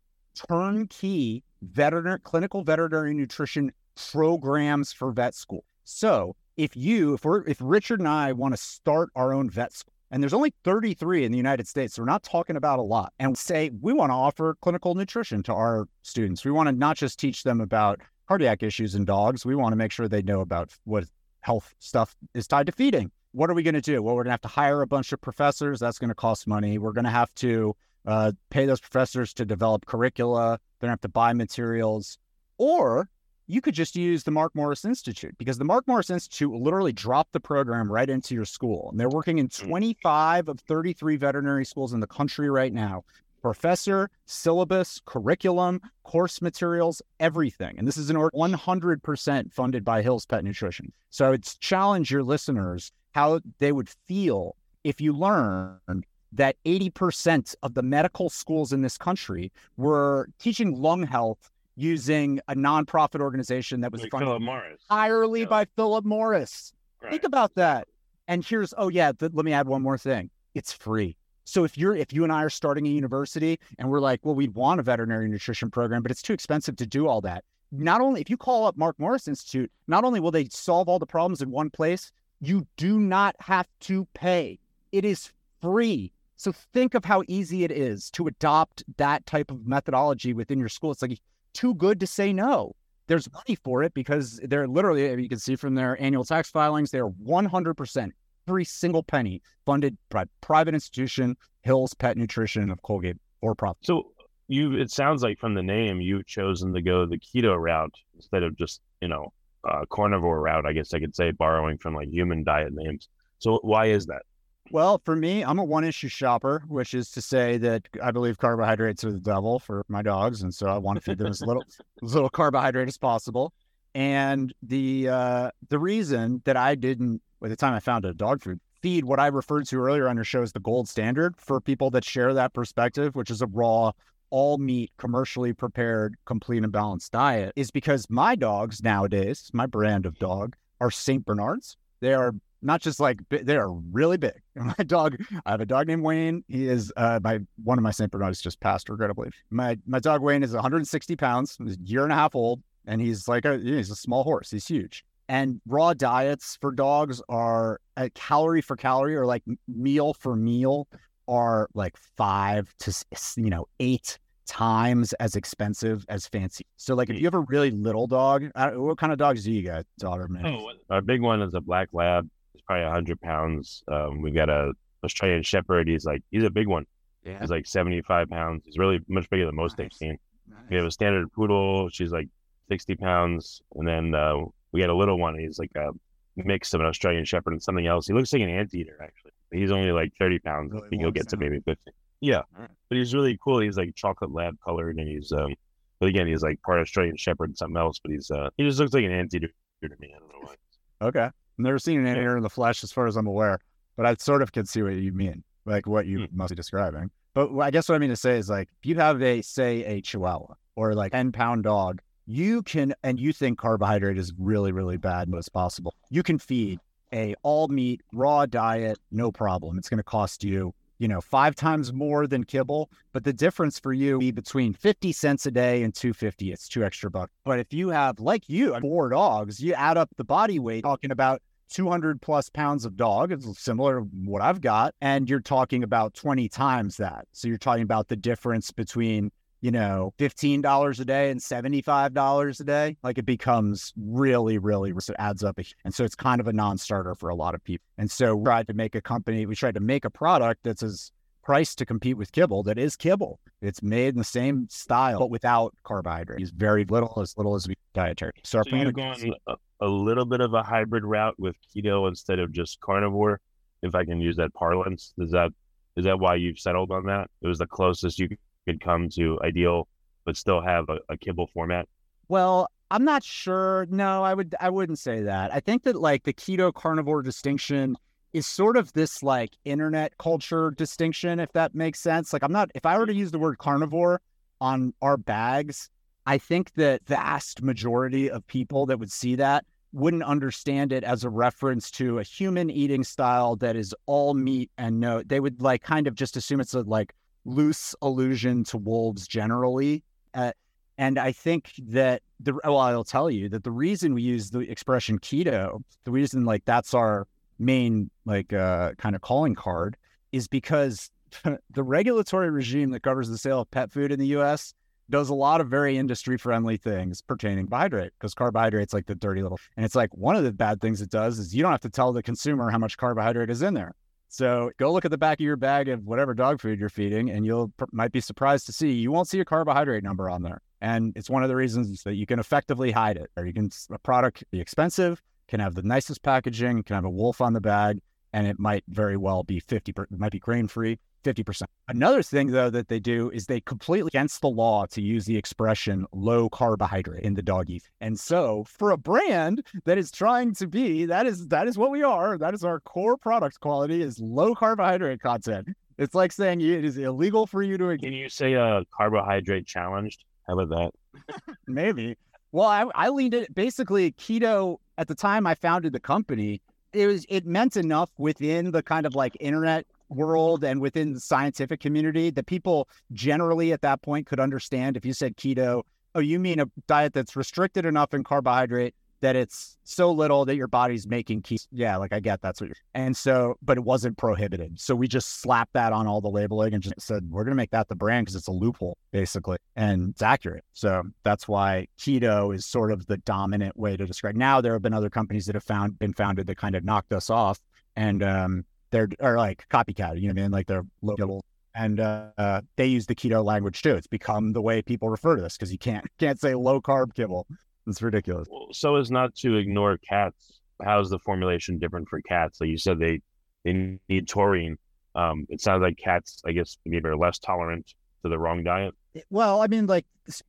turnkey 0.47 1.43
veterinary 1.61 2.19
clinical 2.19 2.63
veterinary 2.63 3.13
nutrition 3.13 3.71
programs 4.11 4.91
for 4.91 5.11
vet 5.11 5.35
school. 5.35 5.63
So 5.83 6.35
if 6.57 6.75
you, 6.75 7.13
if 7.13 7.25
we're, 7.25 7.47
if 7.47 7.57
Richard 7.61 7.99
and 7.99 8.07
I 8.07 8.33
want 8.33 8.53
to 8.53 8.57
start 8.61 9.09
our 9.15 9.33
own 9.33 9.49
vet 9.49 9.73
school, 9.73 9.92
and 10.13 10.21
there's 10.21 10.33
only 10.33 10.53
33 10.63 11.25
in 11.25 11.31
the 11.31 11.37
United 11.37 11.67
States, 11.67 11.95
so 11.95 12.03
we're 12.03 12.05
not 12.05 12.21
talking 12.21 12.55
about 12.55 12.77
a 12.77 12.83
lot, 12.83 13.11
and 13.17 13.35
say 13.35 13.71
we 13.81 13.93
want 13.93 14.11
to 14.11 14.13
offer 14.13 14.55
clinical 14.61 14.93
nutrition 14.93 15.41
to 15.41 15.53
our 15.53 15.87
students. 16.03 16.45
We 16.45 16.51
want 16.51 16.69
to 16.69 16.71
not 16.71 16.97
just 16.97 17.17
teach 17.17 17.41
them 17.41 17.59
about 17.59 17.99
cardiac 18.27 18.61
issues 18.61 18.93
in 18.93 19.05
dogs. 19.05 19.43
We 19.43 19.55
want 19.55 19.71
to 19.71 19.75
make 19.75 19.91
sure 19.91 20.07
they 20.07 20.21
know 20.21 20.41
about 20.41 20.71
what 20.83 21.05
health 21.41 21.73
stuff 21.79 22.15
is 22.35 22.47
tied 22.47 22.67
to 22.67 22.71
feeding. 22.71 23.11
What 23.31 23.49
are 23.49 23.55
we 23.55 23.63
going 23.63 23.73
to 23.73 23.81
do? 23.81 24.03
Well, 24.03 24.13
we're 24.13 24.21
going 24.21 24.29
to 24.29 24.33
have 24.33 24.41
to 24.41 24.47
hire 24.49 24.83
a 24.83 24.87
bunch 24.87 25.13
of 25.13 25.19
professors. 25.19 25.79
That's 25.79 25.97
going 25.97 26.09
to 26.09 26.15
cost 26.15 26.45
money. 26.47 26.77
We're 26.77 26.93
going 26.93 27.05
to 27.05 27.09
have 27.09 27.33
to 27.37 27.75
uh, 28.05 28.33
pay 28.51 28.67
those 28.67 28.79
professors 28.79 29.33
to 29.33 29.45
develop 29.45 29.87
curricula. 29.87 30.59
They're 30.79 30.87
going 30.87 30.89
to 30.89 30.91
have 30.91 31.01
to 31.01 31.09
buy 31.09 31.33
materials. 31.33 32.19
Or 32.59 33.09
you 33.47 33.61
could 33.61 33.73
just 33.73 33.95
use 33.95 34.23
the 34.23 34.31
Mark 34.31 34.55
Morris 34.55 34.85
Institute 34.85 35.37
because 35.37 35.57
the 35.57 35.65
Mark 35.65 35.87
Morris 35.87 36.09
Institute 36.09 36.49
will 36.49 36.61
literally 36.61 36.93
drop 36.93 37.27
the 37.31 37.39
program 37.39 37.91
right 37.91 38.09
into 38.09 38.35
your 38.35 38.45
school. 38.45 38.89
And 38.91 38.99
they're 38.99 39.09
working 39.09 39.37
in 39.37 39.47
mm. 39.47 39.67
25 39.67 40.49
of 40.49 40.59
33 40.61 41.17
veterinary 41.17 41.65
schools 41.65 41.93
in 41.93 41.99
the 41.99 42.07
country 42.07 42.49
right 42.49 42.73
now. 42.73 43.03
Professor, 43.41 44.09
syllabus, 44.25 45.01
curriculum, 45.05 45.81
course 46.03 46.41
materials, 46.41 47.01
everything. 47.19 47.77
And 47.77 47.85
this 47.85 47.97
is 47.97 48.09
an 48.09 48.15
100% 48.15 49.53
funded 49.53 49.83
by 49.83 50.01
Hills 50.01 50.25
Pet 50.25 50.45
Nutrition. 50.45 50.93
So 51.09 51.33
it's 51.33 51.57
challenge 51.57 52.09
your 52.09 52.23
listeners 52.23 52.93
how 53.11 53.41
they 53.59 53.73
would 53.73 53.89
feel 54.07 54.55
if 54.85 55.01
you 55.01 55.11
learned 55.11 56.05
that 56.31 56.55
80% 56.65 57.55
of 57.63 57.73
the 57.73 57.83
medical 57.83 58.29
schools 58.29 58.73
in 58.73 58.81
this 58.81 58.97
country 58.97 59.51
were 59.77 60.29
teaching 60.39 60.81
lung 60.81 61.03
health 61.03 61.51
using 61.75 62.39
a 62.47 62.55
nonprofit 62.55 63.19
organization 63.21 63.81
that 63.81 63.91
was 63.91 64.01
Like 64.01 64.11
funded 64.11 64.41
Morris. 64.41 64.81
entirely 64.89 65.41
Yeah. 65.41 65.45
by 65.47 65.65
Philip 65.75 66.05
Morris. 66.05 66.73
Right. 67.01 67.11
Think 67.11 67.23
about 67.23 67.55
that. 67.55 67.87
And 68.27 68.45
here's 68.45 68.73
oh 68.77 68.87
yeah, 68.89 69.11
th- 69.11 69.31
let 69.33 69.43
me 69.45 69.53
add 69.53 69.67
one 69.67 69.81
more 69.81 69.97
thing. 69.97 70.29
It's 70.53 70.71
free. 70.71 71.17
So 71.45 71.65
if 71.65 71.77
you're 71.77 71.95
if 71.95 72.13
you 72.13 72.23
and 72.23 72.31
I 72.31 72.43
are 72.43 72.49
starting 72.49 72.85
a 72.87 72.89
university 72.89 73.59
and 73.77 73.89
we're 73.89 73.99
like, 73.99 74.21
well, 74.23 74.35
we'd 74.35 74.55
want 74.55 74.79
a 74.79 74.83
veterinary 74.83 75.27
nutrition 75.27 75.69
program, 75.69 76.01
but 76.01 76.11
it's 76.11 76.21
too 76.21 76.33
expensive 76.33 76.75
to 76.77 76.85
do 76.85 77.07
all 77.07 77.21
that. 77.21 77.43
Not 77.71 78.01
only 78.01 78.21
if 78.21 78.29
you 78.29 78.37
call 78.37 78.65
up 78.65 78.77
Mark 78.77 78.97
Morris 78.99 79.27
Institute, 79.27 79.71
not 79.87 80.03
only 80.03 80.19
will 80.19 80.31
they 80.31 80.45
solve 80.45 80.87
all 80.87 80.99
the 80.99 81.05
problems 81.07 81.41
in 81.41 81.49
one 81.51 81.69
place, 81.69 82.11
you 82.39 82.67
do 82.77 82.99
not 82.99 83.35
have 83.39 83.67
to 83.81 84.07
pay. 84.13 84.59
It 84.91 85.03
is 85.03 85.31
free. 85.59 86.13
So 86.37 86.51
think 86.51 86.93
of 86.93 87.03
how 87.05 87.23
easy 87.27 87.63
it 87.63 87.71
is 87.71 88.11
to 88.11 88.27
adopt 88.27 88.83
that 88.97 89.25
type 89.25 89.49
of 89.49 89.65
methodology 89.65 90.33
within 90.33 90.59
your 90.59 90.69
school. 90.69 90.91
It's 90.91 91.01
like 91.01 91.19
too 91.53 91.73
good 91.75 91.99
to 91.99 92.07
say 92.07 92.33
no 92.33 92.75
there's 93.07 93.31
money 93.31 93.55
for 93.63 93.83
it 93.83 93.93
because 93.93 94.39
they're 94.43 94.67
literally, 94.67 95.21
you 95.21 95.29
can 95.29 95.39
see 95.39 95.55
from 95.55 95.75
their 95.75 96.01
annual 96.01 96.23
tax 96.23 96.49
filings, 96.49 96.91
they're 96.91 97.09
100%, 97.09 98.11
every 98.47 98.65
single 98.65 99.03
penny 99.03 99.41
funded 99.65 99.97
by 100.09 100.25
private 100.41 100.73
institution, 100.73 101.35
Hills 101.61 101.93
Pet 101.93 102.17
Nutrition 102.17 102.69
of 102.69 102.81
Colgate 102.81 103.17
for 103.41 103.55
profit. 103.55 103.85
So 103.85 104.11
you, 104.47 104.73
it 104.73 104.91
sounds 104.91 105.23
like 105.23 105.39
from 105.39 105.53
the 105.53 105.63
name, 105.63 106.01
you've 106.01 106.25
chosen 106.25 106.73
to 106.73 106.81
go 106.81 107.05
the 107.05 107.17
keto 107.17 107.55
route 107.59 107.93
instead 108.15 108.43
of 108.43 108.57
just 108.57 108.81
you 109.01 109.07
know 109.07 109.31
uh, 109.69 109.85
carnivore 109.89 110.41
route. 110.41 110.65
I 110.65 110.73
guess 110.73 110.93
I 110.93 110.99
could 110.99 111.15
say 111.15 111.31
borrowing 111.31 111.77
from 111.77 111.95
like 111.95 112.09
human 112.09 112.43
diet 112.43 112.73
names. 112.73 113.07
So 113.39 113.59
why 113.63 113.87
is 113.87 114.05
that? 114.07 114.23
Well, 114.71 115.01
for 115.03 115.15
me, 115.15 115.43
I'm 115.43 115.59
a 115.59 115.63
one 115.63 115.83
issue 115.83 116.07
shopper, 116.07 116.63
which 116.67 116.93
is 116.93 117.11
to 117.11 117.21
say 117.21 117.57
that 117.57 117.87
I 118.01 118.11
believe 118.11 118.37
carbohydrates 118.37 119.03
are 119.03 119.11
the 119.11 119.19
devil 119.19 119.59
for 119.59 119.83
my 119.87 120.01
dogs. 120.01 120.41
And 120.41 120.53
so 120.53 120.67
I 120.67 120.77
want 120.77 120.97
to 120.97 121.01
feed 121.01 121.17
them 121.17 121.27
as 121.27 121.41
little, 121.41 121.63
as 122.03 122.13
little 122.13 122.29
carbohydrate 122.29 122.87
as 122.87 122.97
possible. 122.97 123.53
And 123.93 124.53
the 124.63 125.09
uh, 125.09 125.51
the 125.69 125.77
reason 125.77 126.41
that 126.45 126.57
I 126.57 126.75
didn't, 126.75 127.21
by 127.39 127.49
the 127.49 127.55
time 127.55 127.73
I 127.73 127.79
found 127.79 128.05
a 128.05 128.13
dog 128.13 128.41
food, 128.41 128.59
feed 128.81 129.05
what 129.05 129.19
I 129.19 129.27
referred 129.27 129.67
to 129.67 129.79
earlier 129.79 130.07
on 130.09 130.15
your 130.15 130.25
show 130.25 130.41
as 130.41 130.51
the 130.51 130.59
gold 130.59 130.89
standard 130.89 131.35
for 131.37 131.61
people 131.61 131.91
that 131.91 132.03
share 132.03 132.33
that 132.33 132.53
perspective, 132.53 133.15
which 133.15 133.29
is 133.29 133.41
a 133.41 133.47
raw, 133.47 133.91
all 134.31 134.57
meat, 134.57 134.91
commercially 134.97 135.53
prepared, 135.53 136.15
complete 136.25 136.63
and 136.63 136.71
balanced 136.71 137.11
diet 137.11 137.53
is 137.55 137.69
because 137.69 138.09
my 138.09 138.35
dogs 138.35 138.81
nowadays, 138.81 139.51
my 139.53 139.67
brand 139.67 140.07
of 140.07 140.17
dog, 140.17 140.55
are 140.81 140.89
St. 140.89 141.23
Bernards. 141.23 141.77
They 141.99 142.15
are 142.15 142.33
not 142.63 142.81
just 142.81 142.99
like 142.99 143.19
they 143.29 143.55
are 143.55 143.71
really 143.71 144.17
big. 144.17 144.33
My 144.55 144.75
dog, 144.85 145.17
I 145.45 145.51
have 145.51 145.61
a 145.61 145.65
dog 145.65 145.87
named 145.87 146.03
Wayne. 146.03 146.43
He 146.47 146.67
is 146.67 146.91
uh, 146.97 147.19
my 147.23 147.39
one 147.63 147.77
of 147.77 147.83
my 147.83 147.91
St. 147.91 148.09
Bernards 148.11 148.41
just 148.41 148.59
passed, 148.59 148.89
regrettably. 148.89 149.29
My 149.49 149.77
my 149.85 149.99
dog 149.99 150.21
Wayne 150.21 150.43
is 150.43 150.53
160 150.53 151.15
pounds, 151.15 151.57
he's 151.63 151.77
a 151.77 151.81
year 151.83 152.03
and 152.03 152.11
a 152.11 152.15
half 152.15 152.35
old, 152.35 152.61
and 152.85 153.01
he's 153.01 153.27
like 153.27 153.45
a 153.45 153.57
he's 153.57 153.91
a 153.91 153.95
small 153.95 154.23
horse. 154.23 154.51
He's 154.51 154.67
huge. 154.67 155.03
And 155.29 155.61
raw 155.67 155.93
diets 155.93 156.57
for 156.59 156.71
dogs 156.71 157.21
are 157.29 157.79
a 157.97 158.09
calorie 158.11 158.61
for 158.61 158.75
calorie 158.75 159.15
or 159.15 159.25
like 159.25 159.43
meal 159.67 160.13
for 160.13 160.35
meal 160.35 160.87
are 161.27 161.69
like 161.73 161.95
five 162.17 162.73
to 162.79 162.93
you 163.37 163.49
know 163.49 163.65
eight 163.79 164.19
times 164.45 165.13
as 165.13 165.35
expensive 165.35 166.05
as 166.09 166.27
fancy. 166.27 166.65
So 166.77 166.95
like 166.95 167.09
if 167.09 167.17
you 167.17 167.25
have 167.25 167.33
a 167.33 167.39
really 167.41 167.71
little 167.71 168.07
dog, 168.07 168.49
what 168.55 168.97
kind 168.97 169.11
of 169.11 169.17
dogs 169.17 169.43
do 169.43 169.51
you 169.51 169.63
got, 169.63 169.85
daughter 169.99 170.27
man? 170.27 170.45
Oh, 170.45 170.71
our 170.89 171.01
big 171.01 171.21
one 171.21 171.41
is 171.41 171.53
a 171.53 171.61
black 171.61 171.89
lab. 171.93 172.29
Probably 172.67 172.89
hundred 172.89 173.21
pounds. 173.21 173.83
Um, 173.87 174.21
we've 174.21 174.33
got 174.33 174.49
a 174.49 174.73
Australian 175.03 175.43
Shepherd. 175.43 175.87
He's 175.87 176.05
like 176.05 176.23
he's 176.31 176.43
a 176.43 176.49
big 176.49 176.67
one. 176.67 176.85
Yeah. 177.25 177.39
He's 177.39 177.49
like 177.49 177.65
seventy 177.65 178.01
five 178.01 178.29
pounds. 178.29 178.63
He's 178.65 178.77
really 178.77 178.99
much 179.07 179.29
bigger 179.29 179.45
than 179.45 179.55
most 179.55 179.77
nice. 179.77 179.85
they've 179.85 179.93
seen. 179.93 180.17
Nice. 180.49 180.59
We 180.69 180.75
have 180.77 180.85
a 180.85 180.91
standard 180.91 181.31
poodle. 181.33 181.89
She's 181.89 182.11
like 182.11 182.27
sixty 182.69 182.95
pounds, 182.95 183.61
and 183.75 183.87
then 183.87 184.15
uh, 184.15 184.45
we 184.71 184.81
got 184.81 184.89
a 184.89 184.95
little 184.95 185.17
one. 185.17 185.37
He's 185.37 185.59
like 185.59 185.71
a 185.75 185.91
mix 186.35 186.73
of 186.73 186.81
an 186.81 186.87
Australian 186.87 187.25
Shepherd 187.25 187.53
and 187.53 187.61
something 187.63 187.87
else. 187.87 188.07
He 188.07 188.13
looks 188.13 188.33
like 188.33 188.41
an 188.41 188.49
anteater 188.49 188.97
actually. 189.01 189.31
He's 189.51 189.71
only 189.71 189.91
like 189.91 190.13
thirty 190.17 190.39
pounds. 190.39 190.71
Really 190.73 190.85
I 190.85 190.89
think 190.89 191.01
he'll 191.01 191.11
get 191.11 191.29
to 191.29 191.37
maybe 191.37 191.59
fifty. 191.59 191.91
Yeah, 192.21 192.43
right. 192.57 192.69
but 192.87 192.97
he's 192.97 193.13
really 193.13 193.37
cool. 193.43 193.59
He's 193.59 193.77
like 193.77 193.95
chocolate 193.95 194.31
lab 194.31 194.55
colored, 194.63 194.97
and 194.97 195.07
he's 195.07 195.31
um, 195.31 195.55
but 195.99 196.09
again, 196.09 196.27
he's 196.27 196.41
like 196.41 196.61
part 196.61 196.79
Australian 196.79 197.17
Shepherd 197.17 197.49
and 197.49 197.57
something 197.57 197.77
else. 197.77 197.99
But 198.03 198.11
he's 198.11 198.31
uh, 198.31 198.49
he 198.57 198.63
just 198.63 198.79
looks 198.79 198.93
like 198.93 199.03
an 199.03 199.11
anteater 199.11 199.47
to 199.81 199.89
me. 199.99 200.13
I 200.15 200.19
don't 200.19 200.29
know 200.29 200.47
why. 200.47 201.07
Okay, 201.07 201.29
I've 201.57 201.63
never 201.63 201.79
seen 201.79 201.99
an 201.99 202.07
anteater 202.07 202.37
in 202.37 202.43
the 202.43 202.49
flesh, 202.49 202.83
as 202.83 202.91
far 202.91 203.07
as 203.07 203.15
I'm 203.15 203.27
aware, 203.27 203.59
but 203.95 204.05
I 204.05 204.15
sort 204.15 204.41
of 204.41 204.51
can 204.51 204.65
see 204.65 204.81
what 204.81 204.93
you 204.93 205.13
mean, 205.13 205.43
like 205.65 205.87
what 205.87 206.05
you 206.05 206.25
hmm. 206.25 206.37
must 206.37 206.49
be 206.49 206.55
describing. 206.55 207.11
But 207.33 207.57
I 207.59 207.71
guess 207.71 207.89
what 207.89 207.95
I 207.95 207.99
mean 207.99 208.09
to 208.09 208.15
say 208.15 208.37
is 208.37 208.49
like, 208.49 208.69
if 208.79 208.85
you 208.85 208.95
have 208.95 209.21
a 209.21 209.41
say 209.41 209.83
a 209.85 210.01
Chihuahua 210.01 210.55
or 210.75 210.93
like 210.93 211.11
ten 211.11 211.31
pound 211.31 211.63
dog, 211.63 212.01
you 212.25 212.63
can, 212.63 212.93
and 213.03 213.19
you 213.19 213.33
think 213.33 213.57
carbohydrate 213.57 214.17
is 214.17 214.33
really 214.37 214.71
really 214.71 214.97
bad 214.97 215.27
and 215.27 215.37
it's 215.37 215.49
possible, 215.49 215.93
you 216.09 216.23
can 216.23 216.37
feed 216.37 216.79
a 217.13 217.35
all 217.43 217.67
meat 217.67 218.01
raw 218.11 218.45
diet, 218.45 218.97
no 219.11 219.31
problem. 219.31 219.77
It's 219.77 219.89
going 219.89 219.99
to 219.99 220.03
cost 220.03 220.43
you 220.43 220.73
you 220.99 221.07
know, 221.07 221.21
five 221.21 221.55
times 221.55 221.91
more 221.91 222.27
than 222.27 222.43
kibble, 222.43 222.89
but 223.11 223.23
the 223.23 223.33
difference 223.33 223.79
for 223.79 223.93
you 223.93 224.19
be 224.19 224.31
between 224.31 224.73
50 224.73 225.11
cents 225.11 225.45
a 225.45 225.51
day 225.51 225.83
and 225.83 225.93
250. 225.93 226.51
It's 226.51 226.67
two 226.67 226.83
extra 226.83 227.09
bucks. 227.09 227.33
But 227.43 227.59
if 227.59 227.73
you 227.73 227.89
have, 227.89 228.19
like 228.19 228.47
you, 228.47 228.77
four 228.79 229.09
dogs, 229.09 229.59
you 229.59 229.73
add 229.73 229.97
up 229.97 230.09
the 230.17 230.23
body 230.23 230.59
weight, 230.59 230.83
talking 230.83 231.11
about 231.11 231.41
200 231.69 232.21
plus 232.21 232.49
pounds 232.49 232.85
of 232.85 232.95
dog. 232.95 233.31
It's 233.31 233.59
similar 233.59 234.01
to 234.01 234.07
what 234.25 234.41
I've 234.41 234.61
got. 234.61 234.93
And 235.01 235.29
you're 235.29 235.41
talking 235.41 235.83
about 235.83 236.13
20 236.13 236.47
times 236.49 236.97
that. 236.97 237.25
So 237.31 237.47
you're 237.47 237.57
talking 237.57 237.83
about 237.83 238.07
the 238.07 238.15
difference 238.15 238.71
between 238.71 239.31
you 239.63 239.71
know, 239.71 240.13
$15 240.19 240.99
a 240.99 241.05
day 241.05 241.31
and 241.31 241.39
$75 241.39 242.59
a 242.59 242.63
day, 242.65 242.97
like 243.01 243.17
it 243.17 243.25
becomes 243.25 243.93
really, 243.95 244.57
really, 244.57 244.91
it 244.91 245.09
adds 245.17 245.41
up. 245.41 245.57
And 245.85 245.95
so 245.95 246.03
it's 246.03 246.15
kind 246.15 246.41
of 246.41 246.49
a 246.49 246.53
non 246.53 246.77
starter 246.77 247.15
for 247.15 247.29
a 247.29 247.35
lot 247.35 247.55
of 247.55 247.63
people. 247.63 247.85
And 247.97 248.11
so 248.11 248.35
we 248.35 248.43
tried 248.43 248.67
to 248.67 248.73
make 248.73 248.93
a 248.93 249.01
company, 249.01 249.45
we 249.45 249.55
tried 249.55 249.75
to 249.75 249.79
make 249.79 250.03
a 250.03 250.09
product 250.09 250.63
that's 250.63 250.83
as 250.83 251.13
priced 251.43 251.77
to 251.77 251.85
compete 251.85 252.17
with 252.17 252.33
kibble 252.33 252.63
that 252.63 252.77
is 252.77 252.97
kibble. 252.97 253.39
It's 253.61 253.81
made 253.81 254.09
in 254.09 254.17
the 254.17 254.25
same 254.25 254.67
style, 254.69 255.19
but 255.19 255.29
without 255.29 255.73
carbohydrates. 255.85 256.49
Very 256.49 256.83
little, 256.83 257.17
as 257.21 257.37
little 257.37 257.55
as 257.55 257.65
we 257.65 257.75
dietary. 257.93 258.33
So, 258.43 258.63
so 258.67 258.75
you're 258.75 258.91
going 258.91 259.33
a, 259.47 259.55
a 259.79 259.87
little 259.87 260.25
bit 260.25 260.41
of 260.41 260.53
a 260.53 260.61
hybrid 260.61 261.05
route 261.05 261.35
with 261.39 261.55
keto 261.73 262.09
instead 262.09 262.39
of 262.39 262.51
just 262.51 262.81
carnivore, 262.81 263.39
if 263.81 263.95
I 263.95 264.03
can 264.03 264.19
use 264.19 264.35
that 264.35 264.53
parlance. 264.53 265.13
Is 265.19 265.31
that 265.31 265.51
is 265.95 266.03
that 266.03 266.19
why 266.19 266.35
you've 266.35 266.59
settled 266.59 266.91
on 266.91 267.05
that? 267.05 267.29
It 267.41 267.47
was 267.47 267.59
the 267.59 267.67
closest 267.67 268.19
you 268.19 268.27
could 268.65 268.81
come 268.81 269.09
to 269.09 269.39
ideal, 269.43 269.87
but 270.25 270.37
still 270.37 270.61
have 270.61 270.89
a, 270.89 270.99
a 271.09 271.17
kibble 271.17 271.47
format? 271.53 271.87
Well, 272.27 272.67
I'm 272.91 273.05
not 273.05 273.23
sure. 273.23 273.87
No, 273.89 274.23
I 274.23 274.33
would 274.33 274.55
I 274.59 274.69
wouldn't 274.69 274.99
say 274.99 275.23
that. 275.23 275.53
I 275.53 275.59
think 275.59 275.83
that 275.83 275.95
like 275.95 276.23
the 276.23 276.33
keto 276.33 276.73
carnivore 276.73 277.21
distinction 277.21 277.97
is 278.33 278.47
sort 278.47 278.77
of 278.77 278.93
this 278.93 279.23
like 279.23 279.51
internet 279.65 280.17
culture 280.17 280.71
distinction, 280.71 281.39
if 281.39 281.51
that 281.53 281.75
makes 281.75 281.99
sense. 281.99 282.33
Like 282.33 282.43
I'm 282.43 282.51
not 282.51 282.71
if 282.75 282.85
I 282.85 282.97
were 282.97 283.05
to 283.05 283.13
use 283.13 283.31
the 283.31 283.39
word 283.39 283.57
carnivore 283.57 284.21
on 284.61 284.93
our 285.01 285.17
bags, 285.17 285.89
I 286.25 286.37
think 286.37 286.73
that 286.75 287.05
vast 287.05 287.61
majority 287.61 288.29
of 288.29 288.45
people 288.47 288.85
that 288.87 288.99
would 288.99 289.11
see 289.11 289.35
that 289.35 289.65
wouldn't 289.91 290.23
understand 290.23 290.91
it 290.91 291.03
as 291.03 291.23
a 291.23 291.29
reference 291.29 291.91
to 291.91 292.17
a 292.17 292.23
human 292.23 292.69
eating 292.69 293.03
style 293.03 293.55
that 293.57 293.75
is 293.75 293.93
all 294.07 294.33
meat 294.33 294.71
and 294.77 294.99
no 294.99 295.21
they 295.21 295.39
would 295.39 295.61
like 295.61 295.83
kind 295.83 296.07
of 296.07 296.15
just 296.15 296.35
assume 296.35 296.59
it's 296.59 296.73
a 296.73 296.81
like 296.81 297.13
loose 297.45 297.95
allusion 298.01 298.63
to 298.65 298.77
wolves 298.77 299.27
generally. 299.27 300.03
Uh, 300.33 300.51
and 300.97 301.17
I 301.17 301.31
think 301.31 301.73
that 301.87 302.21
the 302.39 302.53
well, 302.63 302.77
I'll 302.77 303.03
tell 303.03 303.29
you 303.29 303.49
that 303.49 303.63
the 303.63 303.71
reason 303.71 304.13
we 304.13 304.21
use 304.21 304.51
the 304.51 304.59
expression 304.59 305.19
keto, 305.19 305.81
the 306.03 306.11
reason 306.11 306.45
like 306.45 306.65
that's 306.65 306.93
our 306.93 307.27
main 307.59 308.09
like 308.25 308.53
uh, 308.53 308.93
kind 308.97 309.15
of 309.15 309.21
calling 309.21 309.55
card, 309.55 309.97
is 310.31 310.47
because 310.47 311.09
the 311.43 311.83
regulatory 311.83 312.51
regime 312.51 312.91
that 312.91 313.01
covers 313.01 313.29
the 313.29 313.37
sale 313.37 313.61
of 313.61 313.71
pet 313.71 313.91
food 313.91 314.11
in 314.11 314.19
the 314.19 314.27
U.S. 314.27 314.73
does 315.09 315.29
a 315.29 315.33
lot 315.33 315.61
of 315.61 315.67
very 315.67 315.97
industry 315.97 316.37
friendly 316.37 316.77
things 316.77 317.21
pertaining 317.21 317.65
to 317.65 317.69
carbohydrate 317.71 318.13
because 318.19 318.35
carbohydrate's 318.35 318.93
like 318.93 319.07
the 319.07 319.15
dirty 319.15 319.41
little. 319.41 319.59
And 319.77 319.85
it's 319.85 319.95
like 319.95 320.15
one 320.15 320.35
of 320.35 320.43
the 320.43 320.53
bad 320.53 320.79
things 320.79 321.01
it 321.01 321.09
does 321.09 321.39
is 321.39 321.55
you 321.55 321.63
don't 321.63 321.71
have 321.71 321.81
to 321.81 321.89
tell 321.89 322.13
the 322.13 322.21
consumer 322.21 322.69
how 322.69 322.77
much 322.77 322.97
carbohydrate 322.97 323.49
is 323.49 323.63
in 323.63 323.73
there. 323.73 323.95
So 324.33 324.71
go 324.79 324.91
look 324.91 325.05
at 325.05 325.11
the 325.11 325.17
back 325.19 325.39
of 325.39 325.43
your 325.43 325.57
bag 325.57 325.89
of 325.89 326.05
whatever 326.05 326.33
dog 326.33 326.59
food 326.59 326.79
you're 326.79 326.89
feeding, 326.89 327.29
and 327.29 327.45
you'll 327.45 327.71
might 327.91 328.11
be 328.11 328.19
surprised 328.19 328.65
to 328.65 328.73
see 328.73 328.91
you 328.91 329.11
won't 329.11 329.27
see 329.27 329.39
a 329.39 329.45
carbohydrate 329.45 330.03
number 330.03 330.27
on 330.27 330.41
there. 330.41 330.59
And 330.81 331.13
it's 331.15 331.29
one 331.29 331.43
of 331.43 331.49
the 331.49 331.55
reasons 331.55 332.01
that 332.01 332.15
you 332.15 332.25
can 332.25 332.39
effectively 332.39 332.89
hide 332.89 333.15
it. 333.15 333.29
Or 333.37 333.45
you 333.45 333.53
can 333.53 333.69
a 333.91 333.99
product 333.99 334.43
be 334.49 334.59
expensive, 334.59 335.21
can 335.47 335.59
have 335.59 335.75
the 335.75 335.83
nicest 335.83 336.23
packaging, 336.23 336.81
can 336.81 336.95
have 336.95 337.05
a 337.05 337.11
wolf 337.11 337.41
on 337.41 337.53
the 337.53 337.61
bag, 337.61 337.99
and 338.33 338.47
it 338.47 338.57
might 338.57 338.83
very 338.87 339.17
well 339.17 339.43
be 339.43 339.59
50 339.59 339.93
it 339.95 340.19
might 340.19 340.31
be 340.31 340.39
grain 340.39 340.67
free 340.67 340.97
50%. 341.23 341.63
Another 341.87 342.21
thing 342.21 342.51
though 342.51 342.69
that 342.69 342.87
they 342.87 342.99
do 342.99 343.29
is 343.31 343.45
they 343.45 343.61
completely 343.61 344.09
against 344.09 344.41
the 344.41 344.49
law 344.49 344.85
to 344.87 345.01
use 345.01 345.25
the 345.25 345.37
expression 345.37 346.05
low 346.11 346.49
carbohydrate 346.49 347.23
in 347.23 347.33
the 347.33 347.41
doggy. 347.41 347.81
And 348.01 348.19
so 348.19 348.65
for 348.65 348.91
a 348.91 348.97
brand 348.97 349.65
that 349.85 349.97
is 349.97 350.11
trying 350.11 350.53
to 350.55 350.67
be 350.67 351.05
that 351.05 351.25
is 351.25 351.47
that 351.47 351.67
is 351.67 351.77
what 351.77 351.91
we 351.91 352.03
are, 352.03 352.37
that 352.37 352.53
is 352.53 352.63
our 352.63 352.79
core 352.81 353.17
product 353.17 353.59
quality 353.59 354.01
is 354.01 354.19
low 354.19 354.53
carbohydrate 354.53 355.21
content. 355.21 355.69
It's 355.97 356.15
like 356.15 356.31
saying 356.31 356.61
it 356.61 356.83
is 356.83 356.97
illegal 356.97 357.45
for 357.45 357.61
you 357.61 357.77
to 357.77 357.97
Can 357.97 358.13
you 358.13 358.29
say 358.29 358.53
a 358.53 358.77
uh, 358.77 358.83
carbohydrate 358.95 359.67
challenged? 359.67 360.23
How 360.47 360.59
about 360.59 360.93
that? 361.15 361.55
Maybe. 361.67 362.17
Well, 362.51 362.67
I, 362.67 362.85
I 362.93 363.09
leaned 363.09 363.33
it 363.33 363.53
basically 363.53 364.11
keto 364.13 364.77
at 364.97 365.07
the 365.07 365.15
time 365.15 365.47
I 365.47 365.55
founded 365.55 365.93
the 365.93 365.99
company 365.99 366.61
it 366.93 367.07
was 367.07 367.25
it 367.27 367.45
meant 367.45 367.75
enough 367.75 368.09
within 368.17 368.71
the 368.71 368.83
kind 368.83 369.05
of 369.05 369.15
like 369.15 369.35
internet 369.39 369.85
world 370.15 370.63
and 370.63 370.81
within 370.81 371.13
the 371.13 371.19
scientific 371.19 371.79
community 371.79 372.29
that 372.29 372.45
people 372.45 372.87
generally 373.11 373.73
at 373.73 373.81
that 373.81 374.01
point 374.01 374.25
could 374.25 374.39
understand 374.39 374.97
if 374.97 375.05
you 375.05 375.13
said 375.13 375.35
keto 375.37 375.83
oh 376.15 376.19
you 376.19 376.39
mean 376.39 376.59
a 376.59 376.65
diet 376.87 377.13
that's 377.13 377.35
restricted 377.35 377.85
enough 377.85 378.13
in 378.13 378.23
carbohydrate 378.23 378.95
that 379.21 379.35
it's 379.37 379.77
so 379.83 380.11
little 380.11 380.43
that 380.43 380.55
your 380.55 380.67
body's 380.67 381.07
making 381.07 381.41
keto 381.41 381.67
yeah 381.71 381.95
like 381.97 382.13
i 382.13 382.19
get 382.19 382.41
that's 382.41 382.59
what 382.61 382.67
you're 382.67 382.75
and 382.93 383.15
so 383.17 383.55
but 383.61 383.77
it 383.77 383.83
wasn't 383.83 384.17
prohibited. 384.17 384.79
So 384.79 384.95
we 384.95 385.07
just 385.07 385.41
slapped 385.41 385.73
that 385.73 385.93
on 385.93 386.07
all 386.07 386.21
the 386.21 386.29
labeling 386.29 386.73
and 386.73 386.83
just 386.83 387.01
said 387.01 387.29
we're 387.29 387.43
going 387.43 387.51
to 387.51 387.55
make 387.55 387.71
that 387.71 387.87
the 387.87 387.95
brand 387.95 388.25
because 388.25 388.35
it's 388.35 388.47
a 388.47 388.51
loophole 388.51 388.97
basically 389.11 389.57
and 389.75 390.09
it's 390.09 390.21
accurate. 390.21 390.63
So 390.73 391.03
that's 391.23 391.47
why 391.47 391.87
keto 391.99 392.53
is 392.53 392.65
sort 392.65 392.91
of 392.91 393.05
the 393.07 393.17
dominant 393.17 393.77
way 393.77 393.97
to 393.97 394.05
describe 394.05 394.35
now 394.35 394.61
there 394.61 394.73
have 394.73 394.81
been 394.81 394.93
other 394.93 395.09
companies 395.09 395.45
that 395.47 395.55
have 395.55 395.63
found 395.63 395.97
been 395.99 396.13
founded 396.13 396.47
that 396.47 396.57
kind 396.57 396.75
of 396.75 396.83
knocked 396.83 397.13
us 397.13 397.29
off 397.29 397.59
and 397.95 398.23
um 398.23 398.65
they're 398.93 399.09
or 399.19 399.35
like 399.35 399.67
copycat, 399.69 400.15
you 400.15 400.27
know 400.27 400.33
what 400.33 400.39
I 400.39 400.41
mean? 400.43 400.51
Like 400.51 400.67
they're 400.67 400.85
local 401.01 401.43
and 401.75 401.99
uh, 401.99 402.27
uh, 402.37 402.61
they 402.77 402.85
use 402.85 403.05
the 403.05 403.15
keto 403.15 403.43
language 403.43 403.81
too. 403.81 403.95
It's 403.95 404.07
become 404.07 404.53
the 404.53 404.61
way 404.61 404.81
people 404.81 405.09
refer 405.09 405.35
to 405.35 405.41
this 405.41 405.57
because 405.57 405.71
you 405.71 405.77
can't 405.77 406.05
can't 406.19 406.39
say 406.39 406.55
low 406.55 406.79
carb 406.79 407.13
kibble. 407.13 407.47
It's 407.87 408.01
ridiculous. 408.01 408.47
So 408.71 408.95
as 408.95 409.11
not 409.11 409.35
to 409.37 409.57
ignore 409.57 409.97
cats, 409.97 410.61
how's 410.81 411.09
the 411.09 411.19
formulation 411.19 411.79
different 411.79 412.07
for 412.07 412.21
cats? 412.21 412.61
Like 412.61 412.69
you 412.69 412.77
said, 412.77 412.99
they 412.99 413.19
they 413.65 413.99
need 414.07 414.27
taurine. 414.27 414.77
Um, 415.15 415.45
it 415.49 415.61
sounds 415.61 415.81
like 415.81 415.97
cats, 415.97 416.41
I 416.45 416.53
guess, 416.53 416.77
maybe 416.85 417.07
are 417.07 417.17
less 417.17 417.39
tolerant 417.39 417.93
to 418.23 418.29
the 418.29 418.39
wrong 418.39 418.63
diet. 418.63 418.95
Well, 419.29 419.61
I 419.61 419.67
mean, 419.67 419.85
like 419.85 420.05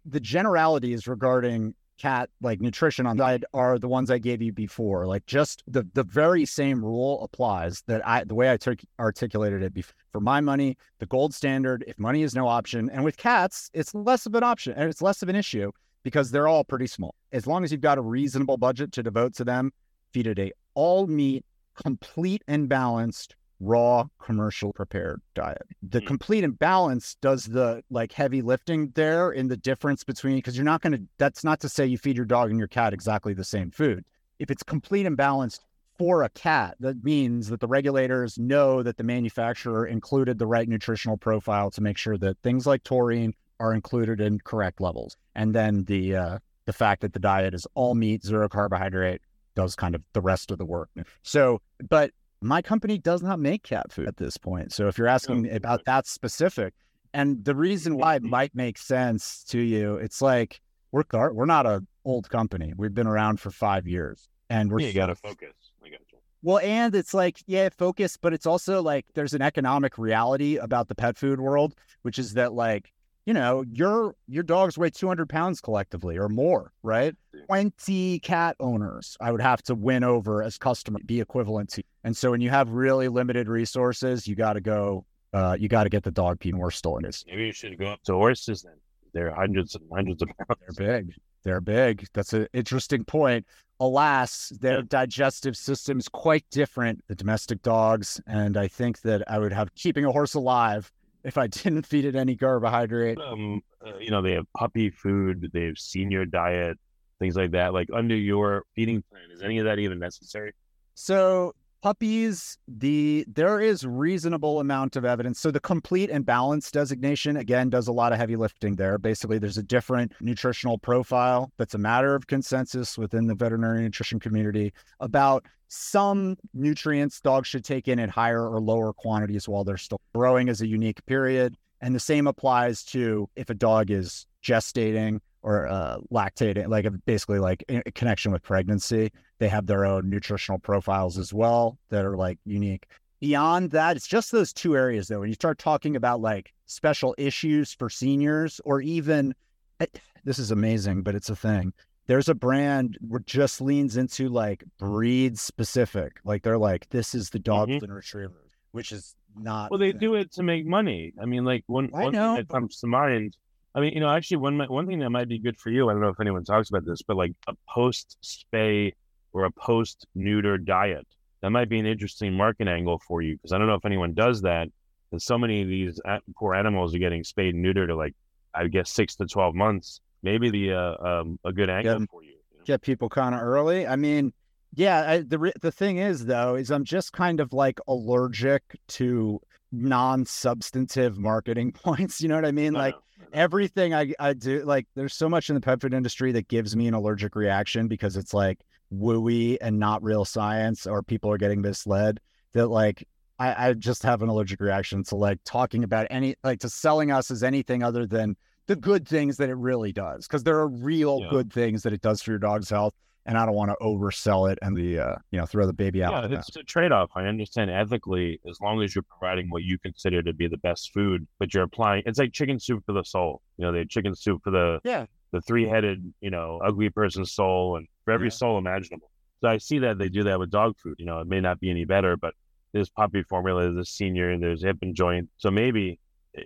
the 0.06 0.20
generalities 0.20 1.06
regarding 1.06 1.74
cat 1.98 2.30
like 2.40 2.60
nutrition 2.60 3.06
on 3.06 3.16
diet 3.16 3.44
are 3.52 3.78
the 3.78 3.88
ones 3.88 4.10
I 4.10 4.18
gave 4.18 4.42
you 4.42 4.52
before. 4.52 5.06
Like 5.06 5.26
just 5.26 5.62
the 5.66 5.86
the 5.94 6.04
very 6.04 6.44
same 6.44 6.84
rule 6.84 7.22
applies 7.22 7.82
that 7.86 8.06
I 8.06 8.24
the 8.24 8.34
way 8.34 8.50
I 8.50 8.56
took 8.56 8.80
articulated 8.98 9.62
it 9.62 9.74
before. 9.74 9.94
For 10.12 10.20
my 10.20 10.40
money, 10.40 10.76
the 10.98 11.06
gold 11.06 11.34
standard, 11.34 11.84
if 11.86 11.98
money 11.98 12.22
is 12.22 12.34
no 12.34 12.46
option, 12.48 12.90
and 12.90 13.04
with 13.04 13.16
cats, 13.16 13.70
it's 13.74 13.94
less 13.94 14.26
of 14.26 14.34
an 14.34 14.44
option 14.44 14.74
and 14.76 14.88
it's 14.88 15.02
less 15.02 15.22
of 15.22 15.28
an 15.28 15.36
issue 15.36 15.72
because 16.02 16.30
they're 16.30 16.48
all 16.48 16.64
pretty 16.64 16.86
small. 16.86 17.14
As 17.32 17.46
long 17.46 17.64
as 17.64 17.72
you've 17.72 17.80
got 17.80 17.98
a 17.98 18.02
reasonable 18.02 18.56
budget 18.56 18.92
to 18.92 19.02
devote 19.02 19.34
to 19.36 19.44
them, 19.44 19.72
feed 20.12 20.26
a 20.26 20.34
day 20.34 20.52
all 20.74 21.06
meat, 21.06 21.44
complete 21.82 22.42
and 22.46 22.68
balanced 22.68 23.36
raw 23.64 24.06
commercial 24.22 24.72
prepared 24.72 25.20
diet. 25.34 25.62
The 25.82 26.00
complete 26.00 26.44
and 26.44 26.58
balanced 26.58 27.20
does 27.20 27.44
the 27.44 27.82
like 27.90 28.12
heavy 28.12 28.42
lifting 28.42 28.92
there 28.94 29.32
in 29.32 29.48
the 29.48 29.56
difference 29.56 30.04
between 30.04 30.36
because 30.36 30.56
you're 30.56 30.64
not 30.64 30.82
going 30.82 30.92
to 30.92 31.02
that's 31.18 31.44
not 31.44 31.60
to 31.60 31.68
say 31.68 31.86
you 31.86 31.98
feed 31.98 32.16
your 32.16 32.26
dog 32.26 32.50
and 32.50 32.58
your 32.58 32.68
cat 32.68 32.92
exactly 32.92 33.34
the 33.34 33.44
same 33.44 33.70
food. 33.70 34.04
If 34.38 34.50
it's 34.50 34.62
complete 34.62 35.06
and 35.06 35.16
balanced 35.16 35.64
for 35.98 36.22
a 36.24 36.28
cat, 36.30 36.76
that 36.80 37.04
means 37.04 37.48
that 37.48 37.60
the 37.60 37.68
regulators 37.68 38.38
know 38.38 38.82
that 38.82 38.96
the 38.96 39.04
manufacturer 39.04 39.86
included 39.86 40.38
the 40.38 40.46
right 40.46 40.68
nutritional 40.68 41.16
profile 41.16 41.70
to 41.70 41.80
make 41.80 41.96
sure 41.96 42.18
that 42.18 42.38
things 42.42 42.66
like 42.66 42.82
taurine 42.82 43.32
are 43.60 43.72
included 43.72 44.20
in 44.20 44.40
correct 44.40 44.80
levels. 44.80 45.16
And 45.34 45.54
then 45.54 45.84
the 45.84 46.16
uh 46.16 46.38
the 46.66 46.72
fact 46.72 47.02
that 47.02 47.12
the 47.12 47.18
diet 47.18 47.54
is 47.54 47.66
all 47.74 47.94
meat, 47.94 48.24
zero 48.24 48.48
carbohydrate 48.48 49.20
does 49.54 49.76
kind 49.76 49.94
of 49.94 50.02
the 50.12 50.20
rest 50.20 50.50
of 50.50 50.58
the 50.58 50.64
work. 50.64 50.90
So, 51.22 51.60
but 51.88 52.10
my 52.44 52.62
company 52.62 52.98
does 52.98 53.22
not 53.22 53.40
make 53.40 53.62
cat 53.62 53.90
food 53.90 54.06
at 54.06 54.16
this 54.16 54.36
point. 54.36 54.72
So 54.72 54.88
if 54.88 54.98
you're 54.98 55.08
oh, 55.08 55.12
asking 55.12 55.48
Oh, 55.50 55.56
about 55.56 55.84
that 55.86 56.06
specific, 56.06 56.74
and 57.12 57.44
the 57.44 57.54
reason 57.54 57.94
mm-hmm. 57.94 58.00
why 58.00 58.14
it 58.16 58.22
might 58.22 58.54
make 58.54 58.76
sense 58.76 59.44
to 59.44 59.58
you, 59.58 59.96
it's 59.96 60.20
like 60.20 60.60
we're 60.92 61.04
we're 61.32 61.46
not 61.46 61.66
a 61.66 61.82
old 62.04 62.28
company. 62.28 62.72
We've 62.76 62.94
been 62.94 63.06
around 63.06 63.40
for 63.40 63.50
five 63.50 63.86
years, 63.86 64.28
and 64.50 64.70
we're 64.70 64.80
you 64.80 64.92
got 64.92 65.06
to 65.06 65.14
focus. 65.14 65.54
I 65.84 65.88
got 65.88 66.00
you. 66.12 66.18
well, 66.42 66.58
and 66.58 66.94
it's 66.94 67.14
like, 67.14 67.42
yeah, 67.46 67.68
focus, 67.70 68.16
but 68.20 68.34
it's 68.34 68.46
also 68.46 68.82
like 68.82 69.06
there's 69.14 69.34
an 69.34 69.42
economic 69.42 69.96
reality 69.96 70.56
about 70.56 70.88
the 70.88 70.94
pet 70.94 71.16
food 71.16 71.40
world, 71.40 71.74
which 72.02 72.18
is 72.18 72.34
that 72.34 72.52
like, 72.52 72.92
you 73.26 73.32
know, 73.32 73.64
your 73.70 74.14
your 74.28 74.42
dogs 74.42 74.76
weigh 74.76 74.90
200 74.90 75.28
pounds 75.28 75.60
collectively 75.60 76.18
or 76.18 76.28
more, 76.28 76.72
right? 76.82 77.14
20 77.46 78.18
cat 78.20 78.56
owners 78.60 79.16
I 79.20 79.32
would 79.32 79.40
have 79.40 79.62
to 79.64 79.74
win 79.74 80.04
over 80.04 80.42
as 80.42 80.58
customer, 80.58 80.98
be 81.04 81.20
equivalent 81.20 81.70
to. 81.70 81.82
And 82.04 82.16
so 82.16 82.30
when 82.30 82.40
you 82.40 82.50
have 82.50 82.70
really 82.70 83.08
limited 83.08 83.48
resources, 83.48 84.26
you 84.26 84.34
got 84.34 84.54
to 84.54 84.60
go, 84.60 85.06
uh, 85.32 85.56
you 85.58 85.68
got 85.68 85.84
to 85.84 85.90
get 85.90 86.02
the 86.02 86.10
dog 86.10 86.38
people 86.38 86.58
more 86.58 86.70
stories. 86.70 87.24
Maybe 87.26 87.46
you 87.46 87.52
should 87.52 87.78
go 87.78 87.86
up 87.86 88.02
to 88.04 88.12
horses 88.12 88.62
then. 88.62 88.74
They're 89.12 89.34
hundreds 89.34 89.74
and 89.74 89.84
hundreds 89.92 90.22
of 90.22 90.28
pounds. 90.36 90.76
They're 90.76 91.00
big. 91.00 91.14
They're 91.44 91.60
big. 91.60 92.06
That's 92.12 92.32
an 92.32 92.48
interesting 92.52 93.04
point. 93.04 93.46
Alas, 93.80 94.52
their 94.60 94.82
digestive 94.82 95.56
system 95.56 95.98
is 95.98 96.08
quite 96.08 96.44
different 96.50 97.04
than 97.06 97.16
domestic 97.16 97.62
dogs. 97.62 98.20
And 98.26 98.56
I 98.56 98.68
think 98.68 99.00
that 99.02 99.22
I 99.30 99.38
would 99.38 99.52
have 99.52 99.74
keeping 99.74 100.04
a 100.04 100.12
horse 100.12 100.34
alive 100.34 100.90
if 101.24 101.38
I 101.38 101.46
didn't 101.48 101.86
feed 101.86 102.04
it 102.04 102.14
any 102.14 102.36
carbohydrate. 102.36 103.18
Um, 103.18 103.62
uh, 103.84 103.96
you 103.98 104.10
know, 104.10 104.22
they 104.22 104.32
have 104.32 104.46
puppy 104.56 104.90
food, 104.90 105.50
they 105.52 105.64
have 105.64 105.78
senior 105.78 106.24
diet, 106.24 106.78
things 107.18 107.36
like 107.36 107.52
that. 107.52 107.72
Like 107.72 107.88
under 107.92 108.16
your 108.16 108.64
feeding 108.74 109.02
plan, 109.10 109.30
is 109.32 109.42
any 109.42 109.58
of 109.58 109.64
that 109.64 109.78
even 109.78 109.98
necessary? 109.98 110.52
So 110.94 111.54
puppies, 111.84 112.56
the 112.66 113.26
there 113.28 113.60
is 113.60 113.86
reasonable 113.86 114.58
amount 114.58 114.96
of 114.96 115.04
evidence. 115.04 115.38
So 115.38 115.50
the 115.50 115.60
complete 115.60 116.08
and 116.08 116.24
balanced 116.24 116.72
designation 116.72 117.36
again 117.36 117.68
does 117.68 117.88
a 117.88 117.92
lot 117.92 118.10
of 118.10 118.18
heavy 118.18 118.36
lifting 118.36 118.76
there. 118.76 118.96
Basically, 118.96 119.36
there's 119.36 119.58
a 119.58 119.62
different 119.62 120.14
nutritional 120.18 120.78
profile 120.78 121.52
that's 121.58 121.74
a 121.74 121.78
matter 121.78 122.14
of 122.14 122.26
consensus 122.26 122.96
within 122.96 123.26
the 123.26 123.34
veterinary 123.34 123.82
nutrition 123.82 124.18
community 124.18 124.72
about 125.00 125.44
some 125.68 126.36
nutrients 126.54 127.20
dogs 127.20 127.48
should 127.48 127.66
take 127.66 127.86
in 127.86 127.98
at 127.98 128.08
higher 128.08 128.48
or 128.48 128.62
lower 128.62 128.94
quantities 128.94 129.46
while 129.46 129.62
they're 129.62 129.76
still 129.76 130.00
growing 130.14 130.48
as 130.48 130.62
a 130.62 130.66
unique 130.66 131.04
period. 131.04 131.54
And 131.82 131.94
the 131.94 132.00
same 132.00 132.26
applies 132.26 132.82
to 132.84 133.28
if 133.36 133.50
a 133.50 133.54
dog 133.54 133.90
is 133.90 134.26
gestating 134.42 135.20
or 135.44 135.68
uh, 135.68 135.98
lactating, 136.10 136.68
like 136.68 136.86
basically 137.04 137.38
like 137.38 137.62
a 137.68 137.82
connection 137.92 138.32
with 138.32 138.42
pregnancy 138.42 139.12
they 139.40 139.48
have 139.48 139.66
their 139.66 139.84
own 139.84 140.08
nutritional 140.08 140.58
profiles 140.58 141.18
as 141.18 141.34
well 141.34 141.76
that 141.90 142.04
are 142.04 142.16
like 142.16 142.38
unique. 142.46 142.86
Beyond 143.20 143.72
that, 143.72 143.96
it's 143.96 144.06
just 144.06 144.32
those 144.32 144.52
two 144.52 144.74
areas 144.76 145.08
though. 145.08 145.20
When 145.20 145.28
you 145.28 145.34
start 145.34 145.58
talking 145.58 145.96
about 145.96 146.20
like 146.20 146.52
special 146.66 147.14
issues 147.18 147.74
for 147.74 147.90
seniors 147.90 148.60
or 148.64 148.80
even 148.80 149.34
eh, 149.80 149.86
this 150.24 150.38
is 150.38 150.50
amazing, 150.50 151.02
but 151.02 151.14
it's 151.14 151.28
a 151.30 151.36
thing. 151.36 151.72
There's 152.06 152.28
a 152.28 152.34
brand 152.34 152.96
that 153.10 153.26
just 153.26 153.60
leans 153.60 153.96
into 153.98 154.28
like 154.30 154.64
breed 154.78 155.38
specific. 155.38 156.20
Like 156.24 156.42
they're 156.42 156.56
like, 156.58 156.88
this 156.90 157.14
is 157.14 157.28
the 157.30 157.38
dogs 157.38 157.72
Mhm. 157.72 157.82
and 157.82 157.94
retrievers, 157.94 158.50
which 158.72 158.92
is 158.92 159.14
not 159.36 159.70
Well, 159.70 159.78
they 159.80 159.92
the- 159.92 159.98
do 159.98 160.14
it 160.14 160.32
to 160.32 160.42
make 160.42 160.64
money. 160.64 161.12
I 161.20 161.26
mean, 161.26 161.44
like 161.44 161.64
one, 161.66 161.90
I 161.92 162.04
one 162.04 162.12
know, 162.12 162.36
thing 162.36 162.44
that 162.46 162.48
comes 162.48 162.78
to 162.80 162.86
mind. 162.86 163.36
I 163.74 163.80
mean, 163.80 163.92
you 163.94 164.00
know, 164.00 164.10
actually, 164.10 164.36
one 164.38 164.58
one 164.58 164.86
thing 164.86 165.00
that 165.00 165.10
might 165.10 165.28
be 165.28 165.38
good 165.38 165.58
for 165.58 165.70
you. 165.70 165.88
I 165.88 165.92
don't 165.92 166.02
know 166.02 166.08
if 166.08 166.20
anyone 166.20 166.44
talks 166.44 166.68
about 166.70 166.84
this, 166.84 167.02
but 167.02 167.16
like 167.16 167.32
a 167.48 167.54
post 167.68 168.16
spay 168.22 168.92
or 169.32 169.44
a 169.44 169.50
post 169.50 170.06
neuter 170.14 170.58
diet. 170.58 171.06
That 171.42 171.50
might 171.50 171.68
be 171.68 171.78
an 171.78 171.86
interesting 171.86 172.32
market 172.32 172.68
angle 172.68 173.00
for 173.06 173.20
you 173.20 173.36
because 173.36 173.52
I 173.52 173.58
don't 173.58 173.66
know 173.66 173.74
if 173.74 173.84
anyone 173.84 174.14
does 174.14 174.42
that. 174.42 174.68
Because 175.10 175.24
so 175.24 175.36
many 175.36 175.62
of 175.62 175.68
these 175.68 176.00
poor 176.36 176.54
animals 176.54 176.94
are 176.94 176.98
getting 176.98 177.22
spayed 177.24 177.54
and 177.54 177.64
neutered 177.64 177.88
to 177.88 177.96
like, 177.96 178.14
I 178.54 178.68
guess 178.68 178.90
six 178.90 179.16
to 179.16 179.26
twelve 179.26 179.54
months. 179.54 180.00
Maybe 180.22 180.50
the 180.50 180.72
uh, 180.72 181.06
um, 181.20 181.38
a 181.44 181.52
good 181.52 181.68
angle 181.68 182.00
Yeah. 182.00 182.06
for 182.10 182.22
you. 182.22 182.30
you 182.30 182.58
know? 182.58 182.64
get 182.64 182.80
people 182.80 183.08
kind 183.08 183.34
of 183.34 183.42
early. 183.42 183.86
I 183.86 183.96
mean, 183.96 184.32
yeah, 184.74 185.10
I, 185.10 185.18
the 185.18 185.52
the 185.60 185.72
thing 185.72 185.98
is 185.98 186.24
though 186.24 186.54
is 186.54 186.70
I'm 186.70 186.84
just 186.84 187.12
kind 187.12 187.40
of 187.40 187.52
like 187.52 187.78
allergic 187.88 188.62
to 188.88 189.40
non-substantive 189.82 191.18
marketing 191.18 191.72
points. 191.84 192.20
You 192.20 192.28
know 192.28 192.36
what 192.36 192.46
I 192.46 192.52
mean? 192.52 192.72
Like 192.72 192.94
I 192.94 192.98
everything 193.32 193.94
I 193.94 194.12
I 194.18 194.32
do, 194.32 194.62
like 194.64 194.86
there's 194.94 195.14
so 195.14 195.28
much 195.28 195.48
in 195.48 195.54
the 195.54 195.60
pet 195.60 195.80
food 195.80 195.94
industry 195.94 196.32
that 196.32 196.48
gives 196.48 196.76
me 196.76 196.86
an 196.88 196.94
allergic 196.94 197.34
reaction 197.36 197.88
because 197.88 198.16
it's 198.16 198.34
like 198.34 198.60
wooey 198.92 199.56
and 199.60 199.78
not 199.78 200.02
real 200.02 200.24
science, 200.24 200.86
or 200.86 201.02
people 201.02 201.30
are 201.30 201.38
getting 201.38 201.60
misled. 201.60 202.20
That 202.52 202.68
like 202.68 203.06
I, 203.38 203.68
I 203.68 203.72
just 203.74 204.02
have 204.04 204.22
an 204.22 204.28
allergic 204.28 204.60
reaction 204.60 205.02
to 205.04 205.16
like 205.16 205.38
talking 205.44 205.84
about 205.84 206.06
any 206.10 206.36
like 206.44 206.60
to 206.60 206.68
selling 206.68 207.10
us 207.10 207.30
as 207.30 207.42
anything 207.42 207.82
other 207.82 208.06
than 208.06 208.36
the 208.66 208.76
good 208.76 209.06
things 209.06 209.36
that 209.38 209.50
it 209.50 209.56
really 209.56 209.92
does 209.92 210.26
because 210.26 210.42
there 210.44 210.56
are 210.58 210.68
real 210.68 211.20
Yeah. 211.20 211.28
good 211.30 211.52
things 211.52 211.82
that 211.82 211.92
it 211.92 212.00
does 212.00 212.22
for 212.22 212.30
your 212.30 212.38
dog's 212.38 212.70
health 212.70 212.94
and 213.26 213.38
i 213.38 213.44
don't 213.46 213.54
want 213.54 213.70
to 213.70 213.76
oversell 213.82 214.50
it 214.50 214.58
and 214.62 214.76
the 214.76 214.98
uh 214.98 215.14
you 215.30 215.38
know 215.38 215.46
throw 215.46 215.66
the 215.66 215.72
baby 215.72 216.02
out 216.02 216.12
Yeah, 216.12 216.20
with 216.22 216.30
the 216.32 216.36
it's 216.38 216.56
a 216.56 216.62
trade 216.62 216.92
off. 216.92 217.10
I 217.14 217.24
understand 217.24 217.70
ethically, 217.70 218.40
as 218.48 218.58
long 218.60 218.82
as 218.82 218.94
you're 218.94 219.04
providing 219.18 219.48
what 219.50 219.62
you 219.62 219.78
consider 219.78 220.22
to 220.22 220.32
be 220.32 220.46
the 220.48 220.58
best 220.58 220.92
food, 220.92 221.26
but 221.38 221.52
you're 221.54 221.62
applying 221.64 222.02
it's 222.06 222.18
like 222.18 222.32
chicken 222.32 222.58
soup 222.60 222.82
for 222.86 222.92
the 222.92 223.02
soul. 223.04 223.40
You 223.56 223.64
know, 223.64 223.72
they 223.72 223.78
have 223.80 223.88
chicken 223.88 224.14
soup 224.14 224.42
for 224.44 224.50
the 224.50 224.80
Yeah. 224.84 225.06
the 225.32 225.40
three 225.40 225.66
headed, 225.66 226.12
you 226.20 226.30
know, 226.30 226.60
ugly 226.64 226.90
person's 226.90 227.32
soul 227.32 227.76
and 227.76 227.86
for 228.04 228.12
every 228.12 228.26
Yeah. 228.26 228.40
soul 228.40 228.58
imaginable. 228.58 229.10
So 229.40 229.48
I 229.48 229.58
see 229.58 229.78
that 229.80 229.98
they 229.98 230.08
do 230.08 230.24
that 230.24 230.38
with 230.38 230.50
dog 230.50 230.74
food. 230.82 230.94
You 230.98 231.06
know, 231.06 231.18
it 231.20 231.26
may 231.26 231.40
not 231.40 231.60
be 231.60 231.70
any 231.70 231.84
better, 231.84 232.16
but 232.16 232.34
there's 232.72 232.90
puppy 232.90 233.22
formula, 233.22 233.72
there's 233.72 233.90
senior, 233.90 234.30
and 234.30 234.42
there's 234.42 234.62
hip 234.62 234.78
and 234.82 234.94
joint. 234.94 235.28
So 235.38 235.50
maybe 235.50 235.98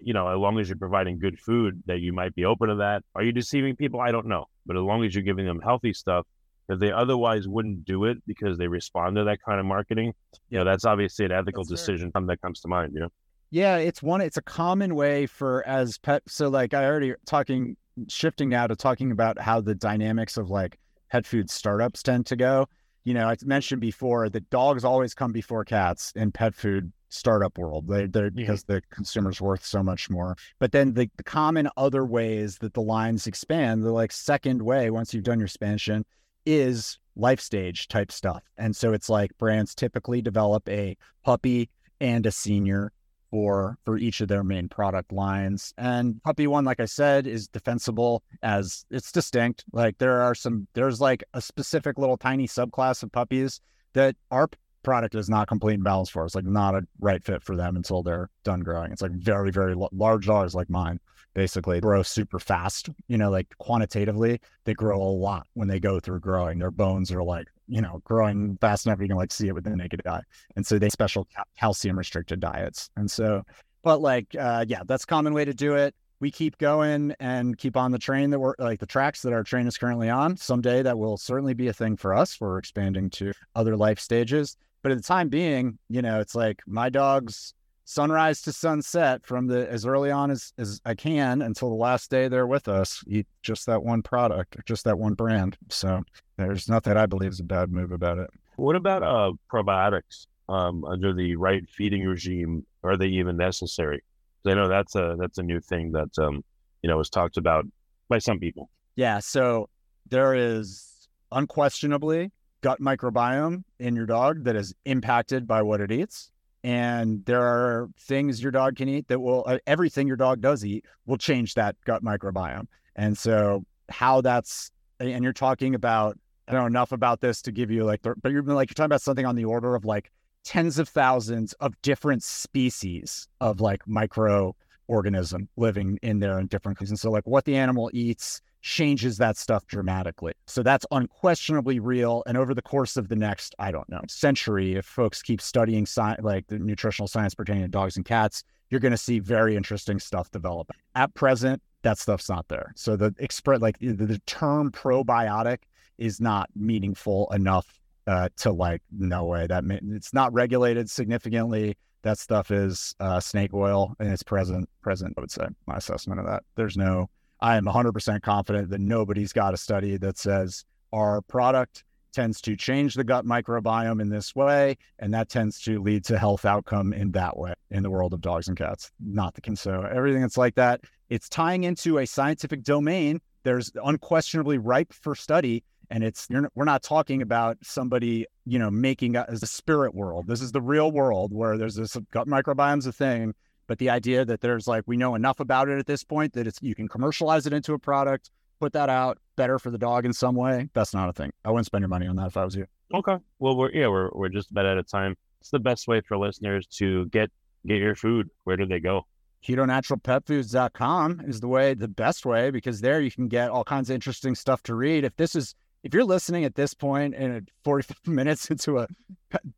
you 0.03 0.13
know, 0.13 0.29
as 0.29 0.37
long 0.37 0.59
as 0.59 0.69
you're 0.69 0.77
providing 0.77 1.19
good 1.19 1.39
food, 1.41 1.83
that 1.87 2.01
you 2.01 2.13
might 2.13 2.35
be 2.35 2.45
open 2.45 2.69
to 2.69 2.75
that. 2.75 3.03
Are 3.15 3.23
you 3.23 3.33
deceiving 3.33 3.75
people? 3.75 4.01
I 4.01 4.13
don't 4.13 4.27
know. 4.27 4.45
But 4.67 4.77
as 4.77 4.83
long 4.83 5.03
as 5.03 5.15
you're 5.15 5.25
giving 5.25 5.47
them 5.47 5.61
healthy 5.63 5.95
stuff, 5.95 6.27
that 6.69 6.81
they 6.81 6.93
otherwise 6.93 7.49
wouldn't 7.49 7.85
do 7.85 8.05
it 8.05 8.19
because 8.27 8.59
they 8.59 8.69
respond 8.69 9.17
to 9.17 9.25
that 9.25 9.39
kind 9.43 9.59
of 9.59 9.67
marketing, 9.67 10.13
you 10.51 10.59
know, 10.59 10.65
that's 10.65 10.85
obviously 10.85 11.25
an 11.25 11.33
ethical 11.33 11.65
That's 11.65 11.71
fair. 11.85 11.97
decision 11.97 12.13
that 12.27 12.41
comes 12.41 12.61
to 12.61 12.69
mind, 12.69 12.93
you 12.95 13.01
know? 13.01 13.09
Yeah, 13.51 13.77
it's 13.79 14.03
one. 14.03 14.21
It's 14.21 14.37
a 14.37 14.43
common 14.43 14.95
way 14.95 15.27
for 15.27 15.67
as 15.67 15.97
pet. 15.99 16.23
So 16.29 16.49
like 16.49 16.75
I 16.75 16.85
already 16.85 17.15
talking, 17.27 17.77
shifting 18.09 18.51
now 18.51 18.67
to 18.67 18.77
talking 18.77 19.11
about 19.11 19.41
how 19.41 19.63
the 19.63 19.75
dynamics 19.75 20.37
of 20.37 20.51
like 20.51 20.79
pet 21.11 21.27
food 21.27 21.49
startups 21.49 22.03
tend 22.03 22.27
to 22.27 22.37
go. 22.37 22.67
You 23.05 23.15
know, 23.15 23.27
I 23.27 23.37
mentioned 23.45 23.81
before 23.81 24.29
that 24.29 24.51
dogs 24.51 24.85
always 24.85 25.15
come 25.15 25.33
before 25.33 25.65
cats 25.65 26.13
in 26.15 26.31
pet 26.31 26.55
food 26.55 26.93
startup 27.09 27.57
world. 27.57 27.89
They, 27.89 28.07
they're 28.07 28.29
mm-hmm. 28.29 28.37
because 28.37 28.65
the 28.65 28.83
consumer's 28.91 29.41
worth 29.41 29.65
so 29.65 29.83
much 29.83 30.11
more. 30.11 30.37
But 30.59 30.73
then 30.73 30.93
the, 30.93 31.11
the 31.17 31.23
common 31.23 31.71
other 31.79 32.05
ways 32.05 32.59
that 32.59 32.75
the 32.75 32.83
lines 32.83 33.27
expand, 33.27 33.83
the 33.83 33.93
like 33.93 34.13
second 34.13 34.61
way 34.61 34.91
once 34.91 35.15
you've 35.15 35.25
done 35.25 35.39
your 35.39 35.47
expansion, 35.47 36.05
is 36.49 36.99
life 37.15 37.41
stage 37.41 37.89
type 37.89 38.11
stuff. 38.11 38.43
And 38.57 38.75
so 38.75 38.95
it's 38.95 39.11
like 39.11 39.37
brands 39.37 39.75
typically 39.75 40.23
develop 40.23 40.67
a 40.69 40.97
puppy 41.23 41.69
and 42.01 42.25
a 42.25 42.31
senior 42.31 42.91
for 43.31 43.77
for 43.85 43.99
each 43.99 44.23
of 44.23 44.29
their 44.29 44.43
main 44.43 44.69
product 44.69 45.13
lines. 45.13 45.75
And 45.77 46.23
puppy 46.23 46.47
one, 46.47 46.65
like 46.65 46.81
I 46.81 46.87
said, 46.87 47.27
is 47.27 47.49
defensible 47.49 48.23
as 48.43 48.87
it's 48.91 49.13
distinct. 49.13 49.65
Like 49.73 49.99
there 49.99 50.23
are 50.23 50.35
some 50.35 50.67
there's 50.73 51.03
like 51.03 51.23
a 51.35 51.43
specific 51.43 51.99
little 51.99 52.17
tiny 52.17 52.49
subclass 52.49 53.03
of 53.03 53.13
puppies 53.13 53.61
that 53.93 54.17
our 54.31 54.49
product 54.83 55.15
is 55.15 55.29
not 55.29 55.49
complete 55.49 55.75
and 55.75 55.85
balanced 55.85 56.13
for. 56.13 56.25
It's 56.25 56.35
like 56.35 56.47
not 56.47 56.75
a 56.75 56.87
right 56.99 57.23
fit 57.23 57.43
for 57.43 57.57
them 57.57 57.77
until 57.77 58.03
they're 58.03 58.31
done 58.45 58.61
growing. 58.61 58.91
It's 58.91 59.03
like 59.03 59.13
very, 59.13 59.51
very 59.51 59.75
large 59.93 60.27
dogs 60.27 60.55
like 60.55 60.71
mine 60.71 60.99
basically 61.39 61.81
grow 61.81 62.03
super 62.03 62.41
fast. 62.41 62.91
You 63.07 63.17
know, 63.17 63.31
like 63.31 63.47
quantitatively, 63.59 64.41
they 64.65 64.75
grow 64.75 65.01
a 65.01 65.15
lot 65.27 65.47
when 65.55 65.69
they 65.69 65.79
go 65.79 66.01
through 66.01 66.19
growing. 66.19 66.59
Their 66.59 66.73
bones 66.73 67.13
are 67.13 67.23
like, 67.23 67.47
you 67.69 67.81
know, 67.81 68.01
growing 68.03 68.59
fast 68.61 68.87
enough 68.87 69.01
you 69.01 69.07
can 69.07 69.17
like 69.17 69.31
see 69.31 69.47
it 69.47 69.55
with 69.55 69.63
the 69.63 69.77
naked 69.77 70.05
eye. 70.05 70.23
And 70.57 70.67
so 70.67 70.81
they 70.81 70.89
special 70.89 71.29
ca- 71.33 71.45
calcium 71.57 71.97
restricted 71.97 72.41
diets. 72.41 72.91
And 72.97 73.09
so, 73.09 73.45
but 73.85 74.01
like, 74.01 74.27
uh, 74.37 74.65
yeah, 74.67 74.83
that's 74.85 75.05
common 75.05 75.33
way 75.33 75.45
to 75.45 75.55
do 75.55 75.77
it. 75.77 75.95
We 76.19 76.33
keep 76.33 76.59
going 76.59 77.15
and 77.21 77.57
keep 77.57 77.77
on 77.77 77.93
the 77.93 77.99
train 78.01 78.31
that 78.31 78.41
we're 78.41 78.57
like 78.59 78.81
the 78.81 78.87
tracks 78.87 79.23
that 79.23 79.33
our 79.33 79.45
train 79.45 79.69
is 79.69 79.79
currently 79.79 80.11
on. 80.11 80.37
Someday 80.37 80.83
that 80.83 80.99
will 80.99 81.17
certainly 81.17 81.55
be 81.55 81.69
a 81.69 81.73
thing 81.73 81.97
for 81.97 82.15
us. 82.15 82.41
We're 82.41 82.59
expanding 82.59 83.11
to 83.11 83.33
other 83.55 83.77
life 83.77 84.01
stages. 84.01 84.57
But 84.83 84.91
at 84.91 84.99
the 84.99 85.05
time 85.05 85.29
being, 85.29 85.79
you 85.89 86.03
know, 86.03 86.19
it's 86.19 86.35
like 86.35 86.61
my 86.67 86.89
dogs 86.89 87.55
sunrise 87.89 88.43
to 88.43 88.53
sunset 88.53 89.25
from 89.25 89.47
the 89.47 89.67
as 89.71 89.87
early 89.87 90.11
on 90.11 90.31
as, 90.31 90.53
as 90.59 90.79
I 90.85 90.95
can 90.95 91.41
until 91.41 91.71
the 91.71 91.75
last 91.75 92.11
day 92.11 92.29
they're 92.29 92.47
with 92.47 92.69
us. 92.69 93.03
Eat 93.07 93.27
just 93.43 93.65
that 93.65 93.83
one 93.83 94.03
product, 94.03 94.59
just 94.67 94.85
that 94.85 94.99
one 94.99 95.15
brand. 95.15 95.57
So 95.71 96.03
there's 96.37 96.69
nothing 96.69 96.99
I 96.99 97.07
believe 97.07 97.31
is 97.31 97.41
a 97.41 97.45
bad 97.45 97.73
move 97.73 97.91
about 97.91 98.19
it. 98.19 98.29
What 98.57 98.77
about 98.77 99.03
uh, 99.03 99.33
probiotics 99.51 100.27
um, 100.51 100.85
under 100.85 101.15
the 101.15 101.37
right 101.37 101.67
feeding 101.67 102.05
regime? 102.05 102.67
Are 102.85 102.99
they 102.99 103.07
even 103.07 103.39
necessary? 103.39 104.05
I 104.47 104.53
know 104.53 104.69
that's 104.69 104.95
a 104.95 105.17
that's 105.19 105.39
a 105.39 105.43
new 105.43 105.61
thing 105.61 105.93
that 105.93 106.11
um, 106.19 106.45
you 106.83 106.91
know 106.91 106.99
was 106.99 107.09
talked 107.09 107.39
about 107.39 107.65
by 108.11 108.19
some 108.19 108.39
people. 108.39 108.69
Yeah. 108.97 109.19
So 109.19 109.71
there 110.11 110.35
is 110.35 111.09
unquestionably 111.33 112.33
gut 112.61 112.81
microbiome 112.81 113.63
in 113.79 113.97
your 113.97 114.07
dog 114.07 114.45
that 114.45 114.57
is 114.57 114.75
impacted 114.85 115.47
by 115.47 115.63
what 115.63 115.81
it 115.81 115.91
eats. 115.91 116.31
And 116.65 117.25
there 117.25 117.43
are 117.43 117.89
things 118.01 118.43
your 118.43 118.51
dog 118.51 118.77
can 118.77 118.89
eat 118.89 119.09
that 119.09 119.21
will, 119.21 119.45
uh, 119.47 119.59
everything 119.67 120.09
your 120.09 120.17
dog 120.17 120.41
does 120.41 120.65
eat 120.65 120.85
will 121.07 121.17
change 121.17 121.55
that 121.55 121.77
gut 121.85 122.03
microbiome. 122.03 122.67
And 122.97 123.17
so, 123.17 123.65
how 123.89 124.21
that's, 124.21 124.71
and 125.01 125.23
you're 125.23 125.33
talking 125.33 125.75
about, 125.75 126.19
I 126.49 126.53
don't 126.53 126.63
know 126.63 126.67
enough 126.67 126.93
about 126.93 127.21
this 127.21 127.43
to 127.43 127.53
give 127.53 127.71
you 127.71 127.85
like, 127.85 128.03
but 128.03 128.33
you're 128.33 128.43
like, 128.43 128.71
you're 128.71 128.75
talking 128.75 128.87
about 128.87 129.03
something 129.03 129.27
on 129.27 129.37
the 129.37 129.45
order 129.45 129.75
of 129.75 129.85
like 129.85 130.11
tens 130.45 130.79
of 130.79 130.89
thousands 130.89 131.53
of 131.55 131.81
different 131.83 132.23
species 132.23 133.29
of 133.41 133.61
like 133.61 133.85
microorganism 133.87 135.47
living 135.57 135.99
in 136.03 136.19
there 136.19 136.39
in 136.39 136.47
different 136.47 136.81
And 136.81 136.99
so, 136.99 137.11
like, 137.11 137.27
what 137.27 137.45
the 137.45 137.57
animal 137.57 137.91
eats 137.93 138.41
changes 138.61 139.19
that 139.19 139.37
stuff 139.37 139.67
dramatically. 139.67 140.33
So 140.47 140.63
that's 140.63 140.85
unquestionably 140.91 141.81
real. 141.81 142.23
And 142.27 142.37
over 142.37 142.55
the 142.55 142.63
course 142.63 142.97
of 142.97 143.09
the 143.09 143.17
next, 143.17 143.55
I 143.59 143.71
don't 143.71 143.89
know, 143.89 144.01
century, 144.09 144.75
if 144.75 144.85
folks 144.85 145.23
keep 145.23 145.41
studying 145.41 145.87
science, 145.87 146.23
like 146.23 146.47
the 146.49 146.59
nutritional 146.59 147.09
science 147.09 147.35
pertaining 147.35 147.63
to 147.63 147.69
dogs 147.69 147.97
and 147.97 148.05
cats, 148.05 148.43
you're 148.71 148.81
going 148.81 148.93
to 148.93 148.99
see 148.99 149.19
very 149.19 149.57
interesting 149.57 149.99
stuff 149.99 150.31
develop. 150.31 150.71
At 150.95 151.15
present, 151.15 151.63
that 151.83 151.99
stuff's 151.99 152.29
not 152.29 152.49
there. 152.49 152.73
So 152.75 152.97
the 152.97 153.15
express, 153.19 153.61
like 153.61 153.79
the, 153.79 153.93
the 153.93 154.19
term 154.27 154.71
probiotic 154.73 155.59
is 155.97 156.21
not 156.21 156.51
meaningful 156.55 157.29
enough 157.33 157.79
uh, 158.07 158.29
to 158.39 158.53
like, 158.53 158.83
no 158.91 159.25
way 159.25 159.47
that 159.47 159.65
ma- 159.65 159.79
it's 159.83 160.13
not 160.13 160.33
regulated 160.33 160.91
significantly. 160.91 161.77
That 162.03 162.19
stuff 162.19 162.51
is 162.51 162.95
uh, 163.01 163.21
snake 163.21 163.55
oil 163.55 163.95
and 163.99 164.09
it's 164.13 164.23
present, 164.23 164.69
present, 164.83 165.15
I 165.17 165.21
would 165.21 165.31
say, 165.31 165.47
my 165.67 165.77
assessment 165.77 166.21
of 166.21 166.27
that. 166.27 166.43
There's 166.55 166.77
no, 166.77 167.09
I 167.41 167.57
am 167.57 167.65
100% 167.65 168.23
confident 168.23 168.71
that 168.71 168.81
nobody's 168.81 169.33
got 169.33 169.55
a 169.55 169.57
study 169.57 169.97
that 169.99 170.19
says 170.19 170.65
our 170.93 171.21
product 171.23 171.85
tends 172.13 172.41
to 172.41 172.57
change 172.57 172.95
the 172.95 173.05
gut 173.05 173.25
microbiome 173.25 174.01
in 174.01 174.09
this 174.09 174.35
way, 174.35 174.77
and 174.99 175.13
that 175.15 175.29
tends 175.29 175.61
to 175.61 175.81
lead 175.81 176.05
to 176.05 176.19
health 176.19 176.45
outcome 176.45 176.93
in 176.93 177.13
that 177.13 177.37
way 177.37 177.55
in 177.71 177.83
the 177.83 177.91
world 177.91 178.13
of 178.13 178.21
dogs 178.21 178.49
and 178.49 178.57
cats. 178.57 178.91
Not 178.99 179.35
the 179.35 179.41
case. 179.41 179.61
So 179.61 179.83
everything 179.83 180.23
that's 180.23 180.39
like 180.39 180.55
that, 180.57 180.81
it's 181.11 181.29
tying 181.29 181.65
into 181.65 181.99
a 181.99 182.07
scientific 182.07 182.63
domain. 182.63 183.21
There's 183.45 183.71
unquestionably 183.85 184.59
ripe 184.59 184.93
for 184.93 185.15
study, 185.15 185.63
and 185.91 186.03
it's 186.03 186.29
we're 186.55 186.65
not 186.65 186.83
talking 186.83 187.23
about 187.23 187.59
somebody 187.63 188.27
you 188.47 188.59
know 188.59 188.71
making 188.71 189.17
a, 189.17 189.25
as 189.29 189.43
a 189.43 189.47
spirit 189.47 189.95
world. 189.95 190.27
This 190.27 190.43
is 190.43 190.53
the 190.53 190.61
real 190.61 190.91
world 190.91 191.33
where 191.33 191.57
there's 191.57 191.77
this 191.77 191.97
gut 192.11 192.27
microbiome's 192.27 192.87
a 192.87 192.93
thing 192.93 193.35
but 193.69 193.79
the 193.79 193.91
idea 193.91 194.25
that 194.25 194.41
there's 194.41 194.67
like 194.67 194.83
we 194.87 194.97
know 194.97 195.15
enough 195.15 195.39
about 195.39 195.69
it 195.69 195.79
at 195.79 195.87
this 195.87 196.03
point 196.03 196.33
that 196.33 196.49
it's 196.49 196.59
you 196.61 196.75
can 196.75 196.89
commercialize 196.89 197.47
it 197.47 197.53
into 197.53 197.75
a 197.75 197.79
product, 197.79 198.31
put 198.59 198.73
that 198.73 198.89
out, 198.89 199.19
better 199.37 199.61
for 199.61 199.71
the 199.71 199.79
dog 199.79 200.05
in 200.05 200.13
some 200.13 200.35
way. 200.35 200.69
That's 200.73 200.93
not 200.93 201.09
a 201.09 201.13
thing. 201.13 201.31
I 201.45 201.51
wouldn't 201.51 201.67
spend 201.67 201.83
your 201.83 201.89
money 201.89 202.09
on 202.09 202.17
that 202.17 202.27
if 202.29 202.37
I 202.37 202.45
was 202.45 202.57
you. 202.57 202.67
Okay. 202.93 203.17
Well, 203.39 203.57
we're 203.57 203.71
yeah, 203.71 203.87
we're 203.87 204.11
we're 204.13 204.31
just 204.31 204.51
about 204.51 204.67
out 204.67 204.79
of 204.79 204.89
time. 204.89 205.15
It's 205.41 205.51
the 205.51 205.61
best 205.61 205.87
way 205.87 206.01
for 206.01 206.17
listeners 206.17 206.67
to 206.79 207.07
get 207.07 207.31
get 207.67 207.77
your 207.77 207.95
food. 207.95 208.31
Where 208.45 208.57
do 208.57 208.67
they 208.67 208.81
go? 208.81 209.07
KetoNaturalPetFoods.com 209.47 211.23
is 211.29 211.39
the 211.39 211.47
way, 211.47 211.75
the 211.75 211.87
best 211.87 212.27
way, 212.27 212.51
because 212.51 212.81
there 212.81 213.01
you 213.01 213.11
can 213.11 213.29
get 213.29 213.51
all 213.51 213.63
kinds 213.63 213.89
of 213.89 213.95
interesting 213.95 214.35
stuff 214.35 214.65
to 214.65 214.75
read. 214.75 215.05
If 215.05 215.15
this 215.17 215.37
is 215.37 215.55
if 215.85 215.95
you're 215.95 216.05
listening 216.05 216.45
at 216.45 216.57
this 216.57 216.75
point 216.75 217.15
in 217.15 217.47
45 217.65 217.97
minutes 218.07 218.51
into 218.51 218.79
a 218.79 218.89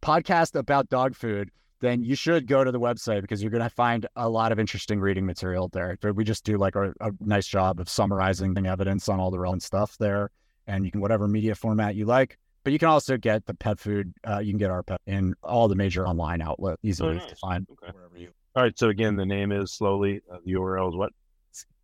podcast 0.03 0.55
about 0.55 0.89
dog 0.91 1.15
food, 1.15 1.51
then 1.81 2.03
you 2.03 2.15
should 2.15 2.47
go 2.47 2.63
to 2.63 2.71
the 2.71 2.81
website 2.81 3.23
because 3.23 3.43
you're 3.43 3.51
going 3.51 3.63
to 3.63 3.71
find 3.71 4.07
a 4.17 4.29
lot 4.29 4.53
of 4.53 4.59
interesting 4.59 5.01
reading 5.01 5.27
material 5.27 5.69
there. 5.69 5.97
We 6.15 6.25
just 6.25 6.45
do 6.45 6.57
like 6.59 6.77
a, 6.77 6.93
a, 7.01 7.11
nice 7.21 7.47
job 7.47 7.81
of 7.81 7.89
summarizing 7.89 8.55
the 8.55 8.67
evidence 8.69 9.09
on 9.09 9.19
all 9.19 9.31
the 9.31 9.39
relevant 9.39 9.63
stuff 9.63 9.97
there, 9.99 10.31
and 10.67 10.85
you 10.85 10.91
can 10.91 11.01
whatever 11.01 11.27
media 11.27 11.55
format 11.55 11.95
you 11.95 12.05
like. 12.05 12.39
But 12.63 12.75
you 12.75 12.79
can 12.79 12.89
also 12.89 13.17
get 13.17 13.47
the 13.47 13.55
pet 13.55 13.79
food. 13.79 14.13
Uh, 14.29 14.39
you 14.39 14.53
can 14.53 14.59
get 14.59 14.71
our 14.71 14.83
pet 14.83 15.01
in 15.07 15.35
all 15.43 15.69
the 15.69 15.75
major 15.75 16.07
online 16.07 16.43
outlets, 16.43 16.79
easy 16.83 17.03
Oh, 17.03 17.19
to 17.19 17.37
find 17.37 17.67
Okay. 17.71 17.93
wherever 17.93 18.19
you. 18.19 18.31
All 18.55 18.63
right. 18.63 18.79
So 18.79 18.91
again, 18.91 19.17
the 19.17 19.25
name 19.25 19.51
is 19.51 19.73
slowly. 19.73 20.21
Uh, 20.31 20.39
the 20.45 20.53
URL 20.53 20.91
is 20.91 20.97
what? 20.97 21.13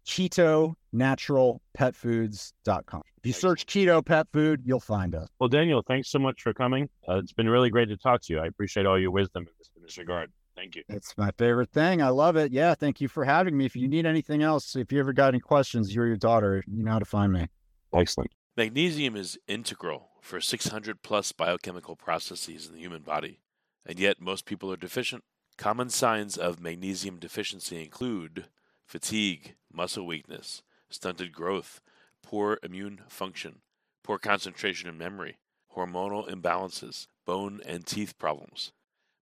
Keto 0.06 0.74
Natural 0.92 1.60
Pet 1.74 1.94
Foods.com. 1.94 3.02
If 3.18 3.26
you 3.26 3.32
search 3.32 3.66
keto 3.66 4.04
pet 4.04 4.28
food, 4.32 4.62
you'll 4.64 4.78
find 4.78 5.14
us. 5.16 5.28
Well, 5.40 5.48
Daniel, 5.48 5.82
thanks 5.86 6.10
so 6.10 6.18
much 6.20 6.42
for 6.42 6.54
coming. 6.54 6.88
Uh, 7.08 7.16
it's 7.16 7.32
been 7.32 7.48
really 7.48 7.70
great 7.70 7.88
to 7.88 7.96
talk 7.96 8.22
to 8.22 8.32
you. 8.32 8.38
I 8.38 8.46
appreciate 8.46 8.86
all 8.86 8.98
your 9.00 9.10
wisdom 9.10 9.46
this, 9.86 9.98
regard. 9.98 10.30
Thank 10.54 10.74
you. 10.74 10.82
It's 10.88 11.16
my 11.18 11.30
favorite 11.36 11.70
thing. 11.70 12.02
I 12.02 12.08
love 12.08 12.36
it. 12.36 12.50
Yeah, 12.50 12.74
thank 12.74 13.00
you 13.00 13.08
for 13.08 13.24
having 13.24 13.56
me. 13.56 13.66
If 13.66 13.76
you 13.76 13.88
need 13.88 14.06
anything 14.06 14.42
else, 14.42 14.74
if 14.74 14.90
you 14.90 14.98
ever 14.98 15.12
got 15.12 15.28
any 15.28 15.40
questions, 15.40 15.94
you're 15.94 16.06
your 16.06 16.16
daughter, 16.16 16.64
you 16.66 16.82
know 16.82 16.92
how 16.92 16.98
to 16.98 17.04
find 17.04 17.32
me. 17.32 17.48
Excellent. 17.94 18.30
Magnesium 18.56 19.16
is 19.16 19.38
integral 19.46 20.08
for 20.22 20.40
600 20.40 21.02
plus 21.02 21.32
biochemical 21.32 21.94
processes 21.94 22.66
in 22.66 22.72
the 22.72 22.80
human 22.80 23.02
body, 23.02 23.40
and 23.84 23.98
yet 23.98 24.20
most 24.20 24.46
people 24.46 24.72
are 24.72 24.76
deficient. 24.76 25.24
Common 25.58 25.90
signs 25.90 26.36
of 26.36 26.60
magnesium 26.60 27.18
deficiency 27.18 27.82
include 27.82 28.46
fatigue, 28.86 29.56
muscle 29.72 30.06
weakness, 30.06 30.62
stunted 30.88 31.32
growth, 31.32 31.80
poor 32.22 32.58
immune 32.62 33.02
function, 33.08 33.60
poor 34.02 34.18
concentration 34.18 34.88
and 34.88 34.98
memory, 34.98 35.36
hormonal 35.76 36.28
imbalances, 36.28 37.08
bone 37.26 37.60
and 37.66 37.86
teeth 37.86 38.18
problems. 38.18 38.72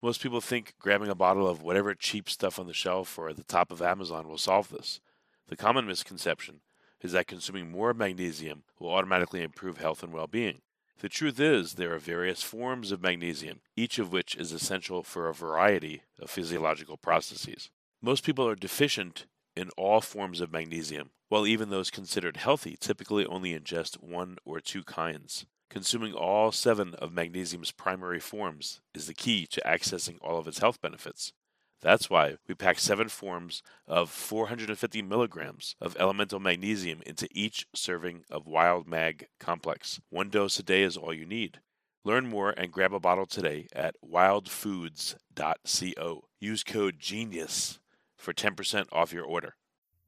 Most 0.03 0.22
people 0.22 0.40
think 0.40 0.74
grabbing 0.78 1.11
a 1.11 1.14
bottle 1.14 1.46
of 1.46 1.62
whatever 1.62 1.94
cheap 1.94 2.30
stuff 2.30 2.59
on 2.59 2.66
the 2.66 2.72
shelf 2.72 3.18
or 3.18 3.28
at 3.28 3.36
the 3.36 3.44
top 3.44 3.70
of 3.70 3.82
Amazon 3.82 4.28
will 4.28 4.38
solve 4.38 4.70
this. 4.70 5.01
The 5.48 5.57
common 5.57 5.86
misconception 5.86 6.61
is 7.03 7.12
that 7.12 7.26
consuming 7.26 7.70
more 7.70 7.92
magnesium 7.92 8.62
will 8.78 8.94
automatically 8.94 9.42
improve 9.42 9.78
health 9.78 10.03
and 10.03 10.12
well 10.12 10.26
being. 10.26 10.62
The 11.01 11.09
truth 11.09 11.38
is, 11.38 11.74
there 11.74 11.94
are 11.94 11.98
various 11.98 12.42
forms 12.42 12.92
of 12.92 13.03
magnesium, 13.03 13.61
each 13.76 13.98
of 13.98 14.12
which 14.12 14.34
is 14.36 14.53
essential 14.53 15.03
for 15.03 15.28
a 15.28 15.34
variety 15.34 16.03
of 16.18 16.30
physiological 16.30 16.96
processes. 16.96 17.70
Most 18.03 18.24
people 18.24 18.46
are 18.46 18.55
deficient 18.55 19.26
in 19.57 19.70
all 19.76 20.01
forms 20.01 20.40
of 20.40 20.53
magnesium, 20.53 21.11
while 21.28 21.46
even 21.46 21.68
those 21.68 21.90
considered 21.90 22.36
healthy 22.38 22.76
typically 22.78 23.26
only 23.26 23.59
ingest 23.59 24.03
one 24.03 24.38
or 24.44 24.61
two 24.61 24.82
kinds. 24.82 25.46
Consuming 25.70 26.12
all 26.12 26.50
seven 26.50 26.94
of 26.96 27.12
magnesium's 27.12 27.70
primary 27.70 28.18
forms 28.18 28.80
is 28.92 29.06
the 29.06 29.14
key 29.14 29.46
to 29.46 29.62
accessing 29.64 30.18
all 30.20 30.36
of 30.36 30.48
its 30.48 30.58
health 30.58 30.80
benefits. 30.80 31.32
That's 31.80 32.10
why 32.10 32.38
we 32.48 32.56
pack 32.56 32.80
seven 32.80 33.08
forms 33.08 33.62
of 33.86 34.10
450 34.10 35.00
milligrams 35.02 35.76
of 35.80 35.96
elemental 35.96 36.40
magnesium 36.40 37.02
into 37.06 37.28
each 37.30 37.68
serving 37.72 38.24
of 38.28 38.48
Wild 38.48 38.88
Mag 38.88 39.28
Complex. 39.38 40.00
One 40.10 40.28
dose 40.28 40.58
a 40.58 40.64
day 40.64 40.82
is 40.82 40.96
all 40.96 41.14
you 41.14 41.24
need. 41.24 41.60
Learn 42.04 42.26
more 42.26 42.50
and 42.50 42.72
grab 42.72 42.92
a 42.92 42.98
bottle 42.98 43.26
today 43.26 43.68
at 43.72 43.94
wildfoods.co. 44.04 46.24
Use 46.40 46.64
code 46.64 46.98
GENIUS 46.98 47.78
for 48.16 48.34
10% 48.34 48.86
off 48.90 49.12
your 49.12 49.24
order. 49.24 49.54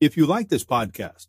If 0.01 0.17
you 0.17 0.27
like 0.27 0.49
this 0.49 0.65
podcast, 0.65 1.29